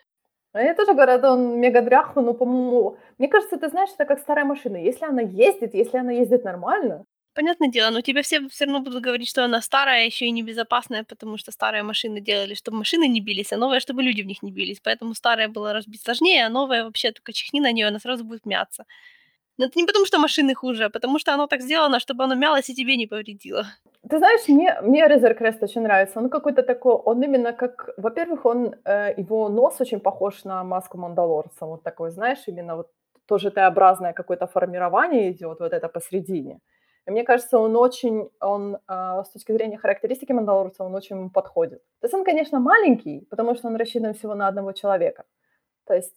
[0.52, 4.44] Они тоже говорят, он мега дряхлый, но, по-моему, мне кажется, ты знаешь, это как старая
[4.44, 4.76] машина.
[4.76, 7.04] Если она ездит, если она ездит нормально,
[7.34, 11.02] Понятное дело, но тебе все все равно будут говорить, что она старая, еще и небезопасная,
[11.02, 14.42] потому что старые машины делали, чтобы машины не бились, а новые, чтобы люди в них
[14.44, 14.78] не бились.
[14.80, 18.46] Поэтому старая была разбить сложнее, а новая вообще только чихни на нее, она сразу будет
[18.46, 18.84] мяться.
[19.58, 22.34] Но это не потому, что машины хуже, а потому что оно так сделано, чтобы оно
[22.34, 23.64] мялось и тебе не повредило.
[24.10, 26.18] Ты знаешь, мне, мне Резер Крест очень нравится.
[26.18, 27.90] Он какой-то такой, он именно как...
[27.96, 31.66] Во-первых, он, э, его нос очень похож на маску Мандалорца.
[31.66, 32.88] Вот такой, знаешь, именно вот
[33.26, 36.60] тоже Т-образное какое-то формирование идет, вот это посередине.
[37.06, 41.30] И мне кажется, он очень, он э, с точки зрения характеристики Мандалорца, он очень ему
[41.30, 41.80] подходит.
[42.00, 45.24] То есть он, конечно, маленький, потому что он рассчитан всего на одного человека.
[45.86, 46.14] То есть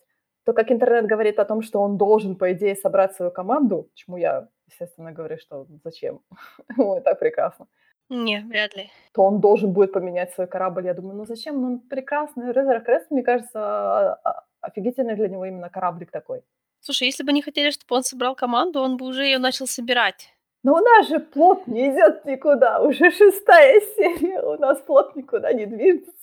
[0.47, 4.15] то, как интернет говорит о том, что он должен, по идее, собрать свою команду, чему
[4.17, 6.21] я, естественно, говорю, что зачем,
[6.77, 7.65] ой, так прекрасно,
[8.09, 8.89] Не, вряд ли.
[9.13, 10.85] то он должен будет поменять свой корабль.
[10.85, 11.61] Я думаю, ну зачем?
[11.61, 12.53] Ну он прекрасный.
[12.53, 16.41] Резер Крест, мне кажется, а- а- офигительный для него именно кораблик такой.
[16.79, 20.29] Слушай, если бы они хотели, чтобы он собрал команду, он бы уже ее начал собирать.
[20.63, 22.79] Но у нас же плод не идет никуда.
[22.81, 26.13] Уже шестая серия, у нас плод никуда не движется.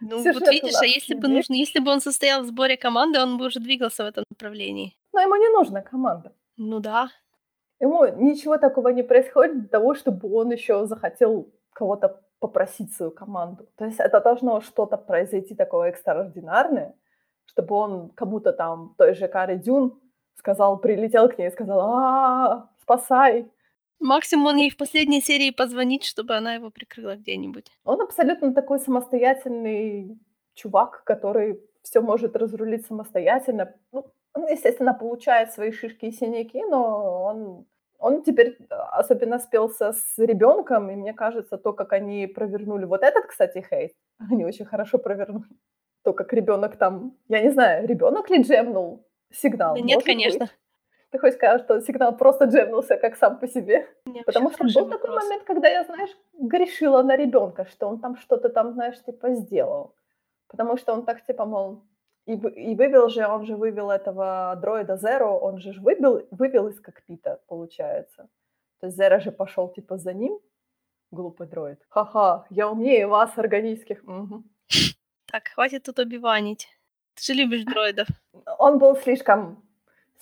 [0.00, 3.20] Ну, Сюжет вот видишь, а если бы нужно, если бы он состоял в сборе команды,
[3.20, 4.96] он бы уже двигался в этом направлении.
[5.12, 6.32] Но ему не нужна команда.
[6.56, 7.08] Ну да.
[7.80, 13.66] Ему ничего такого не происходит для того, чтобы он еще захотел кого-то попросить свою команду.
[13.76, 16.94] То есть это должно что-то произойти такое экстраординарное,
[17.46, 19.98] чтобы он кому-то там, той же Каре Дюн,
[20.36, 23.50] сказал, прилетел к ней и сказал, а спасай.
[24.00, 27.66] Максимум он ей в последней серии позвонит, чтобы она его прикрыла где-нибудь.
[27.84, 30.18] Он абсолютно такой самостоятельный
[30.54, 33.74] чувак, который все может разрулить самостоятельно.
[33.92, 37.66] Ну, он, естественно, получает свои шишки и синяки, но он,
[37.98, 43.02] он теперь э, особенно спелся с ребенком, и мне кажется, то, как они провернули вот
[43.02, 43.92] этот, кстати, хейт,
[44.30, 45.48] они очень хорошо провернули.
[46.02, 49.74] То, как ребенок там, я не знаю, ребенок ли джемнул сигнал?
[49.74, 50.46] Да нет, конечно.
[50.46, 50.54] быть.
[51.10, 53.88] Ты хочешь сказать, что сигнал просто джемнулся как сам по себе?
[54.06, 55.24] Не, Потому что был такой вопрос.
[55.24, 59.94] момент, когда я, знаешь, грешила на ребенка, что он там что-то там, знаешь, типа сделал.
[60.48, 61.82] Потому что он так, типа, мол,
[62.26, 66.80] и, и вывел же, он же вывел этого дроида Зеро, он же выбил, вывел из
[66.80, 68.28] кокпита, получается.
[68.80, 70.40] То есть Зеро же пошел, типа, за ним,
[71.12, 71.78] глупый дроид.
[71.88, 74.02] Ха-ха, я умнее вас, органических.
[74.04, 74.44] Мгм.
[75.30, 76.68] Так, хватит тут обиванить.
[77.14, 78.08] Ты же любишь дроидов.
[78.58, 79.62] Он был слишком,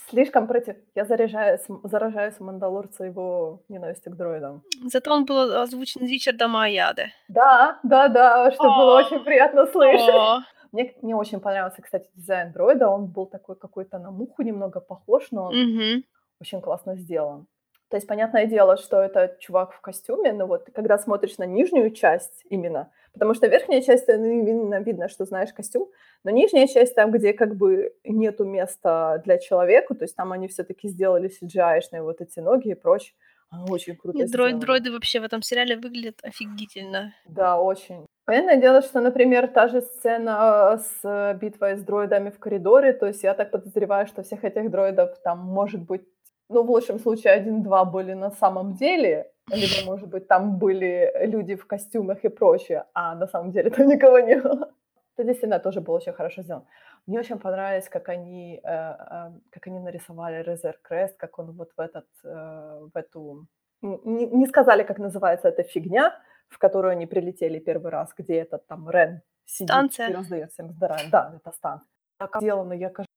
[0.08, 0.76] слишком против...
[0.94, 4.62] Я заряжаюсь, заражаюсь Мандалорца его ненавистью к дроидам.
[4.84, 7.12] Зато он был озвучен Ричардом Аяде.
[7.28, 9.04] Да, да, да, что было О.
[9.04, 10.14] очень приятно слышать.
[10.14, 10.40] О,
[10.72, 12.88] Мне, мне очень понравился, кстати, дизайн дроида.
[12.88, 16.04] Он был такой какой-то на муху немного похож, но он мгм.
[16.40, 17.46] очень классно сделан.
[17.90, 21.90] То есть, понятное дело, что это чувак в костюме, но вот когда смотришь на нижнюю
[21.92, 25.88] часть именно, потому что верхняя часть, ну, именно видно, что знаешь костюм,
[26.24, 30.48] но нижняя часть там, где как бы нету места для человека, то есть там они
[30.48, 33.14] все-таки сделали CGI-шные вот эти ноги и прочее,
[33.50, 37.14] оно очень круто Нет, дроид, дроиды вообще в этом сериале выглядят офигительно.
[37.28, 38.06] Да, очень.
[38.24, 43.06] Понятное дело, что, например, та же сцена с э, битвой с дроидами в коридоре, то
[43.06, 46.02] есть я так подозреваю, что всех этих дроидов там, может быть,
[46.48, 51.54] ну, в лучшем случае, один-два были на самом деле, либо, может быть, там были люди
[51.54, 54.73] в костюмах и прочее, а на самом деле там никого не было.
[55.16, 56.66] Это действительно тоже было очень хорошо сделано.
[57.06, 61.70] Мне очень понравилось, как они, э, э, как они нарисовали Резер Крест, как он вот
[61.76, 63.46] в этот, э, в эту...
[63.82, 68.66] Не, не сказали, как называется эта фигня, в которую они прилетели первый раз, где этот
[68.66, 70.08] там Рен сидит Станция.
[70.08, 71.08] и раздает всем здоровье.
[71.10, 71.88] Да, это станция.
[72.18, 73.08] Так сделано, я каждый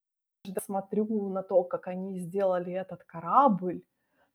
[0.66, 3.82] смотрю на то, как они сделали этот корабль,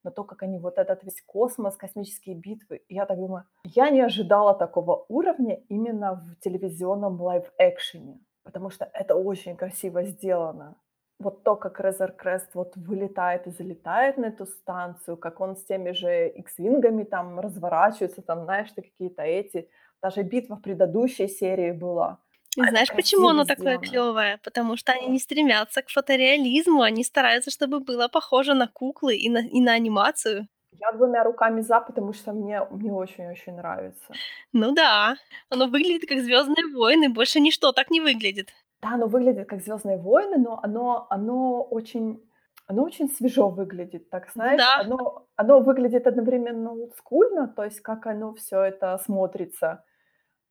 [0.04, 2.82] на то, как они вот этот весь космос, космические битвы.
[2.88, 8.20] Я так думаю, я не ожидала такого уровня именно в телевизионном лайв-экшене.
[8.44, 10.74] потому что это очень красиво сделано.
[11.20, 15.64] Вот то, как Резер Крест вот вылетает и залетает на эту станцию, как он с
[15.64, 19.68] теми же X-вингами там разворачивается, там, знаешь, ты какие-то эти...
[20.02, 22.18] Даже битва в предыдущей серии была.
[22.56, 23.86] И знаешь, почему оно такое сделано.
[23.86, 24.38] клевое?
[24.44, 29.30] Потому что они не стремятся к фотореализму, они стараются, чтобы было похоже на куклы и
[29.30, 30.48] на, и на анимацию.
[30.80, 34.12] Я двумя руками за, потому что мне, мне очень-очень нравится.
[34.52, 35.16] Ну да,
[35.48, 38.52] оно выглядит как Звездные войны, больше ничто так не выглядит.
[38.82, 42.20] Да, оно выглядит как Звездные войны, но оно, оно очень
[42.66, 48.06] оно очень свежо выглядит, так знаешь, да, оно, оно выглядит одновременно олдскульно, то есть как
[48.06, 49.84] оно все это смотрится,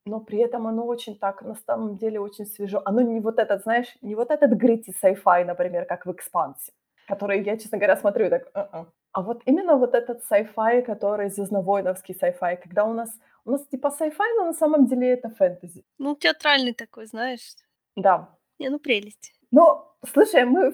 [0.05, 2.81] но при этом оно очень так, на самом деле, очень свежо.
[2.85, 6.71] Оно не вот этот, знаешь, не вот этот gritty sci-fi, например, как в «Экспансе»,
[7.07, 8.85] который я, честно говоря, смотрю и так, «Uh-uh».
[9.11, 13.09] а вот именно вот этот sci-fi, который звездновойновский sci-fi, когда у нас,
[13.45, 15.83] у нас типа sci-fi, но на самом деле это фэнтези.
[15.99, 17.55] ну театральный такой, знаешь.
[17.95, 18.29] Да,
[18.59, 19.33] Не, ну прелесть.
[19.51, 19.83] Ну,
[20.13, 20.73] слушай, мы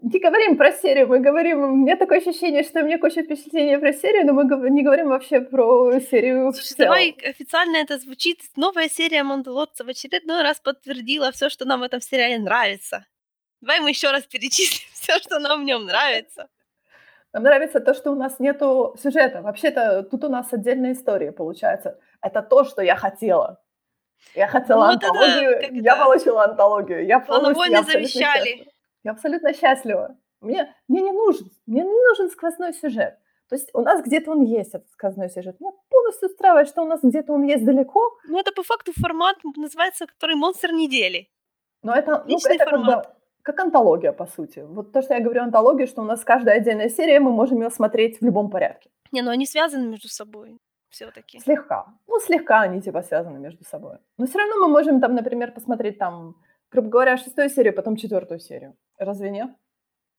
[0.00, 1.60] не говорим про серию, мы говорим...
[1.60, 5.08] У меня такое ощущение, что у меня куча впечатлений про серию, но мы не говорим
[5.08, 8.40] вообще про серию Слушай, давай официально это звучит.
[8.56, 13.06] Новая серия Мандалорца в очередной раз подтвердила все, что нам в этом сериале нравится.
[13.60, 16.48] Давай мы еще раз перечислим все, что нам в нем нравится.
[17.32, 19.42] Нам нравится то, что у нас нету сюжета.
[19.42, 21.98] Вообще-то тут у нас отдельная история получается.
[22.22, 23.60] Это то, что я хотела.
[24.34, 27.06] Я хотела Ну, вот это, антологию, как я это, получила антологию.
[27.06, 28.44] Я полностью, я абсолютно завещали.
[28.44, 28.72] счастлива.
[29.08, 30.18] Я абсолютно счастлива.
[30.42, 33.16] Мне, мне не нужен, мне не нужен сквозной сюжет.
[33.48, 35.58] То есть у нас где-то он есть, этот сквозной сюжет.
[35.60, 39.36] Меня полностью устраивает, что у нас где-то он есть далеко, Ну, это по факту формат
[39.56, 41.30] называется, который монстр недели.
[41.82, 43.16] Но это, ну, это как бы формат.
[43.42, 44.58] как антология, по сути.
[44.58, 47.70] Вот то, что я говорю антология, что у нас каждая отдельная серия, мы можем ее
[47.70, 48.90] смотреть в любом порядке.
[49.10, 50.58] Не, ну они связаны между собой
[50.90, 51.38] все-таки.
[51.40, 51.86] Слегка.
[52.06, 53.96] Ну, слегка они типа связаны между собой.
[54.18, 56.34] Но все равно мы можем там, например, посмотреть там,
[56.70, 58.76] грубо говоря, шестую серию, потом четвертую серию.
[58.98, 59.50] Разве нет?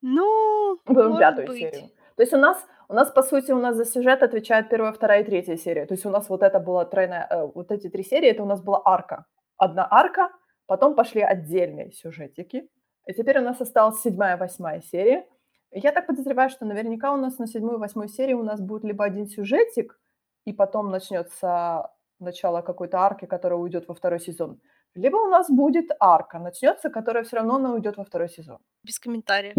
[0.02, 1.60] Ну, Потом может пятую быть.
[1.60, 1.90] серию.
[2.16, 5.22] То есть у нас, у нас, по сути, у нас за сюжет отвечает первая, вторая
[5.22, 5.86] и третья серия.
[5.86, 8.46] То есть у нас вот это была тройная, э, вот эти три серии, это у
[8.46, 9.26] нас была арка.
[9.58, 10.30] Одна арка,
[10.66, 12.70] потом пошли отдельные сюжетики.
[13.06, 15.26] И теперь у нас осталась седьмая, восьмая серия.
[15.72, 19.06] Я так подозреваю, что наверняка у нас на седьмую, восьмую серию у нас будет либо
[19.06, 20.00] один сюжетик,
[20.46, 24.60] и потом начнется начало какой-то арки, которая уйдет во второй сезон,
[24.96, 28.58] либо у нас будет арка, начнется, которая все равно она уйдет во второй сезон.
[28.84, 29.56] Без комментариев.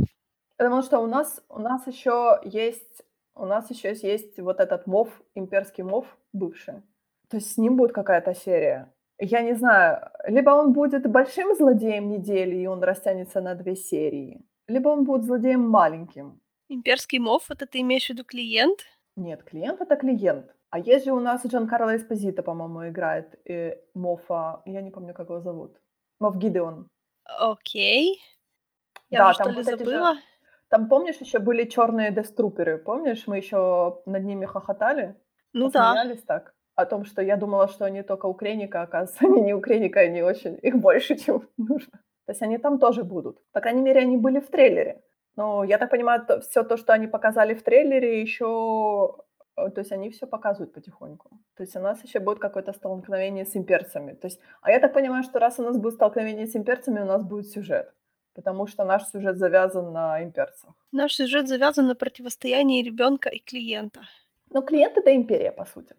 [0.57, 3.03] Потому что у нас, у нас еще есть,
[3.35, 6.83] у нас еще есть вот этот мов, имперский мов бывший.
[7.29, 8.93] То есть с ним будет какая-то серия.
[9.19, 14.45] Я не знаю, либо он будет большим злодеем недели, и он растянется на две серии,
[14.67, 16.41] либо он будет злодеем маленьким.
[16.69, 18.81] Имперский мов, это ты имеешь в виду клиент?
[19.17, 20.55] Нет, клиент это клиент.
[20.71, 25.15] А есть же у нас Джан Карло Эспозито, по-моему, играет э, Мофа, я не помню,
[25.15, 25.81] как его зовут.
[26.21, 26.89] Моф Гидеон.
[27.25, 28.21] Окей.
[29.09, 30.17] Я Да, уже что там ли вот эти же- забыла?
[30.69, 33.27] Там, помнишь, еще были черные деструперы, помнишь?
[33.27, 35.17] Мы еще над ними хохотали.
[35.53, 36.05] Ну да.
[36.27, 39.55] так о том, что я думала, что они только у Креника, а оказывается, они не
[39.55, 41.93] у Креника, они очень, их больше, чем нужно.
[42.27, 43.39] То есть они там тоже будут.
[43.53, 45.03] По крайней мере, они были в трейлере.
[45.37, 49.17] Но я так понимаю, все то, что они показали в трейлере, еще...
[49.67, 51.31] э, То есть они все показывают потихоньку.
[51.57, 54.15] То есть у нас еще будет какое-то столкновение с имперцами.
[54.15, 57.07] То есть, а я так понимаю, что раз у нас будет столкновение с имперцами, у
[57.07, 57.93] нас будет сюжет.
[58.35, 60.71] Потому что наш сюжет завязан на имперцах.
[60.93, 64.01] Наш сюжет завязан на противостоянии ребенка и клиента.
[64.51, 65.95] Но клиент это империя, по сути.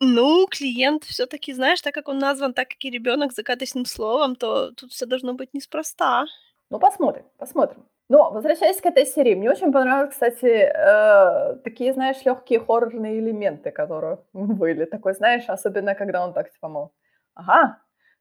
[0.00, 4.72] Ну, клиент все-таки, знаешь, так как он назван, так как и ребенок загадочным словом, то
[4.72, 6.26] тут все должно быть неспроста.
[6.70, 7.84] Ну, посмотрим, посмотрим.
[8.12, 13.70] Но, возвращаясь к этой серии, мне очень понравились, кстати, э, такие, знаешь, легкие хоррорные элементы,
[13.70, 14.84] которые были.
[14.84, 16.92] Такой, знаешь, особенно, когда он так, типа, мол,
[17.32, 17.78] ага,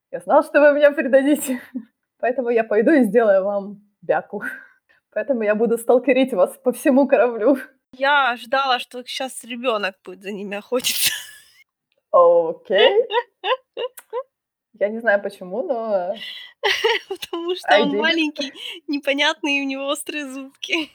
[0.10, 1.60] я знал, что вы меня предадите,
[2.20, 4.44] поэтому я пойду и сделаю вам бяку.
[5.14, 7.58] Поэтому я буду сталкерить вас по всему кораблю.
[7.98, 11.12] Я ждала, что сейчас ребенок будет за ними охотиться.
[12.12, 13.08] Окей.
[14.80, 16.16] Я не знаю почему, но
[17.10, 18.54] Потому что он маленький,
[18.88, 20.90] непонятный, и у него острые зубки.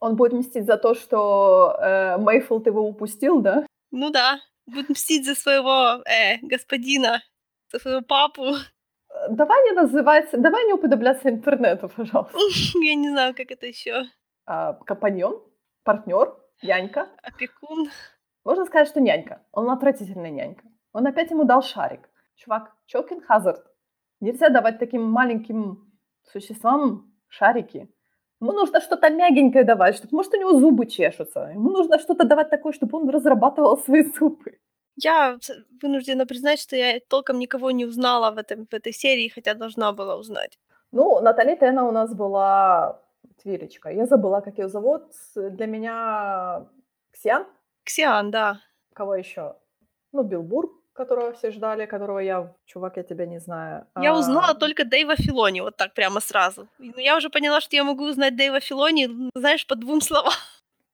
[0.00, 3.66] он будет мстить за то, что э, Мейфилд его упустил, да?
[3.90, 7.22] Ну да, будет мстить за своего э, господина,
[7.72, 8.54] за своего папу.
[9.30, 12.38] Давай не называть, давай не уподобляться интернету, пожалуйста.
[12.82, 14.04] Я не знаю, как это еще.
[14.46, 15.42] А, компаньон,
[15.82, 17.08] партнер, нянька.
[17.22, 17.90] Опекун.
[18.44, 19.42] Можно сказать, что нянька.
[19.52, 20.64] Он отвратительная нянька.
[20.92, 22.08] Он опять ему дал шарик.
[22.38, 23.66] Чувак, Чокин Хазард.
[24.20, 25.92] Нельзя давать таким маленьким
[26.22, 27.88] существам шарики.
[28.40, 31.50] Ему нужно что-то мягенькое давать, чтобы, может, у него зубы чешутся.
[31.54, 34.58] Ему нужно что-то давать такое, чтобы он разрабатывал свои зубы.
[34.94, 35.38] Я
[35.82, 39.92] вынуждена признать, что я толком никого не узнала в этом в этой серии, хотя должна
[39.92, 40.58] была узнать.
[40.92, 43.00] Ну, Натали Тена у нас была
[43.42, 43.90] Твилечка.
[43.90, 45.02] Я забыла, как её зовут.
[45.34, 46.66] Для меня
[47.12, 47.46] Ксиан.
[47.84, 48.60] Ксиан, да.
[48.94, 49.56] Кого ещё?
[50.12, 50.68] Ну, Билл Бурр,
[50.98, 53.86] которого все ждали, которого я чувак, я тебя не знаю.
[54.02, 56.66] Я узнала А, только Дэйва Филони, вот так прямо сразу.
[56.80, 60.32] И, ну, я уже поняла, что я могу узнать Дэйва Филони, знаешь, по 2 словам.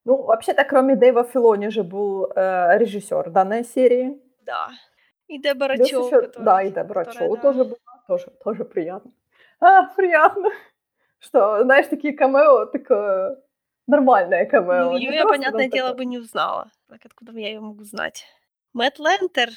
[0.04, 4.18] ну, вообще-то, кроме Дэйва Филони же был, э, режиссёр данной серии.
[4.46, 4.68] Да.
[5.28, 7.42] И Дебора Плюс Чоу, ещё, которая да, и Дебора которая, Чоу да.
[7.42, 9.10] тоже была, тоже тоже приятно.
[9.60, 10.50] А, приятно,
[11.18, 13.36] что, знаешь, такие камео, такое
[13.86, 16.04] нормальное камео, Ну, не её я, понятное дело, такое.
[16.06, 16.66] бы не узнала.
[16.88, 18.24] Так откуда я её могу знать?
[18.74, 19.48] Мэтт Лентер,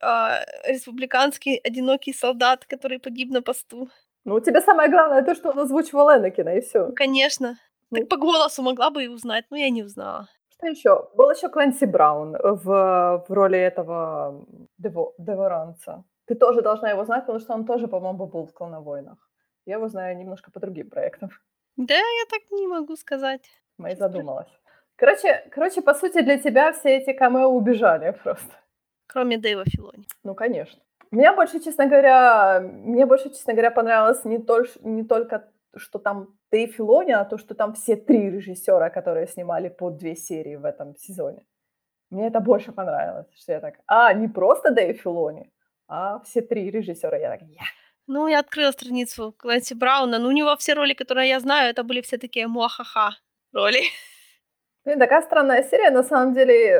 [0.00, 3.88] республиканский одинокий солдат, который погиб на посту.
[4.24, 6.62] Ну, тебе самое главное то, что он озвучивал Энакина, и.
[6.74, 7.58] Ну, конечно.
[7.90, 7.98] Ну.
[7.98, 10.28] Так по голосу могла бы и узнать, но я не узнала.
[10.52, 11.10] Что ещё?
[11.14, 14.44] Был ещё Клэнси Браун в в роли этого,
[14.78, 16.04] дево деворанца.
[16.26, 19.18] Ты тоже должна его знать, потому что он тоже, по-моему, был в "Клоновойнах".
[19.66, 21.30] Я его знаю немножко по другим проектам.
[21.76, 23.42] Да, я так не могу сказать.
[23.78, 23.96] Честно.
[24.08, 24.48] задумалась.
[24.96, 28.52] Короче короче, по сути, для тебя все эти камео убежали просто.
[29.06, 30.06] Кроме Дэйва Филони.
[30.24, 30.80] Ну, конечно.
[31.10, 36.28] Мне больше, честно говоря, мне больше, честно говоря, понравилось не тольш не только, что там
[36.52, 40.64] Дэйв Филони, а то, что там все 3 режиссёра, которые снимали по 2 серии в
[40.64, 41.44] этом сезоне.
[42.10, 45.50] Мне это больше понравилось, что я так: "А, не просто Дэйв Филони,
[45.88, 47.18] а все 3 режиссёра".
[47.18, 47.62] Я так: "Я".
[48.08, 51.84] Ну, я открыла страницу Клэнси Брауна, но у него все роли, которые я знаю, это
[51.84, 53.10] были все такие муа-ха-ха
[53.52, 53.82] роли.
[54.84, 56.78] Блин, такая странная серия, на самом деле,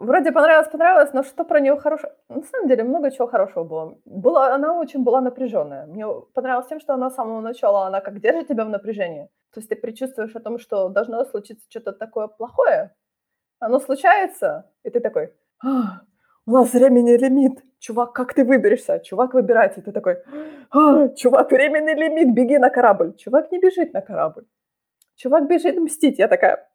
[0.00, 2.12] вроде понравилось понравилось, но что про неё хорошего?
[2.28, 3.98] На самом деле много чего хорошего было.
[4.04, 5.86] Была она очень была напряжённая.
[5.86, 9.28] Мне понравилось тем, что она с самого начала, она как держит тебя в напряжении.
[9.54, 12.90] То есть ты предчувствуешь о том, что должно случиться чё-то такое плохое.
[13.60, 15.32] Оно случается, и ты такой:
[15.64, 16.02] "А,
[16.46, 17.62] у нас временный лимит.
[17.80, 19.00] Чувак, как ты выберешься?
[19.00, 19.82] Чувак, выбирайся".
[19.82, 20.16] Ты такой:
[20.70, 23.14] "А, чувак, временный лимит, беги на корабль".
[23.18, 24.44] Чувак не бежит на корабль.
[25.16, 26.18] Чувак бежит мстить.
[26.20, 26.68] Я такая: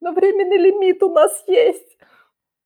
[0.00, 1.98] "Но временный лимит у нас есть".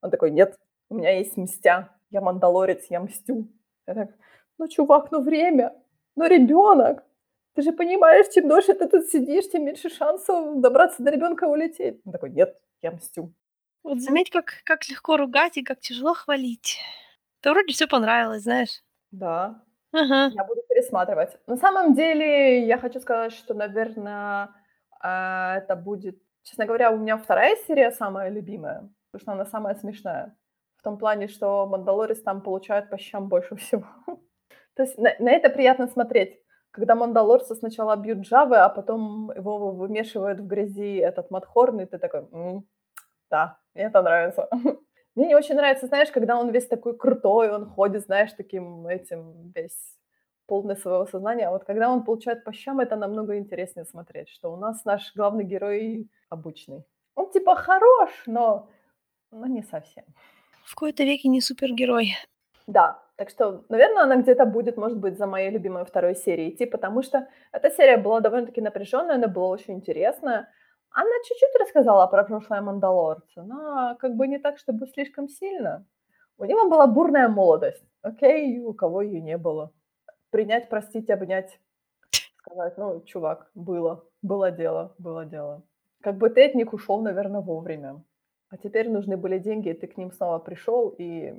[0.03, 0.57] Он такой: "Нет,
[0.91, 1.91] у меня есть мстя.
[2.11, 3.49] Я мандалорец, я мстю".
[3.87, 4.11] Я так:
[4.59, 5.75] "Ну, чувак, ну время,
[6.17, 7.05] ну ребёнок.
[7.55, 11.49] Ты же понимаешь, чем дольше ты тут сидишь, тем меньше шансов добраться до ребёнка и
[11.49, 12.01] улететь".
[12.07, 13.33] Он такой: "Нет, я мстю".
[13.85, 16.79] Вот заметь, как как легко ругать и как тяжело хвалить.
[17.43, 18.83] Да вроде всё понравилось, знаешь.
[19.13, 19.63] Да.
[19.93, 20.31] Ага.
[20.35, 21.39] Я буду пересматривать.
[21.47, 24.55] На самом деле, я хочу сказать, что, наверно,
[25.01, 29.75] а, это будет честно говоря, у меня 2 серия самая любимая, потому что она самая
[29.75, 30.37] смешная.
[30.77, 33.87] В том плане, что Мандалорец там получает по щам больше всего.
[34.75, 36.41] То есть на на это приятно смотреть,
[36.71, 41.99] когда мандалорца сначала бьют Джавы, а потом его вымешивают в грязи этот Матхорн, и ты
[41.99, 42.65] такой: "М,
[43.31, 44.49] да, мне это нравится".
[45.17, 49.53] Мне не очень нравится, знаешь, когда он весь такой крутой, он ходит, знаешь, таким этим
[49.55, 49.99] весь
[50.47, 51.49] полный своего сознания.
[51.49, 55.13] А вот когда он получает по щам, это намного интереснее смотреть, что у нас наш
[55.17, 56.85] главный герой обычный.
[57.17, 58.69] Он типа хорош, но
[59.33, 60.05] но не совсем.
[60.65, 62.15] В кои-то веки не супергерой.
[62.67, 66.67] Да, так что, наверно, она где-то будет, может быть, за моей любимой 2 серией идти,
[66.67, 70.49] потому что эта серия была довольно-таки напряжённая, она была очень интересная.
[70.91, 75.87] Она чуть-чуть рассказала про прошлое Мандалорца, но как бы не так, чтобы слишком сильно.
[76.39, 77.85] У него была бурная молодость.
[78.03, 79.73] Окей, у кого её не было?
[80.31, 81.61] Принять, простить, обнять,
[82.39, 85.63] сказать: "Ну, чувак, было, было дело, было дело".
[86.03, 88.03] Как бы ты от них ушёл, наверно, вовремя.
[88.51, 91.35] А теперь нужны были деньги, и ты к ним снова пришёл, и,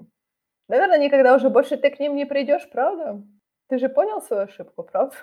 [0.67, 3.21] наверно, никогда уже больше ты к ним не придёшь, правда?
[3.67, 5.15] Ты же понял свою ошибку, правда?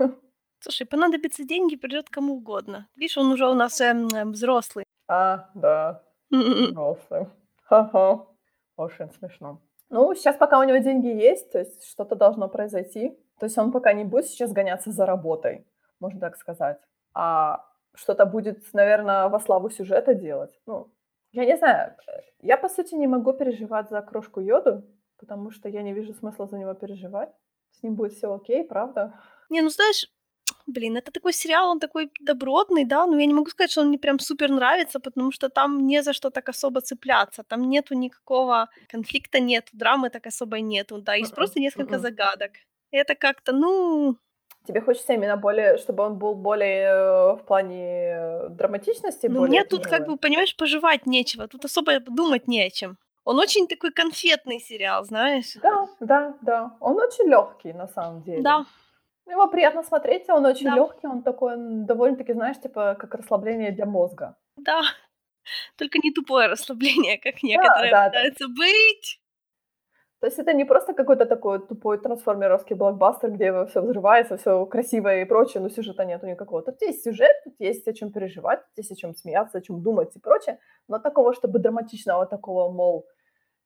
[0.60, 2.88] Слушай, понадобятся деньги, придёт кому угодно.
[2.96, 4.84] Видишь, он уже у нас, эм, эм, взрослый.
[5.08, 7.26] А, да, взрослый.
[7.62, 8.26] Ха-ха.
[8.76, 9.60] Очень смешно.
[9.90, 13.10] Ну, сейчас пока у него деньги есть, то есть что-то должно произойти.
[13.38, 15.66] То есть он пока не будет сейчас гоняться за работой,
[16.00, 16.78] можно так сказать,
[17.14, 17.64] а
[17.94, 20.58] что-то будет, наверно, во славу сюжета делать.
[20.66, 20.88] Ну,
[21.42, 21.94] я не знаю,
[22.42, 24.82] я, по сути, не могу переживать за крошку Йоду,
[25.18, 27.30] потому что я не вижу смысла за него переживать.
[27.72, 29.12] С ним будет всё окей, правда?
[29.50, 30.06] Не, ну знаешь,
[30.66, 33.88] блин, это такой сериал, он такой добротный, да, но я не могу сказать, что он
[33.88, 37.42] мне прям супер нравится, потому что там не за что так особо цепляться.
[37.44, 40.98] Там нету никакого конфликта, нету, драмы так особой нету.
[40.98, 42.02] Да, есть М-м, просто несколько м-м.
[42.02, 42.52] загадок.
[42.90, 44.16] Это как-то, ну
[44.66, 49.48] Тебе хочется именно более, чтобы он был более, э, в плане, э, драматичности Ну, более
[49.48, 52.96] мне тут, как бы, понимаешь, пожевать нечего, тут особо думать не о чем.
[53.24, 55.54] Он очень такой конфетный сериал, знаешь.
[55.62, 56.70] Да, да, да.
[56.80, 58.42] Он очень лёгкий, на самом деле.
[58.42, 58.64] Да.
[59.28, 60.76] Его приятно смотреть, он очень Да.
[60.76, 64.36] лёгкий, он такой, довольно-таки, знаешь, типа как расслабление для мозга.
[64.56, 64.80] Да,
[65.76, 68.08] только не тупое расслабление, как Да, некоторые да-да.
[68.10, 69.20] пытаются быть.
[70.26, 75.22] То есть это не просто какой-то такой тупой трансформеровский блокбастер, где все взрывается, все красивое
[75.22, 76.62] и прочее, но сюжета нету никакого.
[76.62, 79.82] Тут есть сюжет, тут есть о чем переживать, тут есть о чем смеяться, о чем
[79.82, 80.58] думать и прочее,
[80.88, 83.06] но такого, чтобы драматичного такого, мол,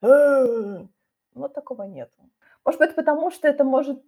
[0.03, 2.29] ну, такого нету.
[2.67, 3.99] Может быть, потому что это может...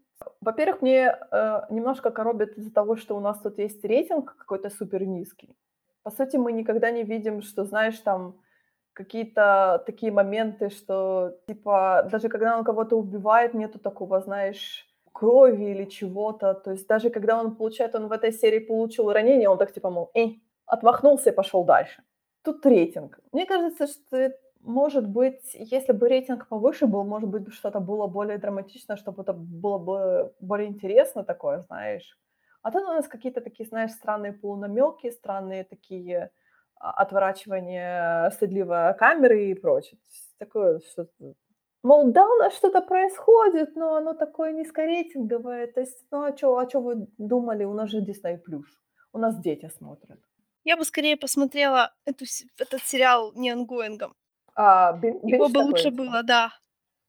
[0.43, 5.07] Во-первых, мне э, немножко коробит из-за того, что у нас тут есть рейтинг какой-то супер
[5.07, 5.57] низкий.
[6.03, 8.35] По сути, мы никогда не видим, что, знаешь, там
[8.93, 15.85] какие-то такие моменты, что, типа, даже когда он кого-то убивает, нету такого, знаешь, крови или
[15.85, 16.55] чего-то.
[16.55, 19.91] То есть даже когда он получает, он в этой серии получил ранение, он так, типа,
[19.91, 20.27] мол, э,
[20.67, 22.03] отмахнулся и пошел дальше.
[22.43, 23.21] Тут рейтинг.
[23.33, 24.33] Мне кажется, что
[24.63, 29.33] может быть, если бы рейтинг повыше был, может быть, что-то было более драматично, чтобы это
[29.33, 32.19] было бы более интересно такое, знаешь.
[32.63, 36.31] А тут у нас какие-то такие, знаешь, странные полунамеки, странные такие
[36.83, 39.99] а, отворачивания стыдливой камеры и прочее.
[40.39, 41.35] Такое что-то...
[41.85, 45.67] Мол, да, у нас что-то происходит, но оно такое низкорейтинговое.
[45.69, 48.39] То есть, ну а что а чё вы думали, у нас же Disney+.
[49.13, 50.19] У нас дети смотрят.
[50.65, 52.25] Я бы скорее посмотрела эту,
[52.59, 54.15] этот сериал не онгоингом.
[54.55, 56.07] А, binge Его бы лучше такой?
[56.07, 56.51] было, да.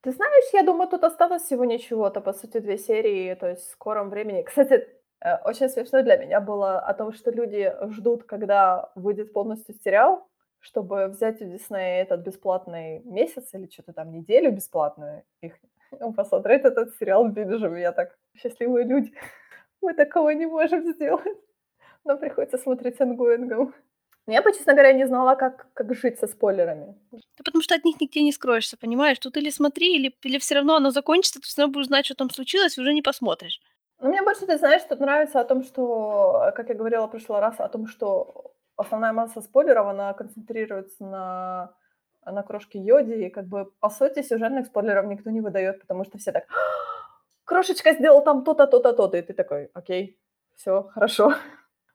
[0.02, 3.70] Ты знаешь, я думаю, тут осталось всего ничего-то, по сути, 2 серии, то есть в
[3.72, 4.42] скором времени.
[4.42, 4.86] Кстати,
[5.44, 10.28] очень смешно для меня было о том, что люди ждут, когда выйдет полностью сериал,
[10.60, 15.54] чтобы взять у Диснея этот бесплатный месяц или что-то там неделю бесплатную их
[16.16, 17.74] посмотреть этот сериал бинжем.
[17.76, 19.12] Я так: "Счастливые люди,
[19.82, 21.38] мы такого не можем сделать.
[22.04, 23.74] Нам приходится смотреть онгоингом".
[24.26, 26.96] Я бы, честно говоря, не знала, как как жить со спойлерами.
[27.12, 29.18] Да потому что от них нигде не скроешься, понимаешь?
[29.20, 32.14] Тут или смотри, или или всё равно оно закончится, ты всё равно будешь знать, что
[32.14, 33.60] там случилось, и уже не посмотришь.
[34.04, 37.40] Ну, мне больше, ты знаешь, тут нравится о том, что, как я говорила в прошлый
[37.40, 41.74] раз, о том, что основная масса спойлеров, она концентрируется на
[42.26, 46.18] на крошке Йоди, и как бы, по сути, сюжетных спойлеров никто не выдаёт, потому что
[46.18, 46.44] все так:
[47.44, 49.16] "Крошечка сделал там то-то, то-то, то-то".
[49.18, 50.18] И ты такой: "Окей,
[50.56, 51.32] всё, хорошо".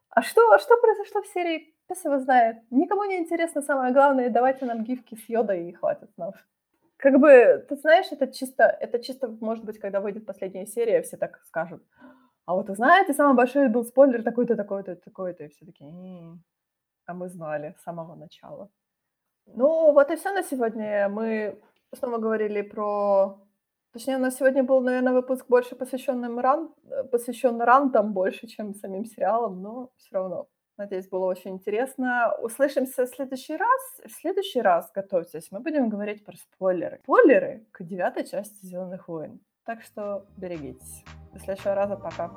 [0.10, 2.58] А что а что произошло в серии Пес его знает.
[2.72, 6.34] Никому не интересно самое главное, давайте нам гифки с йодой и хватит нам.
[7.00, 11.16] Как бы, ты знаешь, это чисто, это чисто, может быть, когда выйдет последняя серия, все
[11.16, 11.82] так скажут.
[12.46, 15.46] А вот вы знаете, самый большой был спойлер такой-то, такой-то, такой-то.
[15.46, 16.38] И все такие,
[17.06, 18.70] а мы знали с самого начала.
[19.46, 21.08] Ну, вот и все на сегодня.
[21.08, 21.62] Мы
[21.96, 23.40] снова говорили про...
[23.94, 26.74] Точнее, у нас сегодня был, наверное, выпуск больше посвященный ран...
[27.12, 30.48] посвящен рантам больше, чем самим сериалам, но все равно.
[30.80, 32.34] Надеюсь, было очень интересно.
[32.42, 33.82] Услышимся в следующий раз.
[34.06, 37.02] В следующий раз, готовьтесь, мы будем говорить про спойлеры.
[37.04, 39.42] Спойлеры к девятой части «Зеленых войн».
[39.66, 41.04] Так что берегитесь.
[41.34, 41.98] До следующего раза.
[41.98, 42.32] Пока.